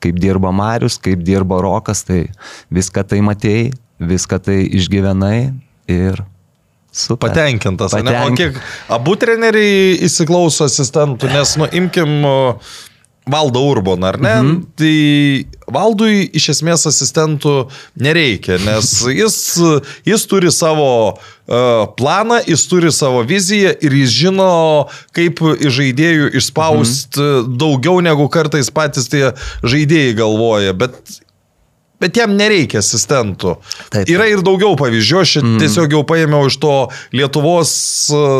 kaip 0.03 0.21
dirba 0.21 0.53
Marius, 0.55 0.97
kaip 1.01 1.25
dirba 1.25 1.61
Rokas, 1.65 2.05
tai 2.07 2.25
viską 2.73 3.05
tai 3.09 3.21
matėjai, 3.25 3.73
viską 4.01 4.41
tai 4.49 4.63
išgyvenai 4.81 5.37
ir 5.91 6.25
Super. 6.95 7.27
Patenkintas. 7.27 7.91
Patenk... 7.91 8.07
Ne? 8.07 8.19
O 8.23 8.35
kiek 8.39 8.59
abu 8.95 9.17
treneriai 9.19 9.97
įsiklauso 10.07 10.63
asistentų, 10.69 11.27
nes, 11.27 11.49
nu, 11.59 11.67
imkim, 11.75 12.21
uh, 12.23 12.77
valdo 13.25 13.61
Urboną, 13.65 14.07
ar 14.07 14.19
ne? 14.21 14.35
Mhm. 14.41 14.61
Tai 14.77 15.75
valdui 15.75 16.27
iš 16.37 16.49
esmės 16.53 16.85
asistentų 16.89 17.55
nereikia, 17.97 18.59
nes 18.61 18.91
jis, 19.21 19.37
jis 20.05 20.25
turi 20.29 20.53
savo 20.53 20.89
uh, 21.15 21.85
planą, 21.97 22.39
jis 22.45 22.67
turi 22.69 22.93
savo 22.93 23.23
viziją 23.25 23.73
ir 23.81 23.97
jis 24.01 24.13
žino, 24.13 24.53
kaip 25.17 25.41
iš 25.57 25.73
žaidėjų 25.81 26.31
išspausti 26.37 27.21
mhm. 27.21 27.53
daugiau 27.61 28.01
negu 28.05 28.29
kartais 28.29 28.69
patys 28.73 29.09
tie 29.11 29.29
žaidėjai 29.65 30.17
galvoja. 30.21 30.77
Bet 30.77 31.21
Bet 31.95 32.17
jam 32.19 32.33
nereikia 32.35 32.81
asistentų. 32.83 33.53
Taip. 33.93 34.09
Yra 34.11 34.25
ir 34.27 34.41
daugiau 34.43 34.75
pavyzdžių, 34.77 35.19
aš 35.21 35.31
mm. 35.39 35.53
tiesiog 35.63 35.95
jau 35.95 36.01
paėmiau 36.07 36.49
iš 36.49 36.57
to 36.59 36.73
Lietuvos, 37.15 37.71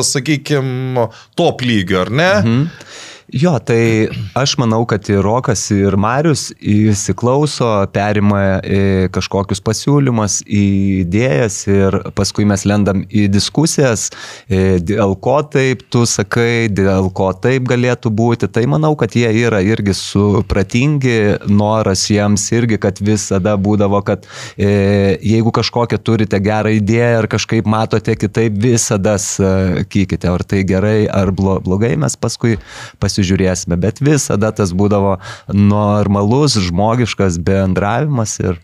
sakykime, 0.09 1.07
top 1.39 1.63
lygio, 1.63 2.01
ar 2.03 2.11
ne? 2.11 2.31
Mm 2.35 2.49
-hmm. 2.51 3.04
Jo, 3.35 3.57
tai 3.59 4.07
aš 4.31 4.53
manau, 4.55 4.85
kad 4.87 5.09
ir 5.11 5.17
Rokas, 5.19 5.65
ir 5.75 5.97
Marius 5.99 6.53
įsiklauso, 6.55 7.67
perima 7.91 8.61
e, 8.63 9.09
kažkokius 9.11 9.59
pasiūlymus, 9.59 10.37
idėjas 10.47 11.57
ir 11.67 11.97
paskui 12.15 12.45
mes 12.47 12.63
lendam 12.63 13.01
į 13.03 13.25
diskusijas, 13.33 14.05
e, 14.47 14.77
dėl 14.79 15.17
ko 15.19 15.41
taip 15.51 15.83
tu 15.91 16.05
sakai, 16.07 16.69
dėl 16.71 17.09
ko 17.11 17.33
taip 17.35 17.67
galėtų 17.67 18.13
būti. 18.15 18.47
Tai 18.47 18.63
manau, 18.71 18.93
kad 18.95 19.17
jie 19.19 19.27
yra 19.41 19.59
irgi 19.67 19.97
supratingi, 19.99 21.17
noras 21.51 22.05
jiems 22.07 22.47
irgi, 22.55 22.79
kad 22.87 23.03
visada 23.03 23.57
būdavo, 23.59 23.99
kad 24.07 24.23
e, 24.55 25.19
jeigu 25.19 25.51
kažkokią 25.59 25.99
turite 25.99 26.39
gerą 26.39 26.71
idėją 26.77 27.25
ar 27.25 27.29
kažkaip 27.35 27.67
matote 27.67 28.15
kitaip, 28.15 28.55
visada 28.63 29.19
sakykite, 29.19 30.31
ar 30.31 30.47
tai 30.47 30.63
gerai 30.63 30.97
ar 31.11 31.35
blogai, 31.35 31.97
mes 31.99 32.15
paskui 32.15 32.55
pasiūlysime 32.95 33.24
pasižiūrėsime, 33.25 33.77
bet 33.79 34.01
visada 34.01 34.51
tas 34.51 34.73
būdavo 34.73 35.19
normalus, 35.53 36.57
žmogiškas 36.57 37.39
bendravimas 37.39 38.39
ir 38.39 38.59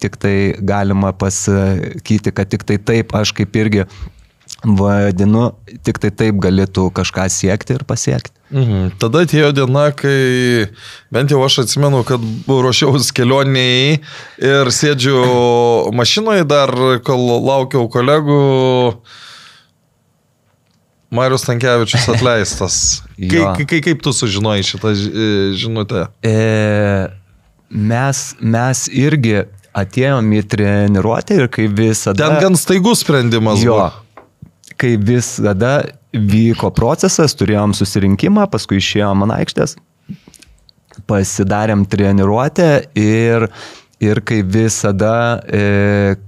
tik 0.00 0.16
tai 0.16 0.56
galima 0.60 1.12
pasakyti, 1.12 2.32
kad 2.32 2.48
tik 2.48 2.64
tai 2.64 2.78
taip 2.78 3.14
aš 3.14 3.32
kaip 3.32 3.54
irgi 3.56 3.86
vadinu, 4.64 5.54
tik 5.84 5.98
tai 5.98 6.10
taip 6.10 6.36
galėtų 6.40 6.90
kažką 6.92 7.28
siekti 7.30 7.74
ir 7.74 7.84
pasiekti. 7.84 8.32
Mhm. 8.50 8.98
Tada 8.98 9.22
atėjo 9.24 9.52
diena, 9.54 9.92
kai 9.94 10.68
bent 11.12 11.30
jau 11.30 11.40
aš 11.44 11.62
atsimenu, 11.64 12.02
kad 12.04 12.20
ruošiausi 12.48 13.14
kelioniai 13.14 14.00
ir 14.42 14.72
sėdžiu 14.74 15.92
mašinoje 15.94 16.44
dar, 16.48 16.74
kol 17.04 17.28
laukiau 17.46 17.86
kolegų. 17.88 18.40
Marius 21.10 21.42
Tankievičius 21.42 22.08
atleistas. 22.08 22.76
kaip, 23.32 23.64
kaip, 23.66 23.80
kaip 23.84 24.02
tu 24.04 24.12
sužinojai 24.14 24.62
šitą 24.66 24.92
e, 24.94 25.30
žinutę? 25.58 26.06
E, 26.22 27.08
mes, 27.70 28.22
mes 28.40 28.84
irgi 28.94 29.40
atėjom 29.76 30.30
į 30.38 30.44
treniruotę 30.50 31.40
ir 31.42 31.50
kaip 31.52 31.74
visada... 31.78 32.22
Ten 32.22 32.38
gan 32.42 32.58
staigus 32.58 33.02
sprendimas. 33.04 33.62
Jo. 33.62 33.76
Buvo. 33.76 34.46
Kai 34.80 34.94
visada 34.96 35.74
vyko 36.14 36.70
procesas, 36.74 37.34
turėjom 37.38 37.74
susirinkimą, 37.76 38.46
paskui 38.50 38.80
išėjom 38.80 39.26
ant 39.26 39.36
aikštės, 39.36 39.76
pasidarėm 41.10 41.84
treniruotę 41.90 42.72
ir, 42.98 43.50
ir 44.02 44.22
kaip 44.26 44.50
visada... 44.54 45.14
E, 45.50 46.18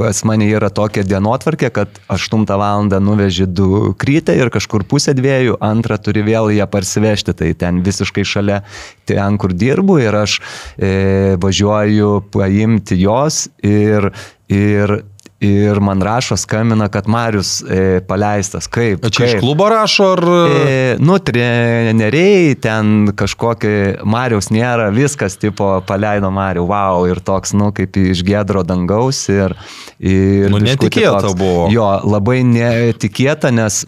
pas 0.00 0.22
mane 0.28 0.46
yra 0.50 0.70
tokia 0.72 1.04
dienotvarkė, 1.06 1.70
kad 1.74 2.00
8 2.12 2.44
val. 2.46 2.86
nuveži 3.00 3.46
du 3.46 3.94
krytę 3.98 4.36
ir 4.36 4.50
kažkur 4.52 4.84
pusę 4.84 5.14
dviejų, 5.16 5.56
antrą 5.60 5.98
turi 5.98 6.22
vėl 6.26 6.50
ją 6.54 6.66
parsivežti, 6.70 7.34
tai 7.34 7.52
ten 7.54 7.82
visiškai 7.86 8.24
šalia 8.24 8.62
ten, 9.04 9.38
kur 9.38 9.52
dirbu 9.52 9.98
ir 10.02 10.14
aš 10.14 10.38
e, 10.76 11.36
važiuoju 11.40 12.30
paimti 12.32 13.00
jos 13.00 13.46
ir, 13.62 14.10
ir 14.48 15.00
Ir 15.40 15.80
man 15.80 16.00
rašo, 16.02 16.36
skambina, 16.36 16.88
kad 16.88 17.08
Marius 17.08 17.62
e, 17.62 18.00
paleistas. 18.08 18.66
Kaip? 18.66 19.04
O 19.04 19.10
čia 19.12 19.26
kaip? 19.26 19.34
iš 19.34 19.40
klubo 19.40 19.68
rašo 19.68 20.06
ar... 20.14 20.22
E, 20.64 20.96
nu, 20.98 21.18
treneriai, 21.18 22.54
ten 22.56 23.10
kažkokie 23.12 23.98
Marius 24.08 24.48
nėra, 24.48 24.88
viskas 24.96 25.36
tipo 25.36 25.74
paleido 25.84 26.30
Mariu, 26.32 26.64
wow, 26.70 27.04
ir 27.10 27.20
toks, 27.20 27.52
nu, 27.52 27.68
kaip 27.76 27.98
iš 28.00 28.24
gedro 28.24 28.64
dangaus. 28.64 29.26
Ir, 29.28 29.52
ir 30.00 30.48
nu, 30.54 30.62
netikėta 30.64 31.20
toks, 31.28 31.36
buvo. 31.36 31.68
Jo, 31.74 31.90
labai 32.08 32.40
netikėta, 32.40 33.52
nes, 33.52 33.82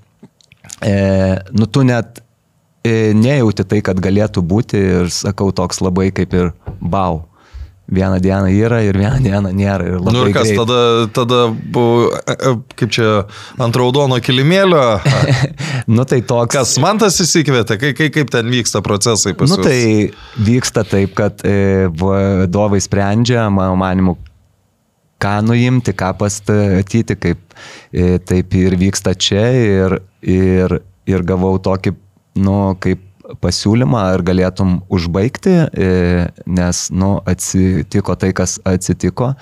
e, 0.84 0.92
nu, 1.57 1.64
tu 1.64 1.86
net 1.88 2.20
e, 2.84 3.14
nejauti 3.16 3.64
tai, 3.64 3.80
kad 3.88 4.05
galėtų 4.05 4.44
būti 4.44 4.84
ir 5.01 5.11
sakau 5.16 5.49
toks 5.57 5.80
labai 5.80 6.11
kaip 6.12 6.36
ir 6.36 6.53
bau 6.76 7.28
vieną 7.89 8.20
dieną 8.20 8.47
yra 8.53 8.82
ir 8.84 8.99
vieną 8.99 9.22
dieną 9.24 9.53
nėra. 9.57 9.86
Ir 9.89 10.03
nu 10.05 10.26
ir 10.26 10.34
kas, 10.36 10.51
greit. 10.51 10.61
tada, 10.61 10.80
tada 11.16 11.41
buvo, 11.49 12.11
e, 12.20 12.34
e, 12.36 12.53
kaip 12.76 12.93
čia, 12.93 13.09
ant 13.64 13.76
raudono 13.76 14.20
kilimėlio. 14.20 14.82
nu 15.97 16.05
tai 16.09 16.20
toks. 16.20 16.53
Kas 16.53 16.76
man 16.82 17.01
tas 17.01 17.16
įsikvėtė, 17.24 17.78
kaip, 17.80 17.97
kaip, 17.99 18.14
kaip 18.18 18.32
ten 18.34 18.53
vyksta 18.53 18.82
procesai 18.84 19.34
pas 19.39 19.49
Nu 19.49 19.61
tai 19.64 20.12
vyksta 20.36 20.84
taip, 20.89 21.16
kad 21.18 21.41
e, 21.49 21.89
vadovai 21.89 22.82
sprendžia, 22.84 23.49
mano 23.53 23.78
manimu, 23.80 24.18
ką 25.22 25.34
nuimti, 25.49 25.97
ką 25.97 26.12
pastatyti, 26.20 27.16
kaip 27.18 27.43
taip 28.28 28.55
ir 28.55 28.76
vyksta 28.78 29.16
čia 29.18 29.49
ir, 29.57 29.99
ir, 30.22 30.78
ir 31.09 31.24
gavau 31.26 31.57
tokį, 31.59 31.97
nu, 32.45 32.59
kaip 32.78 33.08
pasiūlymą, 33.43 34.01
ar 34.14 34.24
galėtum 34.26 34.81
užbaigti, 34.93 35.55
e, 35.68 35.93
nes, 36.47 36.89
nu, 36.95 37.18
atsitiko 37.29 38.16
tai, 38.18 38.33
kas 38.37 38.59
atsitiko. 38.68 39.35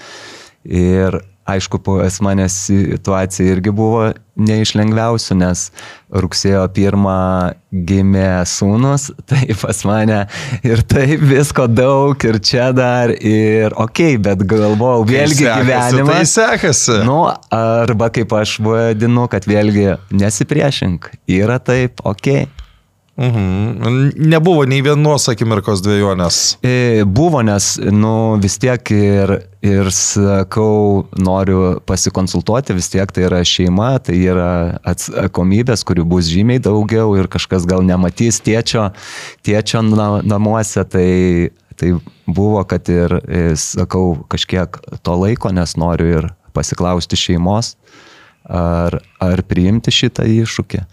Ir 0.67 1.21
aišku, 1.47 1.79
pas 1.79 2.21
mane 2.21 2.49
situacija 2.51 3.53
irgi 3.55 3.71
buvo 3.71 4.09
ne 4.37 4.57
iš 4.61 4.75
lengviausių, 4.77 5.37
nes 5.39 5.69
rugsėjo 6.11 6.65
pirmą 6.75 7.55
gimė 7.87 8.43
sūnus, 8.51 9.09
tai 9.31 9.55
pas 9.61 9.85
mane 9.89 10.19
ir 10.67 10.83
taip 10.91 11.23
visko 11.31 11.69
daug, 11.71 12.27
ir 12.27 12.41
čia 12.43 12.73
dar, 12.77 13.15
ir 13.15 13.71
okei, 13.79 14.17
okay, 14.17 14.21
bet 14.27 14.43
galvojau, 14.49 15.07
vėlgi 15.07 15.45
sekasi, 15.45 15.63
gyvenimas. 15.63 16.13
Tai 16.13 16.29
sekasi. 16.35 16.99
Nu, 17.07 17.23
arba 17.55 18.11
kaip 18.11 18.37
aš 18.43 18.59
vadinu, 18.67 19.31
kad 19.31 19.47
vėlgi 19.49 19.93
nesipriešink, 20.11 21.13
yra 21.39 21.63
taip, 21.63 22.03
okei. 22.03 22.47
Okay. 22.47 22.56
Mhm. 23.17 24.11
Nebuvo 24.17 24.67
nei 24.69 24.83
vienos 24.85 25.25
akimirkos 25.33 25.81
dviejonės. 25.81 26.59
E, 26.61 27.05
buvo, 27.09 27.41
nes, 27.41 27.71
nu, 27.81 28.37
vis 28.43 28.59
tiek 28.61 28.93
ir, 28.93 29.33
ir 29.65 29.89
sakau, 29.89 31.07
noriu 31.17 31.79
pasikonsultuoti, 31.89 32.77
vis 32.77 32.91
tiek 32.93 33.09
tai 33.17 33.25
yra 33.31 33.41
šeima, 33.41 33.95
tai 34.05 34.19
yra 34.21 34.51
atsakomybės, 34.85 35.87
kurių 35.89 36.05
bus 36.13 36.29
žymiai 36.29 36.61
daugiau 36.61 37.17
ir 37.17 37.31
kažkas 37.33 37.65
gal 37.69 37.87
nematys 37.89 38.43
tėčio, 38.45 38.91
tėčio 39.49 39.81
namuose, 39.87 40.85
tai, 40.85 41.09
tai 41.81 41.95
buvo, 42.29 42.67
kad 42.69 42.93
ir, 42.93 43.17
e, 43.25 43.47
sakau, 43.57 44.27
kažkiek 44.29 44.77
to 45.01 45.17
laiko, 45.17 45.57
nes 45.57 45.73
noriu 45.81 46.13
ir 46.19 46.35
pasiklausti 46.53 47.17
šeimos, 47.17 47.79
ar, 48.45 49.01
ar 49.25 49.49
priimti 49.49 49.89
šitą 50.05 50.29
iššūkį. 50.29 50.85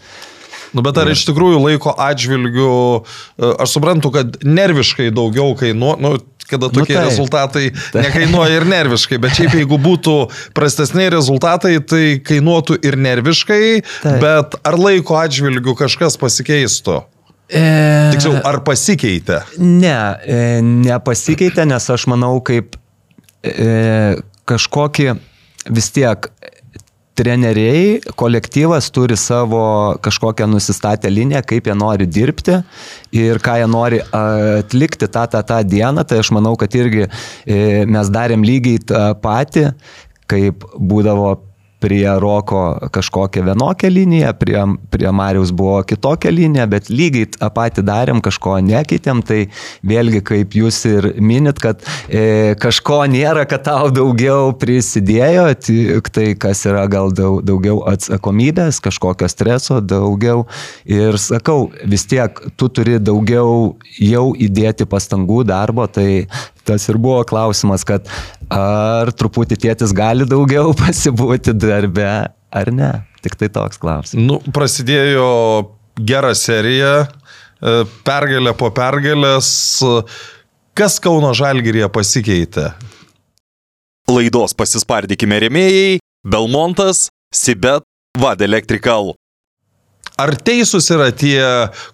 Nu, 0.73 0.81
bet 0.85 0.97
ar 0.97 1.09
iš 1.13 1.25
tikrųjų 1.29 1.61
laiko 1.61 1.93
atžvilgių, 2.01 2.75
e, 2.99 3.51
aš 3.63 3.75
suprantu, 3.77 4.13
kad 4.15 4.39
nerviškai 4.41 5.11
daugiau 5.13 5.53
kainuoja, 5.59 5.99
nu, 6.01 6.15
kada 6.49 6.69
nu 6.71 6.79
tokie 6.79 6.95
nu, 6.95 6.99
tai, 6.99 7.05
rezultatai 7.07 7.65
tai. 7.91 8.03
nekainuoja 8.07 8.59
ir 8.59 8.67
nerviškai, 8.67 9.19
bet 9.21 9.37
šiaip 9.37 9.55
jeigu 9.61 9.79
būtų 9.81 10.17
prastesni 10.57 11.07
rezultatai, 11.13 11.77
tai 11.85 12.03
kainuotų 12.25 12.79
ir 12.85 12.97
nerviškai, 12.99 13.63
tai. 14.03 14.15
bet 14.23 14.57
ar 14.65 14.79
laiko 14.79 15.17
atžvilgių 15.21 15.77
kažkas 15.79 16.17
pasikeistų? 16.21 17.03
E... 17.53 17.63
Tiksliau, 18.15 18.39
ar 18.47 18.61
pasikeitė? 18.65 19.43
Ne, 19.61 19.97
e, 20.25 20.39
nepasikeitė, 20.63 21.67
nes 21.69 21.89
aš 21.93 22.07
manau, 22.09 22.37
kaip 22.45 22.77
e, 23.45 24.17
kažkokį 24.49 25.13
vis 25.71 25.91
tiek 25.95 26.27
treneriai, 27.17 27.99
kolektyvas 28.17 28.89
turi 28.93 29.17
savo 29.19 29.63
kažkokią 30.03 30.47
nusistatę 30.49 31.11
liniją, 31.13 31.43
kaip 31.45 31.69
jie 31.69 31.75
nori 31.77 32.07
dirbti 32.09 32.59
ir 33.13 33.41
ką 33.43 33.57
jie 33.61 33.69
nori 33.69 34.01
atlikti 34.09 35.07
tą, 35.07 35.27
tą, 35.29 35.43
tą 35.45 35.61
dieną. 35.63 36.05
Tai 36.09 36.21
aš 36.23 36.33
manau, 36.35 36.55
kad 36.59 36.73
irgi 36.77 37.05
e, 37.05 37.85
mes 37.85 38.11
darėm 38.13 38.45
lygiai 38.45 38.81
tą 38.81 39.05
patį, 39.21 39.69
kaip 40.29 40.65
būdavo 40.77 41.35
prie 41.83 42.07
Roko 42.19 42.63
kažkokią 42.95 43.43
vienokią 43.49 43.89
liniją, 43.91 44.31
prie, 44.39 44.61
prie 44.89 45.11
Mariaus 45.11 45.51
buvo 45.51 45.81
kitokia 45.83 46.31
linija, 46.31 46.67
bet 46.71 46.87
lygiai 46.87 47.27
tą 47.35 47.49
patį 47.51 47.83
darėm, 47.89 48.21
kažko 48.23 48.55
nekeitėm, 48.63 49.19
tai 49.27 49.39
vėlgi 49.83 50.23
kaip 50.23 50.55
jūs 50.55 50.79
ir 50.87 51.09
minit, 51.19 51.59
kad 51.63 51.83
e, 52.07 52.55
kažko 52.63 53.01
nėra, 53.11 53.43
kad 53.49 53.65
tau 53.67 53.91
daugiau 53.91 54.53
prisidėjo, 54.59 55.49
tik 55.67 56.07
tai 56.15 56.29
kas 56.39 56.63
yra 56.69 56.85
gal 56.91 57.11
daug, 57.11 57.41
daugiau 57.43 57.81
atsakomybės, 57.91 58.79
kažkokio 58.83 59.27
streso, 59.31 59.81
daugiau. 59.83 60.45
Ir 60.87 61.19
sakau, 61.19 61.67
vis 61.83 62.07
tiek 62.07 62.39
tu 62.55 62.71
turi 62.71 62.99
daugiau 63.03 63.73
jau 63.99 64.25
įdėti 64.39 64.87
pastangų 64.87 65.43
darbo, 65.51 65.87
tai 65.91 66.27
tas 66.63 66.87
ir 66.87 66.97
buvo 67.01 67.23
klausimas, 67.27 67.83
kad 67.83 68.07
ar 68.51 69.11
truputį 69.15 69.57
tėtis 69.65 69.93
gali 69.95 70.27
daugiau 70.29 70.73
pasibūti 70.81 71.55
darbe, 71.55 72.09
ar 72.51 72.73
ne. 72.73 72.91
Tik 73.23 73.37
tai 73.39 73.47
toks 73.53 73.79
klausimas. 73.79 74.19
Nu, 74.19 74.39
prasidėjo 74.51 75.27
gera 76.03 76.33
serija, 76.35 77.05
e, 77.05 77.75
pergalė 78.03 78.51
po 78.59 78.67
pergalės. 78.75 79.47
Kas 80.75 80.97
Kauno 80.99 81.31
Žalgirėje 81.37 81.87
pasikeitė? 81.93 82.71
Laidos 84.11 84.55
pasispardykime 84.57 85.39
remėjai- 85.45 85.99
Belmontas, 86.33 87.07
Sibet, 87.31 87.85
Vad 88.19 88.41
Electrical. 88.41 89.13
Ar 90.21 90.35
teisūs 90.37 90.91
yra 90.93 91.09
tie, 91.09 91.41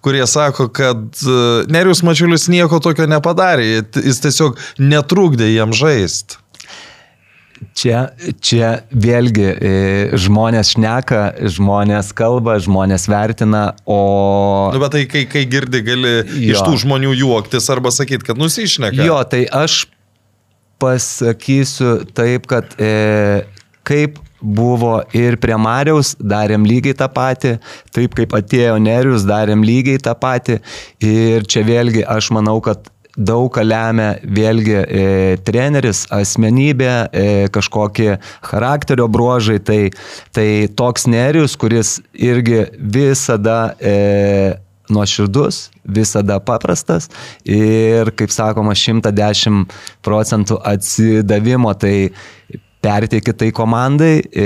kurie 0.04 0.26
sako, 0.28 0.68
kad 0.76 1.22
e, 1.24 1.40
Nerius 1.72 2.02
Mačiulis 2.04 2.50
nieko 2.52 2.82
tokio 2.84 3.08
nepadarė, 3.08 3.80
jis 3.96 4.20
tiesiog 4.26 4.60
netrukdė 4.84 5.48
jam 5.54 5.72
žaisti? 5.76 6.40
Čia, 7.80 8.02
čia 8.44 8.70
vėlgi 8.92 9.46
e, 9.48 9.72
žmonės 10.20 10.74
šneka, 10.76 11.22
žmonės 11.56 12.12
kalba, 12.16 12.58
žmonės 12.64 13.08
vertina, 13.12 13.64
o... 13.88 14.00
Nu, 14.74 14.82
bet 14.84 14.96
tai 14.96 15.06
kai, 15.12 15.26
kai 15.28 15.46
girdi, 15.48 15.82
gali 15.84 16.14
jo. 16.20 16.54
iš 16.54 16.64
tų 16.64 16.76
žmonių 16.84 17.16
juoktis 17.20 17.68
arba 17.72 17.92
sakyti, 17.96 18.28
kad 18.28 18.40
nusišneka. 18.40 19.04
Jo, 19.08 19.20
tai 19.28 19.46
aš 19.48 19.86
pasakysiu 20.80 22.02
taip, 22.16 22.48
kad 22.52 22.76
e, 22.80 23.46
kaip 23.88 24.20
buvo 24.42 25.00
ir 25.16 25.38
prie 25.42 25.58
Mariaus, 25.60 26.16
darėm 26.20 26.68
lygiai 26.68 26.98
tą 26.98 27.10
patį, 27.12 27.58
taip 27.96 28.16
kaip 28.18 28.36
atėjo 28.38 28.78
Nerius, 28.82 29.28
darėm 29.28 29.66
lygiai 29.66 30.02
tą 30.04 30.16
patį. 30.16 30.60
Ir 31.04 31.48
čia 31.50 31.66
vėlgi 31.68 32.06
aš 32.08 32.32
manau, 32.36 32.60
kad 32.64 32.88
daug 33.20 33.50
ką 33.52 33.66
lemia 33.66 34.14
vėlgi 34.24 34.78
e, 34.80 35.04
treneris, 35.46 36.06
asmenybė, 36.14 36.94
e, 37.12 37.26
kažkokie 37.54 38.18
charakterio 38.46 39.10
bruožai. 39.12 39.60
Tai, 39.60 39.82
tai 40.36 40.48
toks 40.72 41.08
Nerius, 41.12 41.58
kuris 41.60 41.98
irgi 42.14 42.64
visada 42.80 43.76
e, 43.80 44.56
nuoširdus, 44.90 45.68
visada 45.84 46.40
paprastas 46.42 47.10
ir, 47.46 48.10
kaip 48.18 48.34
sakoma, 48.34 48.74
110 48.78 49.68
procentų 50.06 50.58
atsidavimo. 50.72 51.76
Tai 51.78 51.96
perteiki 52.80 53.34
tai 53.36 53.50
komandai, 53.52 54.22
e, 54.32 54.46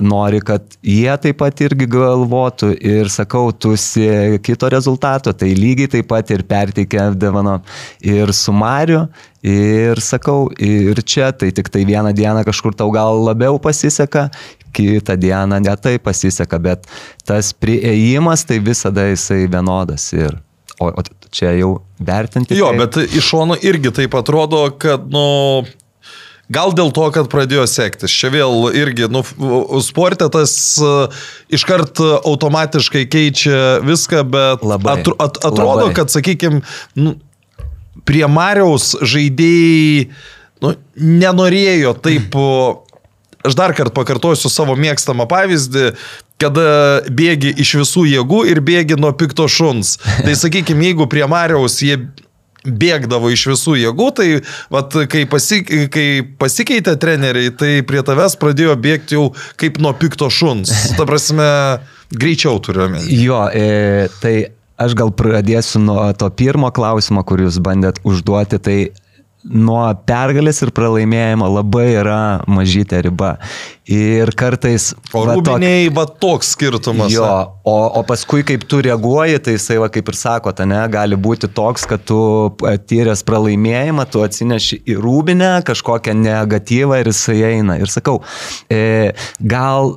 nori, 0.00 0.38
kad 0.46 0.62
jie 0.84 1.10
taip 1.18 1.40
pat 1.40 1.58
irgi 1.66 1.88
galvotų 1.90 2.70
ir 2.78 3.10
sakau, 3.10 3.50
tu 3.50 3.74
sieki 3.78 4.38
kito 4.46 4.70
rezultato, 4.70 5.34
tai 5.34 5.50
lygiai 5.58 5.90
taip 5.96 6.08
pat 6.10 6.30
ir 6.30 6.44
perteikia 6.46 7.08
Devano 7.18 7.58
ir 8.00 8.32
su 8.32 8.54
Mariu. 8.54 9.08
Ir 9.48 10.00
sakau, 10.02 10.48
ir 10.58 10.98
čia 11.06 11.30
tai 11.30 11.52
tik 11.54 11.68
tai 11.70 11.84
vieną 11.86 12.10
dieną 12.10 12.42
kažkur 12.46 12.74
tau 12.74 12.90
gal 12.90 13.20
labiau 13.22 13.60
pasiseka, 13.62 14.26
kitą 14.74 15.14
dieną 15.14 15.60
netai 15.62 15.98
pasiseka, 16.02 16.58
bet 16.58 16.86
tas 17.26 17.52
prieimas 17.54 18.42
tai 18.46 18.58
visada 18.58 19.06
jisai 19.06 19.46
vienodas. 19.46 20.10
Ir, 20.14 20.34
o, 20.82 20.90
o 20.90 21.06
čia 21.30 21.54
jau 21.58 21.76
vertinti. 22.02 22.58
Jo, 22.58 22.72
tai... 22.74 22.82
bet 22.82 23.14
iš 23.14 23.30
šono 23.30 23.58
irgi 23.62 23.94
taip 24.02 24.18
atrodo, 24.18 24.64
kad, 24.78 25.06
nu, 25.10 25.62
Gal 26.48 26.72
dėl 26.72 26.88
to, 26.96 27.04
kad 27.12 27.28
pradėjo 27.28 27.66
sektis. 27.68 28.12
Čia 28.12 28.30
vėl 28.32 28.70
irgi, 28.72 29.10
nu, 29.12 29.20
sportė 29.84 30.30
tas 30.32 30.52
uh, 30.80 31.12
iškart 31.52 32.00
automatiškai 32.00 33.04
keičia 33.10 33.78
viską, 33.84 34.24
bet 34.32 34.64
labai, 34.64 34.96
atro, 34.96 35.16
at, 35.20 35.36
atrodo, 35.42 35.84
labai. 35.84 35.96
kad, 35.98 36.12
sakykime, 36.12 36.62
nu, 36.96 37.18
prie 38.08 38.24
Mariaus 38.32 38.94
žaidėjai 39.04 40.08
nu, 40.64 40.74
nenorėjo 40.96 41.96
taip... 42.04 42.38
Aš 43.46 43.54
dar 43.54 43.70
kartą 43.72 43.94
pakartosiu 43.94 44.50
savo 44.50 44.74
mėgstamą 44.76 45.28
pavyzdį, 45.30 45.92
kada 46.42 47.04
bėgi 47.06 47.52
iš 47.62 47.76
visų 47.78 48.02
jėgų 48.10 48.40
ir 48.50 48.58
bėgi 48.66 48.96
nuo 48.98 49.12
pikto 49.16 49.46
šuns. 49.48 49.94
Tai 50.24 50.34
sakykime, 50.36 50.88
jeigu 50.90 51.06
prie 51.10 51.22
Mariaus 51.30 51.78
jie 51.86 52.00
bėgdavo 52.68 53.30
iš 53.34 53.46
visų 53.52 53.76
jėgų, 53.82 54.08
tai 54.18 54.28
vat, 54.74 54.94
kai, 55.10 55.24
pasik, 55.30 55.70
kai 55.94 56.06
pasikeitė 56.40 56.96
treneriai, 57.00 57.52
tai 57.54 57.72
prie 57.86 58.04
tavęs 58.06 58.38
pradėjo 58.40 58.76
bėgti 58.80 59.18
jau 59.18 59.30
kaip 59.60 59.80
nuo 59.82 59.94
pikto 59.98 60.30
šuns. 60.32 60.72
Ta 60.98 61.08
prasme, 61.08 61.48
greičiau 62.14 62.60
turiu 62.64 62.86
omeny. 62.86 63.08
Jo, 63.24 63.46
e, 63.52 64.08
tai 64.22 64.36
aš 64.78 64.94
gal 64.98 65.12
pradėsiu 65.16 65.82
nuo 65.82 66.06
to 66.18 66.30
pirmo 66.38 66.70
klausimo, 66.74 67.24
kur 67.26 67.42
jūs 67.42 67.58
bandėt 67.64 68.02
užduoti, 68.06 68.62
tai 68.62 68.78
nuo 69.46 69.82
pergalės 70.08 70.60
ir 70.64 70.72
pralaimėjimo 70.74 71.46
labai 71.50 71.86
yra 71.94 72.20
mažytė 72.50 73.00
riba. 73.06 73.36
Ir 73.88 74.32
kartais... 74.36 74.90
O 75.14 75.22
va, 75.24 75.36
rūbiniai, 75.38 75.86
tok, 75.86 75.94
va 75.96 76.04
toks 76.24 76.50
skirtumas. 76.56 77.12
Jo, 77.14 77.28
o, 77.62 77.76
o 78.00 78.02
paskui 78.08 78.42
kaip 78.46 78.66
tu 78.68 78.82
reaguoji, 78.84 79.38
tai 79.44 79.54
jisai, 79.56 79.78
va, 79.82 79.88
kaip 79.92 80.10
ir 80.10 80.18
sako, 80.18 80.52
ne, 80.68 80.80
gali 80.92 81.16
būti 81.16 81.50
toks, 81.54 81.86
kad 81.88 82.04
tu 82.08 82.18
patyręs 82.60 83.24
pralaimėjimą, 83.28 84.08
tu 84.10 84.24
atsineši 84.26 84.82
į 84.90 84.98
rūbinę 85.00 85.54
kažkokią 85.68 86.16
negatyvą 86.18 87.00
ir 87.00 87.12
jisai 87.12 87.38
eina. 87.54 87.78
Ir 87.80 87.94
sakau, 87.94 88.18
e, 88.68 89.14
gal 89.38 89.96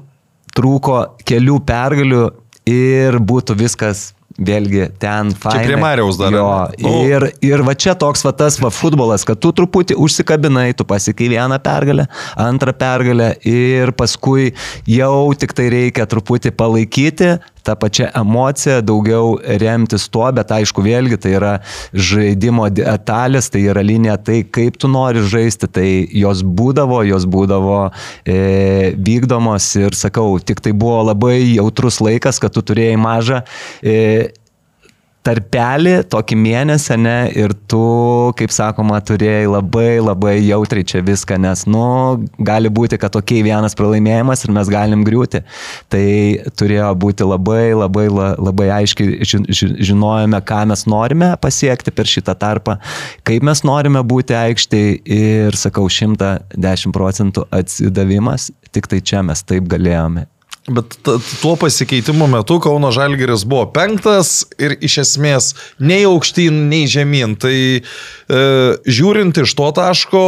trūko 0.56 1.04
kelių 1.28 1.60
pergalių 1.68 2.26
ir 2.70 3.18
būtų 3.20 3.58
viskas 3.60 4.12
vėlgi 4.42 4.88
ten 5.02 5.32
fainai. 5.38 5.62
Čia 5.62 5.70
prie 5.70 5.80
Mariaus 5.82 6.20
dar. 6.20 6.36
Jo, 6.36 6.48
nu. 6.82 6.94
ir, 7.08 7.28
ir 7.46 7.64
va 7.68 7.76
čia 7.78 7.96
toks 8.00 8.26
va 8.26 8.34
tas 8.36 8.58
va 8.62 8.72
futbolas, 8.74 9.26
kad 9.28 9.40
tu 9.42 9.54
truputį 9.56 9.98
užsikabinai, 10.02 10.72
tu 10.78 10.88
pasikai 10.88 11.30
vieną 11.32 11.60
pergalę, 11.64 12.08
antrą 12.40 12.74
pergalę 12.78 13.32
ir 13.48 13.94
paskui 13.98 14.52
jau 14.90 15.32
tik 15.38 15.56
tai 15.58 15.70
reikia 15.74 16.08
truputį 16.10 16.54
palaikyti 16.58 17.36
tą 17.66 17.76
pačią 17.80 18.10
emociją, 18.22 18.80
daugiau 18.86 19.36
remtis 19.62 20.08
tuo, 20.12 20.26
bet 20.36 20.52
aišku 20.56 20.84
vėlgi 20.86 21.20
tai 21.22 21.36
yra 21.38 21.54
žaidimo 21.94 22.68
detalės, 22.74 23.52
tai 23.54 23.64
yra 23.72 23.84
linija, 23.86 24.18
tai 24.18 24.42
kaip 24.44 24.80
tu 24.82 24.90
nori 24.92 25.24
žaisti, 25.24 25.70
tai 25.72 25.88
jos 26.24 26.44
būdavo, 26.44 27.02
jos 27.08 27.28
būdavo 27.30 27.80
e, 28.26 28.94
vykdomos 28.98 29.72
ir 29.82 29.98
sakau, 29.98 30.40
tik 30.40 30.64
tai 30.64 30.74
buvo 30.74 31.02
labai 31.12 31.40
jautrus 31.56 32.02
laikas, 32.04 32.42
kad 32.42 32.54
tu 32.56 32.66
turėjai 32.66 33.00
mažą 33.02 33.42
e, 33.82 34.32
tarpelį, 35.26 35.94
tokį 36.12 36.38
mėnesį, 36.42 36.96
ne, 37.02 37.18
ir 37.38 37.54
tu, 37.70 37.82
kaip 38.40 38.54
sakoma, 38.54 39.00
turėjai 39.06 39.46
labai 39.50 40.00
labai 40.02 40.34
jautriai 40.40 40.86
čia 40.88 41.04
viską, 41.06 41.38
nes, 41.42 41.66
nu, 41.70 41.84
gali 42.42 42.72
būti, 42.74 42.98
kad 43.02 43.14
tokiai 43.14 43.44
vienas 43.46 43.78
pralaimėjimas 43.78 44.46
ir 44.46 44.56
mes 44.56 44.72
galim 44.72 45.06
griūti. 45.08 45.44
Tai 45.94 46.06
turėjo 46.58 46.90
būti 47.02 47.28
labai 47.28 47.72
labai 47.78 48.08
labai 48.12 48.70
aiškiai 48.82 49.22
žinojome, 49.92 50.42
ką 50.48 50.64
mes 50.72 50.86
norime 50.90 51.32
pasiekti 51.42 51.94
per 51.94 52.10
šitą 52.10 52.36
tarpą, 52.42 52.80
kaip 53.28 53.46
mes 53.46 53.64
norime 53.68 54.02
būti 54.02 54.38
aikštėje 54.38 55.00
ir, 55.06 55.58
sakau, 55.60 55.88
110 55.92 56.96
procentų 56.96 57.46
atsidavimas, 57.54 58.50
tik 58.74 58.90
tai 58.92 59.04
čia 59.06 59.26
mes 59.26 59.46
taip 59.46 59.70
galėjome 59.72 60.28
Bet 60.70 60.94
tuo 61.42 61.56
pasikeitimo 61.58 62.28
metu 62.30 62.60
Kauno 62.62 62.92
Žalgeris 62.94 63.48
buvo 63.50 63.66
penktas 63.74 64.44
ir 64.62 64.76
iš 64.86 65.00
esmės 65.02 65.48
nei 65.82 66.04
aukštyn, 66.06 66.68
nei 66.70 66.86
žemyn. 66.86 67.34
Tai 67.42 67.56
e, 67.82 67.82
žiūrint 68.86 69.42
iš 69.42 69.56
to 69.58 69.72
taško 69.80 70.22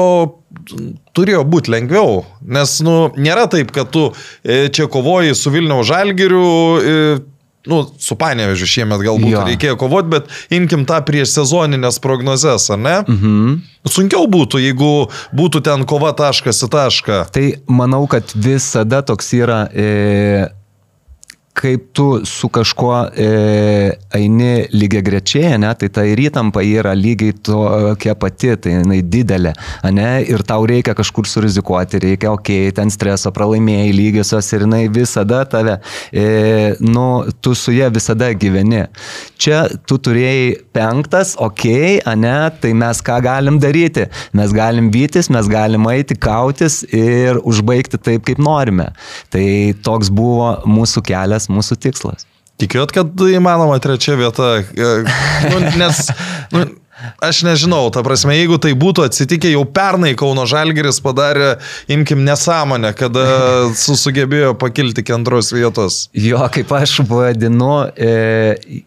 turėjo 1.14 1.44
būti 1.46 1.76
lengviau. 1.76 2.24
Nes 2.50 2.80
nu, 2.82 3.12
nėra 3.14 3.46
taip, 3.52 3.70
kad 3.76 3.94
tu 3.94 4.08
e, 4.42 4.72
čia 4.74 4.90
kovoji 4.90 5.38
su 5.38 5.54
Vilniaus 5.54 5.92
Žalgeriu. 5.92 6.50
E, 6.82 6.98
nu, 7.70 7.84
su 8.00 8.18
Panevežiu 8.20 8.68
šiemet 8.68 9.04
galbūt 9.04 9.32
jo. 9.32 9.44
reikėjo 9.48 9.78
kovoti, 9.80 10.12
bet 10.12 10.32
imkim 10.54 10.88
tą 10.90 11.00
prieš 11.06 11.36
sezoninės 11.38 12.02
prognozes, 12.04 12.70
ar 12.74 12.82
ne? 12.82 12.98
Mhm. 13.08 13.62
Sunkiau 13.84 14.28
būtų, 14.32 14.62
jeigu 14.64 14.92
būtų 15.36 15.60
ten 15.68 15.84
kova 15.88 16.14
taškas 16.16 16.64
į 16.64 16.70
tašką. 16.72 17.18
Tai 17.36 17.46
manau, 17.68 18.06
kad 18.12 18.36
visada 18.36 19.04
toks 19.06 19.34
yra... 19.36 19.66
E 19.72 20.52
kaip 21.54 21.92
tu 21.94 22.22
su 22.26 22.50
kažkuo 22.50 22.96
e, 23.14 23.28
eini 24.18 24.66
lygiai 24.74 25.04
grečiai, 25.06 25.58
ne, 25.62 25.70
tai 25.78 25.90
ta 25.94 26.04
ir 26.10 26.18
įtampa 26.26 26.64
yra 26.66 26.96
lygiai 26.98 27.36
tokia 27.46 28.16
pati, 28.18 28.50
tai 28.58 28.80
jinai 28.80 29.02
didelė, 29.06 29.54
ne, 29.94 30.08
ir 30.26 30.42
tau 30.50 30.66
reikia 30.70 30.96
kažkur 30.98 31.30
surizikuoti, 31.30 32.02
reikia, 32.02 32.32
okei, 32.34 32.68
okay, 32.68 32.76
ten 32.76 32.90
streso 32.94 33.32
pralaimėjai 33.36 33.92
lygiosios 33.94 34.50
ir 34.58 34.66
jinai 34.66 34.88
visada 34.94 35.44
tave, 35.50 35.78
e, 36.10 36.74
nu, 36.82 37.06
tu 37.42 37.54
su 37.58 37.76
ja 37.76 37.92
visada 37.94 38.32
gyveni. 38.34 38.88
Čia 39.38 39.68
tu 39.86 40.00
turėjai 40.02 40.50
penktas, 40.74 41.36
okei, 41.38 42.00
okay, 42.02 42.18
ne, 42.18 42.36
tai 42.64 42.74
mes 42.78 43.04
ką 43.06 43.20
galim 43.24 43.62
daryti? 43.62 44.08
Mes 44.34 44.54
galim 44.56 44.90
vytis, 44.94 45.30
mes 45.34 45.48
galim 45.52 45.86
eiti, 45.94 46.18
kautis 46.18 46.82
ir 46.90 47.38
užbaigti 47.46 48.02
taip, 48.02 48.26
kaip 48.26 48.42
norime. 48.42 48.90
Tai 49.34 49.46
toks 49.86 50.10
buvo 50.14 50.56
mūsų 50.70 51.06
kelias, 51.06 51.43
mūsų 51.52 51.80
tikslas. 51.88 52.28
Tikėjot, 52.62 52.94
kad 52.94 53.26
įmanoma 53.34 53.80
trečia 53.82 54.16
vieta, 54.20 54.56
e, 54.62 54.94
nu, 55.50 55.62
nes 55.82 56.06
nu, 56.54 56.68
Aš 57.20 57.42
nežinau, 57.44 57.90
ta 57.92 58.04
prasme, 58.06 58.36
jeigu 58.38 58.56
tai 58.62 58.72
būtų 58.80 59.04
atsitikę 59.10 59.50
jau 59.52 59.64
pernai 59.68 60.14
Kauno 60.20 60.46
Žalgeris 60.48 61.02
padarė, 61.04 61.58
imkim, 61.92 62.22
nesąmonę, 62.24 62.94
kada 62.96 63.26
sugebėjo 63.76 64.54
pakilti 64.60 65.04
iki 65.04 65.16
antros 65.16 65.52
vietos. 65.56 66.06
Jo, 66.16 66.46
kaip 66.54 66.72
aš 66.78 67.02
vadinu, 67.10 67.74
e, 67.98 68.84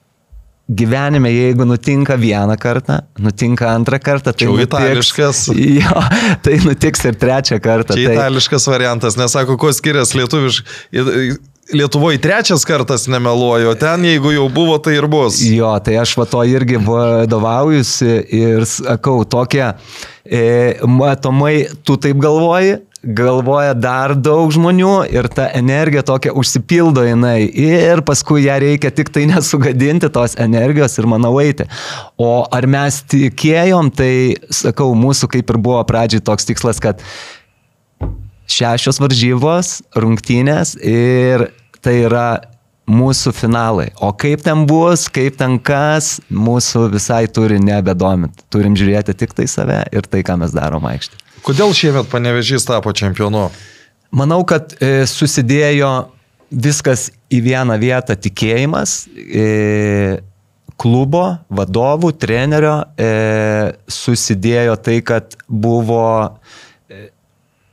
gyvenime, 0.68 1.32
jeigu 1.34 1.66
nutinka 1.68 2.16
vieną 2.20 2.56
kartą, 2.62 3.02
nutinka 3.18 3.68
antrą 3.74 4.00
kartą, 4.00 4.32
tai... 4.32 4.48
Nutiks, 4.48 4.64
itališkas. 4.70 5.42
Jo, 5.82 6.06
tai 6.46 6.56
nutiks 6.64 7.04
ir 7.10 7.20
trečią 7.20 7.60
kartą. 7.60 7.98
Čia 7.98 8.08
tai... 8.08 8.16
itališkas 8.16 8.70
variantas, 8.70 9.18
nesako, 9.20 9.58
kuo 9.60 9.74
skiriasi 9.76 10.22
lietuviškai. 10.22 11.36
Lietuvoje 11.72 12.20
trečias 12.22 12.62
kartas 12.64 13.08
nemeluoju, 13.10 13.72
ten 13.74 14.04
jeigu 14.06 14.30
jau 14.30 14.44
buvo, 14.48 14.76
tai 14.78 15.00
ir 15.00 15.08
bus. 15.10 15.40
Jo, 15.42 15.72
tai 15.82 15.96
aš 15.98 16.12
va 16.20 16.26
to 16.30 16.44
irgi 16.46 16.78
vadovaujusi 16.78 18.12
ir 18.38 18.66
sakau, 18.70 19.24
tokia, 19.26 19.72
e, 20.22 20.76
matomai, 20.86 21.64
tu 21.82 21.96
taip 21.98 22.20
galvoji, 22.22 22.76
galvoja 23.02 23.74
dar 23.74 24.14
daug 24.14 24.50
žmonių 24.54 24.92
ir 25.10 25.26
ta 25.30 25.48
energija 25.58 26.04
tokia 26.06 26.34
užsipildo 26.38 27.02
jinai 27.06 27.48
ir 27.50 28.02
paskui 28.06 28.44
ją 28.46 28.60
reikia 28.62 28.92
tik 28.94 29.10
tai 29.14 29.26
nesugadinti 29.30 30.10
tos 30.14 30.38
energijos 30.38 30.94
ir 30.98 31.10
manau 31.10 31.34
eiti. 31.42 31.66
O 32.14 32.44
ar 32.46 32.66
mes 32.70 33.00
tikėjom, 33.10 33.90
tai 33.90 34.12
sakau, 34.54 34.92
mūsų 34.94 35.34
kaip 35.34 35.50
ir 35.50 35.58
buvo 35.58 35.82
pradžiai 35.86 36.22
toks 36.22 36.46
tikslas, 36.46 36.82
kad 36.82 37.02
šešios 38.50 39.00
varžybos, 39.02 39.80
rungtynės 39.96 40.76
ir 40.80 41.48
tai 41.84 42.00
yra 42.06 42.28
mūsų 42.86 43.32
finalai. 43.34 43.88
O 44.02 44.12
kaip 44.14 44.42
ten 44.46 44.64
bus, 44.68 45.06
kaip 45.12 45.38
ten 45.40 45.58
kas, 45.58 46.16
mūsų 46.30 46.86
visai 46.94 47.24
turi 47.26 47.58
nebedomint. 47.62 48.44
Turim 48.52 48.76
žiūrėti 48.78 49.16
tik 49.18 49.34
tai 49.36 49.48
save 49.50 49.82
ir 49.90 50.06
tai, 50.06 50.22
ką 50.26 50.38
mes 50.42 50.54
darom 50.54 50.86
aikštė. 50.86 51.18
Kodėl 51.46 51.74
šiemet 51.76 52.10
panevežys 52.10 52.66
tapo 52.66 52.94
čempionu? 52.96 53.48
Manau, 54.16 54.40
kad 54.46 54.74
e, 54.78 55.04
susidėjo 55.10 55.90
viskas 56.50 57.10
į 57.30 57.42
vieną 57.42 57.76
vietą 57.82 58.16
tikėjimas. 58.18 59.02
E, 59.26 60.22
klubo, 60.78 61.24
vadovų, 61.50 62.12
trenerio 62.20 62.76
e, 63.00 63.10
susidėjo 63.90 64.76
tai, 64.84 65.00
kad 65.06 65.36
buvo 65.48 66.06
e, 66.22 66.65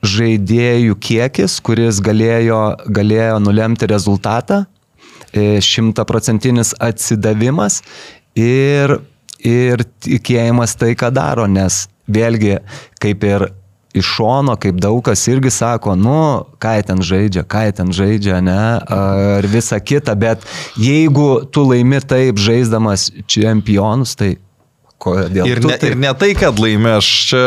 žaidėjų 0.03 0.97
kiekis, 0.99 1.57
kuris 1.63 2.01
galėjo, 2.03 2.61
galėjo 2.91 3.39
nulemti 3.43 3.87
rezultatą, 3.89 4.63
e, 5.31 5.57
šimtaprocentinis 5.63 6.75
atsidavimas 6.83 7.81
ir, 8.35 8.99
ir 9.39 9.85
tikėjimas 10.03 10.75
tai, 10.79 10.93
ką 10.99 11.11
daro, 11.15 11.47
nes 11.47 11.85
vėlgi, 12.11 12.59
kaip 13.01 13.23
ir 13.27 13.49
iš 13.93 14.09
šono, 14.17 14.55
kaip 14.57 14.79
daug 14.81 15.03
kas 15.05 15.21
irgi 15.29 15.51
sako, 15.53 15.93
nu, 15.95 16.17
ką 16.61 16.73
ten 16.87 17.03
žaidžia, 17.05 17.45
ką 17.45 17.67
ten 17.77 17.93
žaidžia, 17.93 18.39
ne, 18.43 18.61
ar 18.81 19.47
visa 19.47 19.77
kita, 19.79 20.15
bet 20.17 20.43
jeigu 20.81 21.45
tu 21.53 21.65
laimi 21.69 22.01
taip 22.01 22.41
žaisdamas 22.41 23.11
čempionus, 23.29 24.17
tai 24.17 24.35
kodėl? 25.03 25.47
Ir 25.49 25.63
ne, 25.63 25.75
taip... 25.75 25.87
ir 25.91 25.99
ne 25.99 26.11
tai, 26.17 26.31
kad 26.39 26.59
laimė, 26.61 26.97
aš 26.99 27.13
čia 27.29 27.45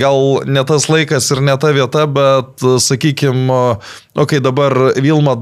gal 0.00 0.40
ne 0.48 0.64
tas 0.68 0.88
laikas 0.90 1.30
ir 1.34 1.42
ne 1.44 1.56
ta 1.60 1.72
vieta, 1.76 2.06
bet, 2.10 2.68
sakykime, 2.86 3.58
okei, 4.16 4.22
okay, 4.24 4.44
dabar 4.44 4.76
Vilma 4.98 5.36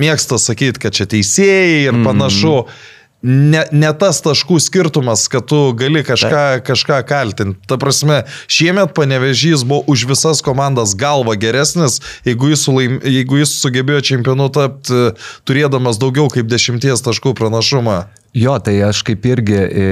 mėgsta 0.00 0.40
sakyti, 0.40 0.82
kad 0.82 0.96
čia 0.96 1.08
teisėjai 1.10 1.84
ir 1.90 2.02
panašu. 2.06 2.56
Mm 2.64 2.96
ne, 3.22 3.64
ne 3.72 3.90
tas 3.98 4.20
taškų 4.24 4.58
skirtumas, 4.62 5.26
kad 5.32 5.46
tu 5.50 5.58
gali 5.76 6.02
kažką, 6.06 6.62
kažką 6.66 7.00
kaltinti. 7.08 7.60
Ta 7.68 7.76
prasme, 7.80 8.22
šiemet 8.50 8.94
panevežys 8.96 9.64
buvo 9.66 9.84
už 9.92 10.06
visas 10.10 10.40
komandas 10.44 10.94
galva 10.98 11.36
geresnis, 11.40 12.00
jeigu 12.26 12.52
jis, 12.52 12.64
sulaim, 12.64 12.96
jeigu 13.04 13.42
jis 13.42 13.52
sugebėjo 13.60 14.04
čempionu 14.12 14.48
tapti, 14.54 15.12
turėdamas 15.48 16.00
daugiau 16.00 16.30
kaip 16.32 16.48
dešimties 16.50 17.04
taškų 17.06 17.34
pranašumą. 17.38 18.00
Jo, 18.36 18.56
tai 18.62 18.78
aš 18.86 19.02
kaip 19.08 19.26
irgi 19.26 19.58
e, 19.58 19.86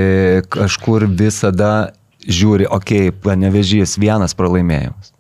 kažkur 0.49 1.09
visada 1.11 1.91
žiūri, 2.23 2.69
okei, 2.71 3.09
okay, 3.11 3.21
panevežys 3.25 3.97
vienas 4.01 4.37
pralaimėjimas. 4.39 5.18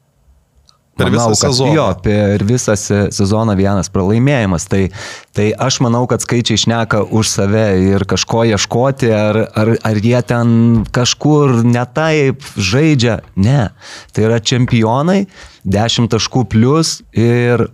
Per 0.99 1.13
manau, 1.13 1.31
visą 1.31 1.49
sezoną. 1.49 1.75
Jo, 1.77 1.87
per 2.03 2.43
visą 2.47 2.75
sezoną 3.15 3.55
vienas 3.59 3.91
pralaimėjimas. 3.95 4.67
Tai, 4.71 4.81
tai 5.37 5.49
aš 5.55 5.79
manau, 5.87 6.05
kad 6.11 6.25
skaičiai 6.25 6.59
išneka 6.59 7.05
už 7.15 7.31
save 7.31 7.67
ir 7.87 8.05
kažko 8.09 8.43
ieškoti, 8.51 9.13
ar, 9.15 9.41
ar, 9.55 9.73
ar 9.87 10.01
jie 10.03 10.19
ten 10.27 10.49
kažkur 10.95 11.61
netaip 11.63 12.43
žaidžia. 12.57 13.21
Ne. 13.39 13.69
Tai 14.13 14.27
yra 14.27 14.41
čempionai, 14.43 15.27
10 15.69 16.11
taškų 16.15 16.49
plus 16.51 16.99
ir... 17.15 17.69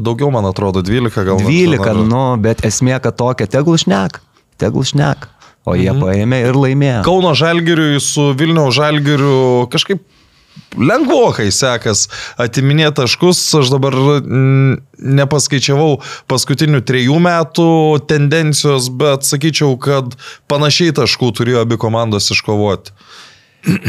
Daugiau, 0.00 0.30
man 0.32 0.46
atrodo, 0.48 0.80
12 0.86 1.26
gal. 1.26 1.42
12, 1.42 2.06
nu, 2.08 2.22
bet 2.40 2.62
esmė, 2.64 2.94
kad 3.02 3.18
tokia, 3.18 3.48
tegul 3.50 3.76
šnek, 3.80 4.20
tegul 4.60 4.86
šnek. 4.86 5.26
O 5.68 5.74
jie 5.76 5.90
mhm. 5.92 6.00
paėmė 6.00 6.38
ir 6.46 6.56
laimėjo. 6.56 7.02
Kauno 7.04 7.34
Žalgiriui 7.36 8.00
su 8.00 8.30
Vilniaus 8.38 8.78
Žalgiriu 8.78 9.66
kažkaip 9.68 10.00
lengvokai 10.76 11.48
sekas 11.54 12.06
atiminėti 12.40 13.00
taškus. 13.02 13.40
Aš 13.60 13.72
dabar 13.72 13.96
nepaskaičiavau 15.20 16.00
paskutinių 16.30 16.82
trejų 16.86 17.18
metų 17.24 17.70
tendencijos, 18.10 18.90
bet 19.00 19.26
sakyčiau, 19.28 19.76
kad 19.80 20.16
panašiai 20.50 20.94
taškų 20.96 21.32
turėjo 21.40 21.64
abi 21.64 21.80
komandos 21.80 22.30
iškovoti. 22.34 22.94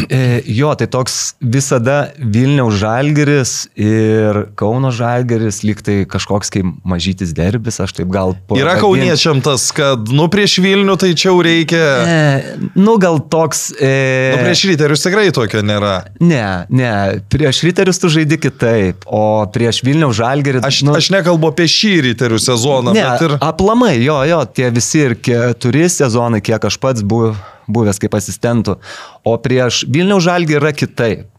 E, 0.09 0.41
jo, 0.51 0.73
tai 0.75 0.87
toks 0.91 1.35
visada 1.39 2.11
Vilniaus 2.19 2.75
žalgeris 2.81 3.53
ir 3.79 4.41
Kauno 4.59 4.91
žalgeris, 4.91 5.61
lyg 5.63 5.79
tai 5.85 6.01
kažkoks 6.09 6.51
kaip 6.51 6.67
mažytis 6.87 7.31
derbis, 7.35 7.79
aš 7.83 7.95
taip 7.95 8.11
gal... 8.11 8.35
Yra 8.57 8.75
kauniečiam 8.81 9.39
tas, 9.43 9.69
kad, 9.75 10.11
nu, 10.11 10.27
prieš 10.31 10.57
Vilnių 10.63 10.97
tai 10.99 11.13
čia 11.15 11.29
jau 11.29 11.37
reikia... 11.45 11.85
E, 12.03 12.57
nu, 12.75 12.97
gal 13.01 13.21
toks... 13.31 13.69
E... 13.79 13.93
Nu, 14.35 14.41
prieš 14.43 14.65
Ryterius 14.71 15.05
tikrai 15.07 15.29
tokio 15.35 15.63
nėra. 15.63 15.93
Ne, 16.19 16.67
ne, 16.67 16.91
prieš 17.31 17.63
Ryterius 17.67 18.01
tu 18.03 18.11
žaidi 18.11 18.41
kitaip, 18.41 19.07
o 19.07 19.45
prieš 19.53 19.83
Vilniaus 19.87 20.19
žalgerį... 20.19 20.65
Aš, 20.67 20.83
nu, 20.87 20.97
aš 20.99 21.13
nekalbu 21.15 21.53
apie 21.53 21.69
šį 21.71 21.93
Ryterių 22.09 22.41
sezoną, 22.43 22.97
ne, 22.97 23.07
bet 23.07 23.25
ir... 23.29 23.37
Aplamai, 23.39 23.95
jo, 24.03 24.19
jo, 24.27 24.43
tie 24.51 24.67
visi 24.75 25.05
ir 25.07 25.17
keturi 25.23 25.87
sezonai, 25.91 26.43
kiek 26.43 26.67
aš 26.67 26.79
pats 26.81 27.07
buvau 27.07 27.33
buvęs 27.73 28.01
kaip 28.01 28.15
asistentų. 28.17 28.77
O 29.25 29.37
prieš 29.41 29.85
Vilniaus 29.89 30.27
žalgį 30.27 30.59
yra 30.59 30.73
kitaip 30.75 31.30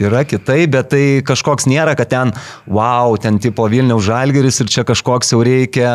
yra 0.00 0.22
kitai, 0.28 0.64
bet 0.70 0.90
tai 0.92 1.04
kažkoks 1.26 1.66
nėra, 1.70 1.94
kad 1.98 2.10
ten, 2.12 2.32
wow, 2.66 3.14
ten 3.20 3.38
tipo 3.42 3.66
Vilniaus 3.70 4.04
žalgeris 4.06 4.60
ir 4.62 4.70
čia 4.72 4.84
kažkoks 4.88 5.32
jau 5.34 5.42
reikia 5.44 5.92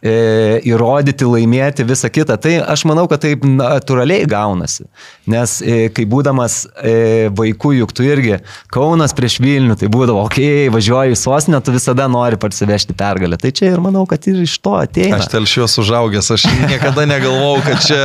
e, 0.00 0.60
įrodyti, 0.68 1.28
laimėti, 1.28 1.86
visą 1.88 2.10
kitą. 2.12 2.38
Tai 2.42 2.54
aš 2.66 2.86
manau, 2.88 3.06
kad 3.10 3.22
taip 3.24 3.44
natūraliai 3.46 4.26
gaunasi. 4.30 4.86
Nes 5.30 5.58
e, 5.62 5.88
kai 5.94 6.06
būdamas 6.08 6.62
e, 6.80 6.96
vaikų, 7.36 7.74
juk 7.80 7.94
tu 7.96 8.06
irgi 8.06 8.40
Kaunas 8.72 9.14
prieš 9.16 9.38
Vilnių, 9.42 9.76
tai 9.80 9.88
būdavo, 9.92 10.24
okei, 10.26 10.66
okay, 10.66 10.72
važiuoji 10.74 11.16
į 11.16 11.20
sostinę, 11.20 11.60
tu 11.64 11.74
visada 11.74 12.08
nori 12.10 12.38
parsivežti 12.40 12.96
pergalę. 12.96 13.38
Tai 13.40 13.52
čia 13.56 13.72
ir 13.72 13.82
manau, 13.84 14.04
kad 14.08 14.26
ir 14.30 14.42
iš 14.44 14.58
to 14.64 14.76
ateina. 14.78 15.20
Aš 15.20 15.30
telšiuos 15.32 15.78
užaugęs, 15.82 16.30
aš 16.36 16.46
niekada 16.66 17.06
negalvojau, 17.08 17.64
kad 17.66 17.84
čia 17.86 18.02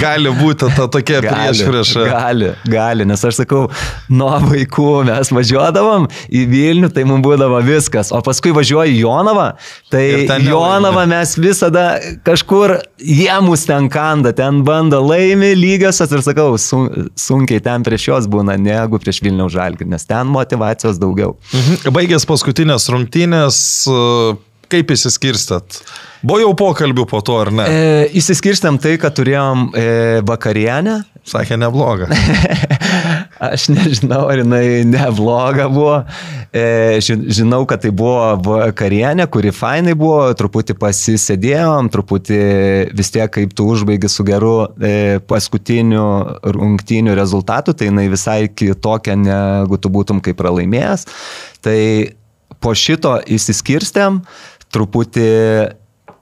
gali 0.00 0.32
būti 0.38 0.70
ta 0.76 0.88
tokia 0.90 1.20
prieš 1.24 1.64
priešą. 1.68 2.06
Gali, 2.10 2.50
gali, 2.68 3.06
nes 3.08 3.24
aš 3.24 3.42
sakau, 3.42 3.66
nuo 4.14 4.32
vaikų 4.44 4.90
mes 5.08 5.32
važiuodavom 5.34 6.06
į 6.30 6.44
Vilnių, 6.50 6.90
tai 6.94 7.06
mums 7.08 7.24
būdavo 7.24 7.60
viskas. 7.66 8.12
O 8.14 8.20
paskui 8.24 8.54
važiuoju 8.56 8.94
į 8.94 9.02
Jonavą, 9.02 9.48
tai 9.92 10.04
Jonavą 10.44 11.06
mes 11.10 11.34
visada 11.40 11.86
kažkur 12.26 12.78
jie 13.00 13.34
mus 13.44 13.66
ten 13.68 13.90
kanda, 13.92 14.34
ten 14.36 14.62
bando 14.66 15.02
laimi 15.04 15.52
lygiosios 15.58 16.14
ir 16.14 16.24
sakau, 16.26 16.54
sun, 16.60 17.10
sunkiai 17.18 17.62
ten 17.64 17.84
prieš 17.86 18.08
juos 18.10 18.30
būna 18.30 18.58
negu 18.60 19.00
prieš 19.02 19.22
Vilnių 19.24 19.50
žalgį, 19.52 19.88
nes 19.92 20.08
ten 20.08 20.30
motivacijos 20.32 21.00
daugiau. 21.02 21.36
Mhm. 21.52 21.94
Baigęs 21.94 22.26
paskutinės 22.28 22.90
rungtynės 22.92 23.60
kaip 24.74 24.92
įsiskirstat? 24.94 25.80
Buvo 26.24 26.40
jau 26.40 26.52
pokalbių 26.56 27.06
po 27.08 27.20
to, 27.24 27.36
ar 27.44 27.50
ne? 27.54 27.66
E, 27.68 28.04
įsiskirstėm 28.20 28.78
tai, 28.82 28.96
kad 29.00 29.16
turėjom 29.16 29.68
e, 29.76 29.88
vakarienę. 30.26 31.02
Sakė, 31.24 31.56
nebloga. 31.56 32.10
Aš 33.48 33.70
nežinau, 33.72 34.26
ar 34.28 34.42
jinai 34.42 34.84
nebloga 34.84 35.70
buvo. 35.72 35.94
E, 36.54 36.64
ži- 37.02 37.16
žinau, 37.38 37.62
kad 37.68 37.80
tai 37.82 37.90
buvo 37.96 38.34
vakarienė, 38.44 39.24
kuri 39.32 39.50
fainai 39.56 39.94
buvo, 39.98 40.28
truputį 40.36 40.76
pasisėdėjom, 40.78 41.88
truputį 41.94 42.40
vis 42.94 43.10
tiek 43.14 43.32
kaip 43.32 43.54
tu 43.56 43.66
užbaigi 43.72 44.10
su 44.12 44.26
geru 44.28 44.52
e, 44.76 45.18
paskutiniu 45.30 46.04
rungtynių 46.44 47.16
rezultatu, 47.18 47.72
tai 47.72 47.88
jinai 47.88 48.06
visai 48.12 48.42
kitokia, 48.52 49.16
negu 49.16 49.80
tu 49.80 49.90
būtum 49.96 50.20
kaip 50.24 50.36
pralaimėjęs. 50.42 51.08
Tai 51.64 51.78
po 52.60 52.76
šito 52.76 53.16
įsiskirstėm, 53.32 54.20
truputį 54.76 55.30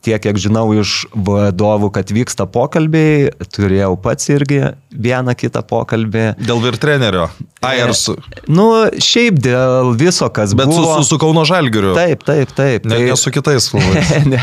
tiek, 0.02 0.20
kiek 0.22 0.38
žinau 0.40 0.66
iš 0.76 1.04
vadovų, 1.14 1.92
kad 1.94 2.10
vyksta 2.14 2.46
pokalbiai, 2.50 3.30
turėjau 3.54 3.94
pats 4.02 4.28
irgi 4.32 4.60
vieną 4.92 5.34
kitą 5.38 5.62
pokalbį. 5.66 6.26
Dėl 6.42 6.62
vyr 6.62 6.78
trenerio. 6.82 7.28
Ai, 7.62 7.76
ar 7.84 7.94
su... 7.94 8.16
Nu, 8.50 8.66
šiaip 9.02 9.38
dėl 9.42 9.92
viso, 9.98 10.26
kas 10.34 10.54
Bet 10.58 10.66
su, 10.70 10.80
buvo. 10.82 10.96
su, 10.98 11.12
su 11.12 11.18
Kauno 11.22 11.44
Žalgiriu. 11.48 11.94
Taip, 11.96 12.24
taip, 12.26 12.54
taip. 12.56 12.86
Ne, 12.90 12.98
ne 13.06 13.16
su 13.18 13.30
kitais 13.34 13.68
klubais. 13.72 14.12
ne, 14.26 14.42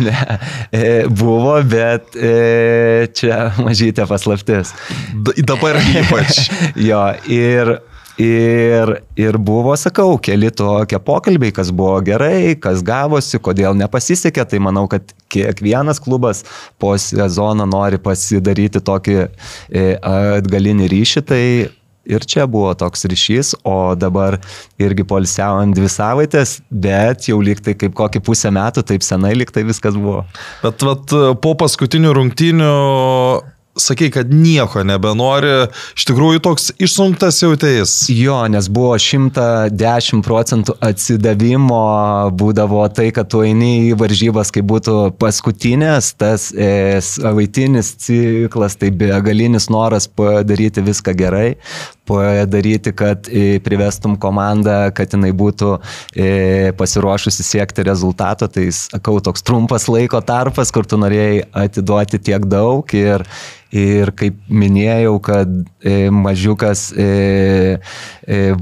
ne, 0.00 0.14
e, 0.72 0.84
buvo, 1.08 1.58
bet 1.68 2.16
e, 2.16 3.08
čia 3.16 3.50
mažytė 3.60 4.08
paslaptis. 4.10 4.72
D 5.12 5.44
dabar 5.44 5.80
ypač. 5.84 6.46
jo, 6.88 7.02
ir, 7.28 7.76
ir, 8.20 8.94
ir 9.18 9.38
buvo, 9.38 9.74
sakau, 9.78 10.16
keli 10.22 10.50
tokie 10.54 10.98
pokalbiai, 11.02 11.54
kas 11.54 11.70
buvo 11.74 11.96
gerai, 12.06 12.54
kas 12.60 12.82
gavosi, 12.86 13.40
kodėl 13.42 13.76
nepasisekė. 13.78 14.46
Tai 14.50 14.60
manau, 14.66 14.86
kad 14.90 15.14
kiekvienas 15.34 16.02
klubas 16.02 16.44
po 16.78 16.94
sezono 17.00 17.66
nori 17.68 17.98
pasidaryti 18.02 18.82
tokį 18.84 19.16
e, 19.24 19.86
atgalinį 19.98 20.90
ryšį. 20.92 21.24
Tai 21.30 21.42
Ir 22.04 22.20
čia 22.28 22.44
buvo 22.44 22.68
toks 22.76 23.06
ryšys, 23.08 23.54
o 23.64 23.94
dabar 23.96 24.36
irgi 24.76 25.06
polisiaujant 25.08 25.72
dvi 25.72 25.88
savaitės, 25.88 26.58
bet 26.68 27.30
jau 27.30 27.38
lyg 27.40 27.62
tai 27.64 27.72
kaip 27.80 27.94
kokį 27.96 28.20
pusę 28.26 28.52
metų, 28.52 28.84
taip 28.84 29.04
senai 29.06 29.32
lyg 29.38 29.48
tai 29.54 29.64
viskas 29.64 29.96
buvo. 29.96 30.26
Bet 30.60 30.84
vat, 30.84 31.14
po 31.40 31.54
paskutinių 31.56 32.12
rungtynių 32.18 32.74
sakai, 33.76 34.10
kad 34.14 34.30
nieko 34.32 34.84
nebenori, 34.86 35.68
iš 35.96 36.06
tikrųjų 36.08 36.42
toks 36.44 36.70
išsunktas 36.82 37.40
jautėjas. 37.42 37.94
Jo, 38.12 38.38
nes 38.50 38.68
buvo 38.72 38.94
110 39.00 40.22
procentų 40.26 40.76
atsidavimo, 40.84 41.80
būdavo 42.38 42.84
tai, 42.94 43.10
kad 43.14 43.30
tu 43.32 43.42
eini 43.46 43.90
į 43.90 43.98
varžybas, 44.00 44.52
kai 44.54 44.64
būtų 44.66 45.14
paskutinės, 45.20 46.12
tas 46.20 46.50
e, 46.54 47.00
savaitinis 47.04 47.94
ciklas, 48.06 48.78
tai 48.80 48.92
begalinis 48.94 49.70
noras 49.72 50.08
padaryti 50.08 50.84
viską 50.84 51.16
gerai, 51.18 51.48
padaryti, 52.06 52.92
kad 52.92 53.28
e, 53.28 53.58
privestum 53.64 54.16
komandą, 54.20 54.90
kad 54.96 55.14
jinai 55.14 55.32
būtų 55.36 55.74
e, 56.12 56.28
pasiruošusi 56.78 57.46
siekti 57.46 57.86
rezultato, 57.86 58.48
tai 58.48 58.68
sakau, 58.74 59.18
toks 59.24 59.44
trumpas 59.46 59.88
laiko 59.88 60.20
tarpas, 60.24 60.72
kur 60.74 60.88
tu 60.88 61.00
norėjai 61.00 61.44
atiduoti 61.66 62.22
tiek 62.30 62.48
daug 62.48 62.96
ir 62.96 63.28
Ir 63.74 64.12
kaip 64.14 64.36
minėjau, 64.54 65.16
kad 65.24 65.50
e, 65.82 66.06
mažiukas 66.14 66.84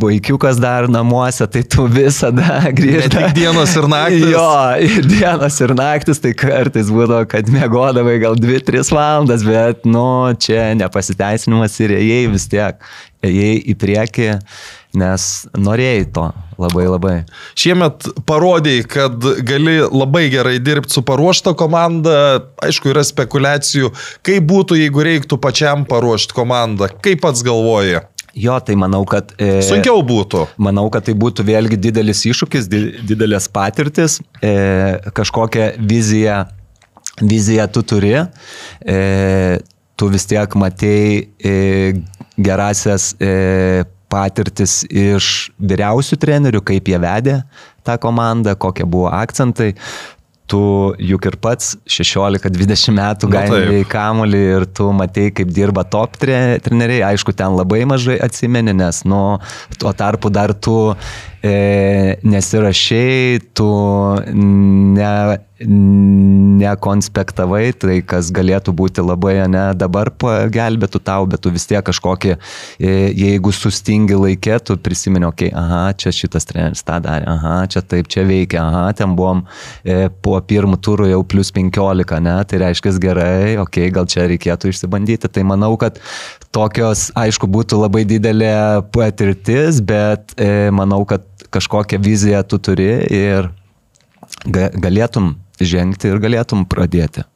vaikiukas 0.00 0.56
dar 0.56 0.86
namuose, 0.88 1.44
tai 1.52 1.60
tu 1.68 1.84
visada 1.84 2.62
grįžti. 2.78 3.10
Tik 3.18 3.34
dienos 3.36 3.76
ir 3.76 3.90
naktis. 3.92 4.24
Jo, 4.32 4.48
ir 4.80 5.10
dienos 5.10 5.60
ir 5.66 5.76
naktis, 5.76 6.22
tai 6.22 6.32
kartais 6.32 6.88
būdavo, 6.88 7.26
kad 7.28 7.52
mėgodavai 7.52 8.16
gal 8.24 8.40
2-3 8.40 8.88
valandas, 8.96 9.44
bet, 9.44 9.84
nu, 9.84 10.32
čia 10.40 10.70
nepasiteisinimas 10.80 11.76
ir 11.84 11.92
ėjai 12.00 12.24
vis 12.32 12.48
tiek. 12.48 12.80
Ėjai 13.22 13.58
į 13.70 13.74
priekį, 13.78 14.28
nes 14.98 15.26
norėjai 15.54 16.06
to 16.14 16.24
labai 16.60 16.86
labai. 16.90 17.16
Šiemet 17.58 18.08
parodėjai, 18.28 18.86
kad 18.90 19.28
gali 19.46 19.78
labai 19.86 20.24
gerai 20.32 20.56
dirbti 20.62 20.96
su 20.96 21.04
paruošta 21.06 21.54
komanda. 21.58 22.16
Aišku, 22.62 22.90
yra 22.92 23.04
spekulacijų, 23.06 23.92
kaip 24.26 24.48
būtų, 24.50 24.80
jeigu 24.82 25.06
reiktų 25.06 25.38
pačiam 25.42 25.86
paruošti 25.88 26.36
komandą. 26.36 26.90
Kaip 27.02 27.22
pats 27.24 27.44
galvoji? 27.46 28.02
Jo, 28.34 28.56
tai 28.64 28.74
manau, 28.80 29.02
kad... 29.08 29.34
E, 29.36 29.60
Sunkiau 29.64 30.00
būtų. 30.08 30.46
Manau, 30.62 30.86
kad 30.92 31.04
tai 31.04 31.14
būtų 31.18 31.44
vėlgi 31.44 31.76
didelis 31.76 32.24
iššūkis, 32.30 32.68
di, 32.70 32.80
didelės 33.10 33.48
patirtis, 33.52 34.20
e, 34.40 34.52
kažkokią 35.12 35.74
viziją, 35.76 36.38
viziją 37.20 37.68
tu 37.74 37.82
turi, 37.84 38.14
e, 38.16 38.96
tu 40.02 40.08
vis 40.10 40.24
tiek 40.26 40.54
matei 40.58 41.28
e, 41.38 41.92
gerasias 42.34 43.12
e, 43.22 43.84
patirtis 44.10 44.80
iš 44.90 45.52
vyriausių 45.62 46.18
trenerių, 46.18 46.62
kaip 46.66 46.90
jie 46.90 46.98
vedė 46.98 47.36
tą 47.86 47.94
komandą, 48.02 48.56
kokie 48.58 48.82
buvo 48.82 49.12
akcentai. 49.14 49.76
Tu 50.50 50.60
juk 50.98 51.28
ir 51.30 51.36
pats 51.40 51.76
16-20 51.88 52.92
metų 52.98 53.30
gailiai 53.30 53.84
kamolį 53.88 54.40
ir 54.56 54.66
tu 54.74 54.88
matei, 54.92 55.30
kaip 55.32 55.54
dirba 55.54 55.86
top 55.86 56.18
tre, 56.20 56.58
treneriai. 56.66 57.12
Aišku, 57.12 57.32
ten 57.38 57.54
labai 57.54 57.84
mažai 57.88 58.18
atsimeni, 58.26 58.74
nes, 58.76 59.04
nu, 59.06 59.38
tuo 59.78 59.94
tarpu 59.96 60.34
dar 60.34 60.50
tu 60.52 60.76
e, 61.46 62.18
nesirašiai, 62.26 63.38
tu 63.54 63.70
ne, 64.34 65.14
nekonspektavai, 66.62 67.64
tai 67.76 67.98
kas 68.06 68.30
galėtų 68.34 68.74
būti 68.76 69.04
labai, 69.04 69.34
ne, 69.50 69.64
dabar 69.78 70.10
pagelbėtų 70.22 71.02
tau, 71.04 71.26
bet 71.30 71.42
tu 71.44 71.52
vis 71.54 71.66
tiek 71.70 71.84
kažkokį, 71.86 72.36
e, 72.78 72.92
jeigu 73.18 73.52
sustingi 73.54 74.18
laikė, 74.18 74.58
tu 74.64 74.76
prisimeni, 74.80 75.26
okei, 75.28 75.50
okay, 75.52 75.58
aha, 75.58 75.82
čia 75.98 76.14
šitas 76.14 76.48
treneris 76.48 76.84
tą 76.86 76.98
darė, 77.04 77.28
aha, 77.32 77.56
čia 77.72 77.84
taip, 77.84 78.10
čia 78.12 78.26
veikia, 78.28 78.62
aha, 78.64 78.84
ten 78.98 79.16
buvom 79.18 79.44
e, 79.84 80.06
po 80.24 80.38
pirmų 80.40 80.78
turų 80.82 81.10
jau 81.12 81.22
plus 81.26 81.52
15, 81.54 82.20
ne, 82.24 82.36
tai 82.48 82.62
reiškia 82.64 82.94
gerai, 83.02 83.56
okei, 83.62 83.88
okay, 83.88 83.94
gal 83.94 84.08
čia 84.10 84.28
reikėtų 84.30 84.72
išsibandyti, 84.72 85.30
tai 85.32 85.46
manau, 85.48 85.74
kad 85.80 85.98
tokios, 86.54 87.10
aišku, 87.18 87.48
būtų 87.50 87.80
labai 87.82 88.04
didelė 88.08 88.54
patirtis, 88.94 89.80
bet 89.84 90.36
e, 90.36 90.70
manau, 90.74 91.02
kad 91.08 91.26
kažkokią 91.52 92.00
viziją 92.02 92.42
tu 92.48 92.58
turi 92.62 92.90
ir 93.12 93.50
galėtum 94.46 95.34
žengti 95.68 96.10
ir 96.10 96.20
galėtum 96.22 96.66
pradėti. 96.68 97.26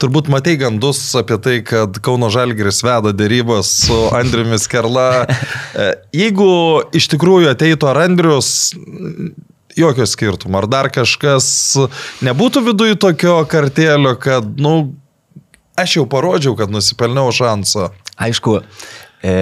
Turbūt 0.00 0.26
matai 0.32 0.56
gandus 0.58 0.98
apie 1.18 1.36
tai, 1.38 1.58
kad 1.66 2.00
Kauno 2.02 2.26
Žalgiris 2.32 2.80
veda 2.82 3.12
dėrybas 3.14 3.70
su 3.84 3.98
Andriumis 4.16 4.66
Kerla. 4.70 5.26
Jeigu 6.22 6.48
iš 6.96 7.06
tikrųjų 7.12 7.52
ateitų 7.52 7.90
ar 7.92 8.00
Andrius, 8.02 8.50
jokio 9.78 10.06
skirtumo, 10.08 10.58
ar 10.58 10.68
dar 10.70 10.90
kažkas, 10.94 11.46
nebūtų 12.26 12.64
viduje 12.70 12.98
tokio 12.98 13.38
kartėlio, 13.50 14.16
kad, 14.18 14.48
na, 14.58 14.74
nu, 14.80 15.44
aš 15.78 15.98
jau 16.00 16.08
parodžiau, 16.10 16.56
kad 16.58 16.72
nusipelniau 16.74 17.30
šansą. 17.34 17.90
Aišku, 18.24 18.60
e, 19.22 19.36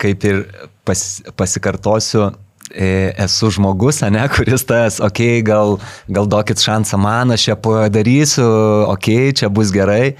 kaip 0.00 0.26
ir 0.28 0.42
pas, 0.84 1.04
pasikartosiu, 1.36 2.30
esu 2.72 3.50
žmogus, 3.50 4.00
ne, 4.10 4.24
kuris 4.34 4.64
tas, 4.64 5.00
okei, 5.00 5.40
okay, 5.40 5.46
gal, 5.46 5.76
gal 6.08 6.28
duokit 6.30 6.62
šansą 6.64 6.98
man, 7.00 7.34
aš 7.34 7.48
čia 7.48 7.56
padarysiu, 7.60 8.46
okei, 8.88 9.30
okay, 9.30 9.38
čia 9.40 9.50
bus 9.52 9.72
gerai, 9.74 10.14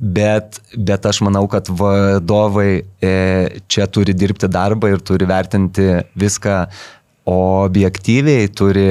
bet, 0.00 0.60
bet 0.76 1.08
aš 1.10 1.22
manau, 1.26 1.46
kad 1.50 1.68
vadovai 1.68 2.84
čia 3.66 3.88
turi 3.90 4.14
dirbti 4.14 4.50
darbą 4.50 4.94
ir 4.94 5.02
turi 5.02 5.26
vertinti 5.28 5.90
viską 6.14 6.60
objektyviai, 7.26 8.46
turi 8.54 8.86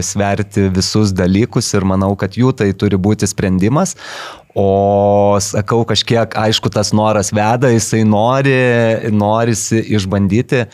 sverti 0.00 0.70
visus 0.72 1.12
dalykus 1.12 1.68
ir 1.76 1.84
manau, 1.84 2.14
kad 2.16 2.38
jų 2.40 2.54
tai 2.56 2.70
turi 2.72 2.96
būti 2.96 3.28
sprendimas. 3.28 3.94
O 4.58 5.36
sakau, 5.44 5.82
kažkiek, 5.86 6.32
aišku, 6.40 6.70
tas 6.72 6.90
noras 6.96 7.28
veda, 7.36 7.68
jisai 7.70 8.00
nori, 8.08 8.56
norisi 9.12 9.84
išbandyti 9.94 10.64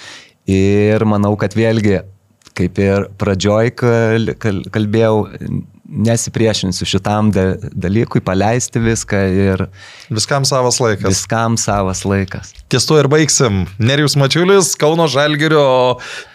Ir 0.51 1.05
manau, 1.09 1.35
kad 1.41 1.55
vėlgi, 1.57 2.03
kaip 2.55 2.81
ir 2.83 3.09
pradžioj 3.21 3.73
kal, 3.81 4.35
kal, 4.41 4.61
kalbėjau, 4.75 5.15
nesipriešinsiu 5.85 6.87
šitam 6.89 7.31
dalykui, 7.33 8.23
paleisti 8.25 8.81
viską 8.83 9.21
ir... 9.37 9.65
Viskam 10.13 10.47
savas 10.49 10.81
laikas. 10.83 11.07
Viskam 11.13 11.59
savas 11.61 12.05
laikas. 12.09 12.53
Ties 12.73 12.89
to 12.89 12.99
ir 13.01 13.09
baigsim. 13.13 13.65
Nerijus 13.79 14.17
Mačiulis, 14.21 14.75
Kauno 14.81 15.07
Žalgirio 15.11 15.65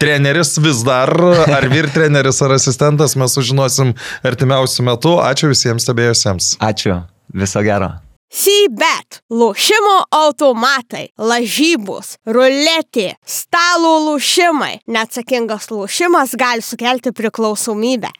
treneris 0.01 0.55
vis 0.61 0.83
dar, 0.87 1.13
ar 1.49 1.69
vyr 1.71 1.89
treneris, 1.95 2.41
ar 2.45 2.57
asistentas, 2.57 3.17
mes 3.19 3.37
sužinosim 3.37 3.95
artimiausių 4.25 4.89
metų. 4.91 5.17
Ačiū 5.29 5.53
visiems 5.53 5.87
stebėjusiems. 5.87 6.55
Ačiū. 6.71 7.01
Viso 7.33 7.65
gero. 7.65 7.97
Sybet, 8.29 9.23
lošimo 9.33 9.95
automatai, 10.13 11.07
lažybos, 11.17 12.19
ruletė, 12.29 13.15
stalo 13.25 13.95
lošimai. 14.05 14.75
Neatsakingas 14.85 15.71
lošimas 15.73 16.35
gali 16.37 16.61
sukelti 16.61 17.09
priklausomybę. 17.09 18.11